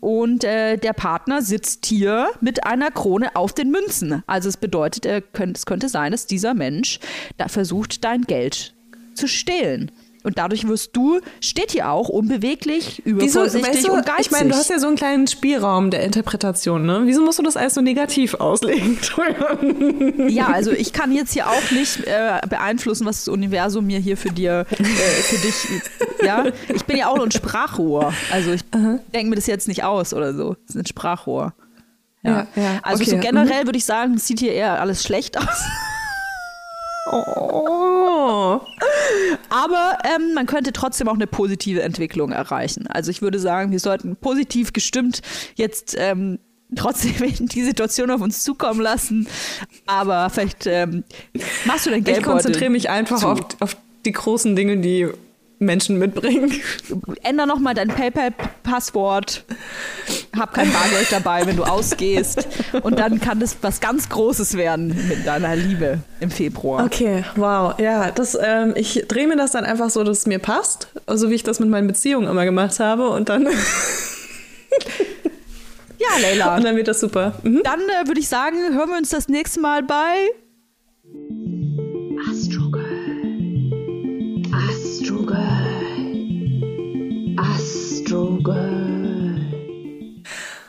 Und 0.00 0.44
äh, 0.44 0.78
der 0.78 0.94
Partner 0.94 1.42
sitzt 1.42 1.86
hier 1.86 2.30
mit 2.40 2.64
einer 2.64 2.90
Krone 2.90 3.36
auf 3.36 3.52
den 3.52 3.70
Münzen. 3.70 4.22
Also 4.26 4.48
es 4.48 4.56
bedeutet, 4.56 5.32
könnt, 5.32 5.58
es 5.58 5.66
könnte 5.66 5.88
sein, 5.88 6.12
dass 6.12 6.26
dieser 6.26 6.54
Mensch 6.54 6.98
da 7.36 7.48
versucht, 7.48 8.02
dein 8.04 8.22
Geld 8.22 8.74
zu 9.14 9.28
stehlen. 9.28 9.92
Und 10.22 10.38
dadurch 10.38 10.66
wirst 10.68 10.96
du, 10.96 11.20
steht 11.40 11.72
hier 11.72 11.90
auch, 11.90 12.08
unbeweglich, 12.08 13.02
Wieso, 13.04 13.40
übervorsichtig 13.40 13.74
weißt 13.76 13.88
du, 13.88 13.92
und 13.92 14.06
geizig. 14.06 14.26
ich 14.26 14.30
meine, 14.30 14.50
du 14.50 14.54
hast 14.56 14.70
ja 14.70 14.78
so 14.78 14.86
einen 14.86 14.96
kleinen 14.96 15.26
Spielraum 15.26 15.90
der 15.90 16.02
Interpretation, 16.04 16.84
ne? 16.86 17.02
Wieso 17.04 17.22
musst 17.24 17.38
du 17.38 17.42
das 17.42 17.56
alles 17.56 17.74
so 17.74 17.80
negativ 17.80 18.34
auslegen? 18.34 18.98
Ja, 20.28 20.46
also 20.48 20.70
ich 20.72 20.92
kann 20.92 21.12
jetzt 21.12 21.32
hier 21.32 21.48
auch 21.48 21.70
nicht 21.70 22.06
äh, 22.06 22.40
beeinflussen, 22.48 23.06
was 23.06 23.24
das 23.24 23.28
Universum 23.28 23.86
mir 23.86 23.98
hier 23.98 24.16
für 24.16 24.30
dir, 24.30 24.66
äh, 24.70 24.74
für 24.84 25.36
dich, 25.46 25.54
ja. 26.24 26.44
Ich 26.74 26.84
bin 26.84 26.96
ja 26.96 27.08
auch 27.08 27.16
nur 27.16 27.26
ein 27.26 27.30
Sprachrohr. 27.30 28.12
Also 28.30 28.52
ich 28.52 28.62
denke 28.70 29.30
mir 29.30 29.36
das 29.36 29.46
jetzt 29.46 29.68
nicht 29.68 29.84
aus 29.84 30.14
oder 30.14 30.34
so. 30.34 30.54
Das 30.66 30.76
ist 30.76 30.82
ein 30.82 30.86
Sprachrohr. 30.86 31.54
Ja. 32.22 32.46
Ja, 32.54 32.62
ja, 32.62 32.80
Also 32.82 33.02
okay. 33.02 33.10
so 33.10 33.16
generell 33.18 33.66
würde 33.66 33.78
ich 33.78 33.84
sagen, 33.84 34.14
es 34.14 34.26
sieht 34.26 34.38
hier 34.40 34.52
eher 34.52 34.80
alles 34.80 35.02
schlecht 35.02 35.36
aus. 35.38 35.64
oh. 37.10 38.01
Aber 39.52 39.98
ähm, 40.04 40.32
man 40.32 40.46
könnte 40.46 40.72
trotzdem 40.72 41.08
auch 41.08 41.14
eine 41.14 41.26
positive 41.26 41.82
Entwicklung 41.82 42.32
erreichen. 42.32 42.86
Also 42.86 43.10
ich 43.10 43.20
würde 43.20 43.38
sagen, 43.38 43.70
wir 43.70 43.80
sollten 43.80 44.16
positiv 44.16 44.72
gestimmt 44.72 45.20
jetzt 45.56 45.94
ähm, 45.98 46.38
trotzdem 46.74 47.12
die 47.48 47.62
Situation 47.62 48.10
auf 48.10 48.22
uns 48.22 48.42
zukommen 48.42 48.80
lassen. 48.80 49.28
Aber 49.84 50.30
vielleicht 50.30 50.66
ähm, 50.66 51.04
machst 51.66 51.84
du 51.84 51.90
dein 51.90 51.98
Ich 51.98 52.06
Geldbeutel 52.06 52.32
konzentriere 52.32 52.70
mich 52.70 52.88
einfach 52.88 53.22
auf, 53.22 53.40
auf 53.60 53.76
die 54.06 54.12
großen 54.12 54.56
Dinge, 54.56 54.78
die 54.78 55.08
Menschen 55.62 55.98
mitbringen. 55.98 56.52
Änder 57.22 57.46
noch 57.46 57.58
mal 57.58 57.74
dein 57.74 57.88
PayPal-Passwort. 57.88 59.44
Hab 60.36 60.54
kein 60.54 60.72
Bargeld 60.72 61.10
dabei, 61.10 61.46
wenn 61.46 61.56
du 61.56 61.64
ausgehst. 61.64 62.46
Und 62.82 62.98
dann 62.98 63.20
kann 63.20 63.40
das 63.40 63.56
was 63.62 63.80
ganz 63.80 64.08
Großes 64.08 64.56
werden 64.56 64.88
mit 65.08 65.26
deiner 65.26 65.54
Liebe 65.56 65.98
im 66.20 66.30
Februar. 66.30 66.84
Okay, 66.84 67.24
wow. 67.36 67.78
Ja, 67.78 68.10
das, 68.10 68.36
ähm, 68.40 68.74
ich 68.76 69.04
drehe 69.08 69.26
mir 69.28 69.36
das 69.36 69.52
dann 69.52 69.64
einfach 69.64 69.90
so, 69.90 70.04
dass 70.04 70.18
es 70.18 70.26
mir 70.26 70.38
passt. 70.38 70.88
So 71.06 71.30
wie 71.30 71.34
ich 71.34 71.42
das 71.42 71.60
mit 71.60 71.68
meinen 71.68 71.86
Beziehungen 71.86 72.28
immer 72.28 72.44
gemacht 72.44 72.80
habe. 72.80 73.08
Und 73.08 73.28
dann, 73.28 73.46
und 73.46 73.54
Ja, 75.98 76.08
Leila. 76.20 76.58
dann 76.60 76.76
wird 76.76 76.88
das 76.88 77.00
super. 77.00 77.34
Mhm. 77.42 77.62
Dann 77.62 77.80
äh, 77.80 78.06
würde 78.08 78.20
ich 78.20 78.28
sagen, 78.28 78.56
hören 78.74 78.88
wir 78.90 78.96
uns 78.96 79.10
das 79.10 79.28
nächste 79.28 79.60
Mal 79.60 79.82
bei 79.82 80.30
Girl. 85.32 87.36
Astro 87.38 88.38
Girl. 88.42 89.40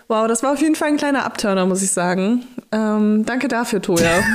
Wow, 0.07 0.27
das 0.27 0.43
war 0.43 0.53
auf 0.53 0.61
jeden 0.61 0.75
Fall 0.75 0.89
ein 0.89 0.97
kleiner 0.97 1.25
Abturner, 1.25 1.65
muss 1.65 1.81
ich 1.81 1.91
sagen. 1.91 2.43
Ähm, 2.71 3.25
danke 3.25 3.47
dafür, 3.47 3.81
Toja. 3.81 4.21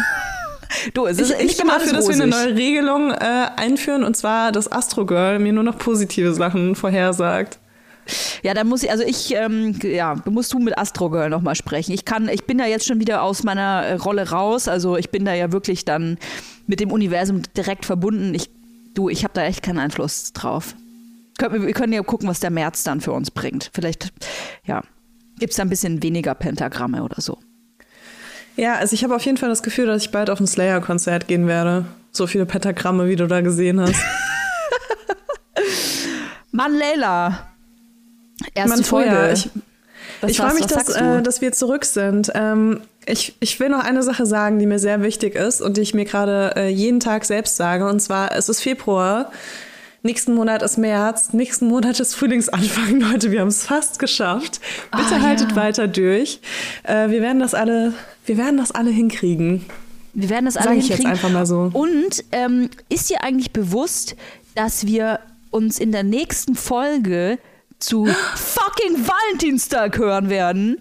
Du, 0.93 1.07
es 1.07 1.18
Ich, 1.18 1.31
ist 1.31 1.41
ich 1.41 1.57
bin 1.57 1.66
immer 1.66 1.79
dafür, 1.79 1.95
dass 1.95 2.09
wir 2.09 2.14
eine 2.14 2.26
neue 2.26 2.55
Regelung 2.55 3.11
äh, 3.11 3.47
einführen 3.57 4.05
und 4.05 4.18
zwar, 4.18 4.53
dass 4.53 4.70
Astro 4.70 5.07
Girl 5.07 5.39
mir 5.39 5.55
nur 5.55 5.64
noch 5.64 5.79
positive 5.79 6.35
Sachen 6.35 6.74
vorhersagt. 6.74 7.59
Ja, 8.43 8.55
dann 8.55 8.68
muss 8.68 8.83
ich, 8.83 8.91
also 8.91 9.03
ich, 9.03 9.35
ähm, 9.35 9.79
ja, 9.83 10.16
musst 10.26 10.53
du 10.53 10.59
mit 10.59 10.79
Astro 10.79 11.11
Girl 11.11 11.31
nochmal 11.31 11.55
sprechen. 11.55 11.93
Ich 11.93 12.05
kann, 12.05 12.29
ich 12.29 12.45
bin 12.45 12.59
da 12.59 12.66
jetzt 12.66 12.87
schon 12.87 13.01
wieder 13.01 13.22
aus 13.22 13.45
meiner 13.45 13.83
äh, 13.85 13.95
Rolle 13.95 14.31
raus. 14.31 14.68
Also 14.68 14.97
ich 14.97 15.11
bin 15.11 15.24
da 15.24 15.35
ja 15.35 15.53
wirklich 15.53 15.85
dann 15.85 16.18
mit 16.66 16.81
dem 16.81 16.93
Universum 16.93 17.43
direkt 17.57 17.85
verbunden. 17.85 18.35
Ich, 18.35 18.51
du, 18.99 19.09
ich 19.09 19.22
habe 19.24 19.34
da 19.34 19.44
echt 19.44 19.62
keinen 19.62 19.78
Einfluss 19.78 20.32
drauf. 20.32 20.74
Wir- 21.38 21.72
können 21.72 21.92
ja 21.92 22.03
gucken, 22.03 22.28
was 22.28 22.40
der 22.40 22.51
März 22.51 22.82
dann 22.82 23.01
für 23.01 23.12
uns 23.12 23.30
bringt. 23.30 23.70
Vielleicht, 23.72 24.12
ja, 24.64 24.82
gibt 25.38 25.53
es 25.53 25.57
da 25.57 25.62
ein 25.62 25.68
bisschen 25.68 26.03
weniger 26.03 26.34
Pentagramme 26.34 27.05
oder 27.05 27.20
so. 27.20 27.38
Ja, 28.57 28.74
also 28.74 28.94
ich 28.94 29.05
habe 29.05 29.14
auf 29.14 29.24
jeden 29.24 29.38
Fall 29.38 29.49
das 29.49 29.62
Gefühl, 29.62 29.86
dass 29.86 30.03
ich 30.03 30.11
bald 30.11 30.30
auf 30.30 30.40
ein 30.40 30.49
Slayer-Konzert 30.49 31.28
gehen 31.28 31.46
werde. 31.46 31.84
So 32.11 32.26
viele 32.26 32.44
Pentagramme, 32.44 33.09
wie 33.09 33.14
du 33.14 33.28
da 33.28 33.40
gesehen 33.40 33.80
hast. 33.80 33.94
Mann, 36.51 36.76
Leila. 36.76 37.51
Erste 38.55 38.76
Mann, 38.76 38.84
Folge. 38.84 39.32
Ich, 39.34 39.51
ich 40.26 40.36
freue 40.38 40.55
mich, 40.55 40.66
dass, 40.66 40.88
äh, 40.88 41.22
dass 41.22 41.40
wir 41.40 41.53
zurück 41.53 41.84
sind. 41.84 42.32
Ähm, 42.34 42.80
ich, 43.09 43.34
ich 43.40 43.59
will 43.61 43.68
noch 43.68 43.84
eine 43.84 44.02
Sache 44.02 44.26
sagen, 44.26 44.59
die 44.59 44.66
mir 44.66 44.78
sehr 44.78 45.02
wichtig 45.02 45.34
ist 45.34 45.61
und 45.61 45.76
die 45.76 45.80
ich 45.80 45.94
mir 45.94 46.04
gerade 46.04 46.52
äh, 46.56 46.68
jeden 46.68 47.00
Tag 47.00 47.24
selbst 47.24 47.56
sage. 47.56 47.88
Und 47.88 48.00
zwar, 48.00 48.32
es 48.32 48.48
ist 48.48 48.61
Februar. 48.61 49.30
Nächsten 50.02 50.34
Monat 50.34 50.62
ist 50.62 50.78
März, 50.78 51.32
nächsten 51.32 51.66
Monat 51.66 51.98
ist 51.98 52.14
Frühlingsanfang, 52.14 53.00
Leute. 53.12 53.32
Wir 53.32 53.40
haben 53.40 53.48
es 53.48 53.64
fast 53.66 53.98
geschafft. 53.98 54.61
Bitte 54.96 55.16
Ah, 55.16 55.20
haltet 55.22 55.50
ja. 55.50 55.56
weiter 55.56 55.88
durch. 55.88 56.40
Äh, 56.84 57.11
wir 57.11 57.20
werden 57.20 57.40
das 57.40 57.54
alle, 57.54 57.92
wir 58.26 58.36
werden 58.36 58.59
das 58.59 58.70
alle 58.70 58.90
hinkriegen. 58.90 59.64
Wir 60.14 60.30
werden 60.30 60.44
das 60.46 60.56
alle 60.56 60.68
Sag 60.70 60.76
ich 60.76 60.88
jetzt 60.88 60.98
hinkriegen. 60.98 61.11
einfach 61.12 61.30
mal 61.30 61.46
so. 61.46 61.70
Und 61.72 62.24
ähm, 62.32 62.70
ist 62.88 63.11
dir 63.11 63.22
eigentlich 63.24 63.52
bewusst, 63.52 64.14
dass 64.54 64.86
wir 64.86 65.18
uns 65.50 65.78
in 65.78 65.92
der 65.92 66.02
nächsten 66.04 66.54
Folge 66.54 67.38
zu 67.78 68.06
fucking 68.36 69.04
Valentinstag 69.06 69.98
hören 69.98 70.30
werden? 70.30 70.80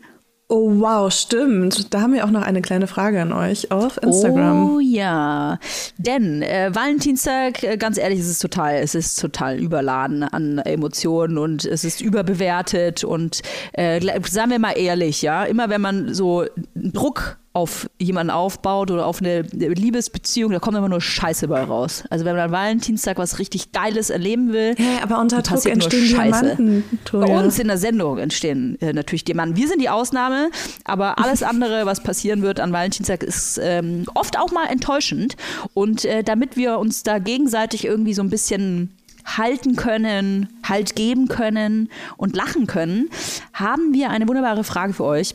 Oh 0.49 0.79
wow, 0.79 1.11
stimmt. 1.11 1.93
Da 1.93 1.99
haben 1.99 2.13
wir 2.13 2.23
auch 2.23 2.31
noch 2.31 2.41
eine 2.41 2.61
kleine 2.61 2.87
Frage 2.87 3.21
an 3.21 3.33
euch 3.33 3.69
auf 3.69 4.01
Instagram. 4.01 4.75
Oh 4.75 4.79
ja. 4.79 5.59
Denn 5.97 6.41
äh, 6.41 6.73
Valentinstag, 6.73 7.63
äh, 7.63 7.75
ganz 7.75 7.97
ehrlich, 7.97 8.21
es 8.21 8.29
ist 8.29 8.39
total, 8.39 8.75
es 8.75 8.95
ist 8.95 9.19
total 9.19 9.59
überladen 9.59 10.23
an 10.23 10.59
Emotionen 10.59 11.37
und 11.37 11.65
es 11.65 11.83
ist 11.83 11.99
überbewertet 11.99 13.03
und 13.03 13.41
äh, 13.73 13.99
seien 14.25 14.49
wir 14.49 14.59
mal 14.59 14.77
ehrlich, 14.77 15.21
ja, 15.21 15.43
immer 15.43 15.69
wenn 15.69 15.81
man 15.81 16.13
so 16.13 16.45
Druck 16.75 17.37
auf 17.57 17.89
jemanden 17.97 18.29
aufbaut 18.29 18.91
oder 18.91 19.07
auf 19.07 19.19
eine 19.19 19.41
Liebesbeziehung, 19.41 20.51
da 20.51 20.59
kommt 20.59 20.77
immer 20.77 20.89
nur 20.89 21.01
Scheiße 21.01 21.47
bei 21.47 21.63
raus. 21.63 22.03
Also 22.11 22.23
wenn 22.23 22.35
man 22.35 22.45
an 22.45 22.51
Valentinstag 22.51 23.17
was 23.17 23.39
richtig 23.39 23.71
Geiles 23.71 24.11
erleben 24.11 24.53
will, 24.53 24.75
Hä, 24.77 24.99
aber 25.01 25.19
unter 25.19 25.41
Druck 25.41 25.55
passiert 25.55 25.77
nur 25.77 25.85
entstehen 25.85 26.15
Scheiße. 26.15 26.83
Bei 27.13 27.43
uns 27.43 27.57
in 27.57 27.67
der 27.67 27.79
Sendung 27.79 28.19
entstehen 28.19 28.77
äh, 28.79 28.93
natürlich 28.93 29.25
Diamanten. 29.25 29.57
Wir 29.57 29.67
sind 29.67 29.81
die 29.81 29.89
Ausnahme, 29.89 30.51
aber 30.83 31.17
alles 31.17 31.41
andere, 31.41 31.87
was 31.87 32.03
passieren 32.03 32.43
wird 32.43 32.59
an 32.59 32.71
Valentinstag, 32.71 33.23
ist 33.23 33.59
ähm, 33.61 34.05
oft 34.13 34.37
auch 34.37 34.51
mal 34.51 34.67
enttäuschend. 34.67 35.35
Und 35.73 36.05
äh, 36.05 36.23
damit 36.23 36.57
wir 36.57 36.77
uns 36.77 37.01
da 37.01 37.17
gegenseitig 37.17 37.85
irgendwie 37.85 38.13
so 38.13 38.21
ein 38.21 38.29
bisschen 38.29 38.95
halten 39.25 39.75
können, 39.75 40.49
Halt 40.63 40.95
geben 40.95 41.27
können 41.27 41.89
und 42.17 42.35
lachen 42.35 42.67
können, 42.67 43.09
haben 43.53 43.93
wir 43.93 44.11
eine 44.11 44.27
wunderbare 44.27 44.63
Frage 44.63 44.93
für 44.93 45.05
euch. 45.05 45.33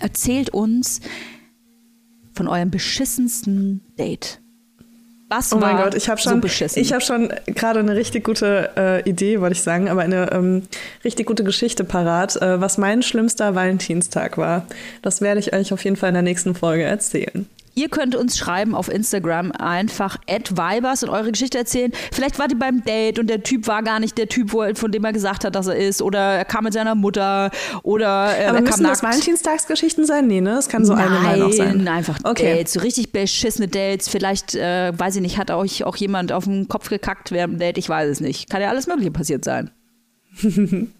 Erzählt 0.00 0.50
uns, 0.50 1.00
von 2.38 2.48
eurem 2.48 2.70
beschissensten 2.70 3.82
Date. 3.98 4.40
Was 5.28 5.52
Oh 5.52 5.58
mein 5.58 5.76
Gott, 5.76 5.94
ich 5.94 6.08
habe 6.08 6.18
so 6.18 6.30
schon, 6.30 6.40
beschissen? 6.40 6.80
ich 6.80 6.92
habe 6.94 7.02
schon 7.02 7.30
gerade 7.46 7.80
eine 7.80 7.94
richtig 7.96 8.24
gute 8.24 8.70
äh, 8.78 9.06
Idee, 9.06 9.42
wollte 9.42 9.56
ich 9.56 9.62
sagen, 9.62 9.90
aber 9.90 10.00
eine 10.00 10.32
ähm, 10.32 10.62
richtig 11.04 11.26
gute 11.26 11.44
Geschichte 11.44 11.84
parat, 11.84 12.40
äh, 12.40 12.60
was 12.62 12.78
mein 12.78 13.02
schlimmster 13.02 13.54
Valentinstag 13.54 14.38
war. 14.38 14.66
Das 15.02 15.20
werde 15.20 15.40
ich 15.40 15.52
euch 15.52 15.72
auf 15.74 15.84
jeden 15.84 15.96
Fall 15.96 16.08
in 16.08 16.14
der 16.14 16.22
nächsten 16.22 16.54
Folge 16.54 16.84
erzählen. 16.84 17.46
Ihr 17.74 17.88
könnt 17.88 18.14
uns 18.16 18.36
schreiben 18.38 18.74
auf 18.74 18.88
Instagram 18.88 19.52
einfach 19.52 20.18
@vibers 20.26 21.02
und 21.02 21.10
eure 21.10 21.30
Geschichte 21.32 21.58
erzählen. 21.58 21.92
Vielleicht 22.12 22.38
wart 22.38 22.52
ihr 22.52 22.58
beim 22.58 22.82
Date 22.84 23.18
und 23.18 23.28
der 23.28 23.42
Typ 23.42 23.66
war 23.66 23.82
gar 23.82 24.00
nicht 24.00 24.18
der 24.18 24.28
Typ, 24.28 24.50
von 24.50 24.90
dem 24.92 25.04
er 25.04 25.12
gesagt 25.12 25.44
hat, 25.44 25.54
dass 25.54 25.66
er 25.66 25.76
ist. 25.76 26.02
Oder 26.02 26.18
er 26.18 26.44
kam 26.44 26.64
mit 26.64 26.72
seiner 26.72 26.94
Mutter. 26.94 27.50
Oder 27.82 28.38
äh, 28.38 28.46
aber 28.46 28.58
er 28.58 28.64
kam 28.64 28.64
müssen 28.64 28.84
das. 28.84 29.02
Valentinstagsgeschichten 29.02 30.04
sein? 30.06 30.26
Nee, 30.26 30.40
ne? 30.40 30.58
Es 30.58 30.68
kann 30.68 30.84
so 30.84 30.94
allgemein 30.94 31.42
auch 31.42 31.52
sein. 31.52 31.78
Nein, 31.84 31.88
einfach 31.88 32.18
Okay. 32.24 32.56
Dates, 32.56 32.72
so 32.74 32.80
richtig 32.80 33.12
beschissene 33.12 33.68
Dates. 33.68 34.08
Vielleicht, 34.08 34.54
äh, 34.54 34.92
weiß 34.98 35.16
ich 35.16 35.22
nicht, 35.22 35.38
hat 35.38 35.50
euch 35.50 35.84
auch 35.84 35.96
jemand 35.96 36.32
auf 36.32 36.44
den 36.44 36.68
Kopf 36.68 36.88
gekackt 36.88 37.30
während 37.32 37.54
dem 37.54 37.58
Date, 37.58 37.78
ich 37.78 37.88
weiß 37.88 38.08
es 38.10 38.20
nicht. 38.20 38.50
Kann 38.50 38.60
ja 38.60 38.68
alles 38.68 38.86
Mögliche 38.86 39.10
passiert 39.10 39.44
sein. 39.44 39.70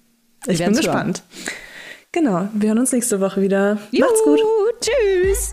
Ich 0.46 0.58
bin 0.58 0.66
hören. 0.68 0.76
gespannt. 0.76 1.22
Genau, 2.12 2.48
wir 2.54 2.68
hören 2.68 2.78
uns 2.78 2.92
nächste 2.92 3.20
Woche 3.20 3.42
wieder. 3.42 3.78
Macht's 3.92 4.22
gut. 4.24 4.38
Juhu, 4.38 4.70
Tschüss. 4.80 5.52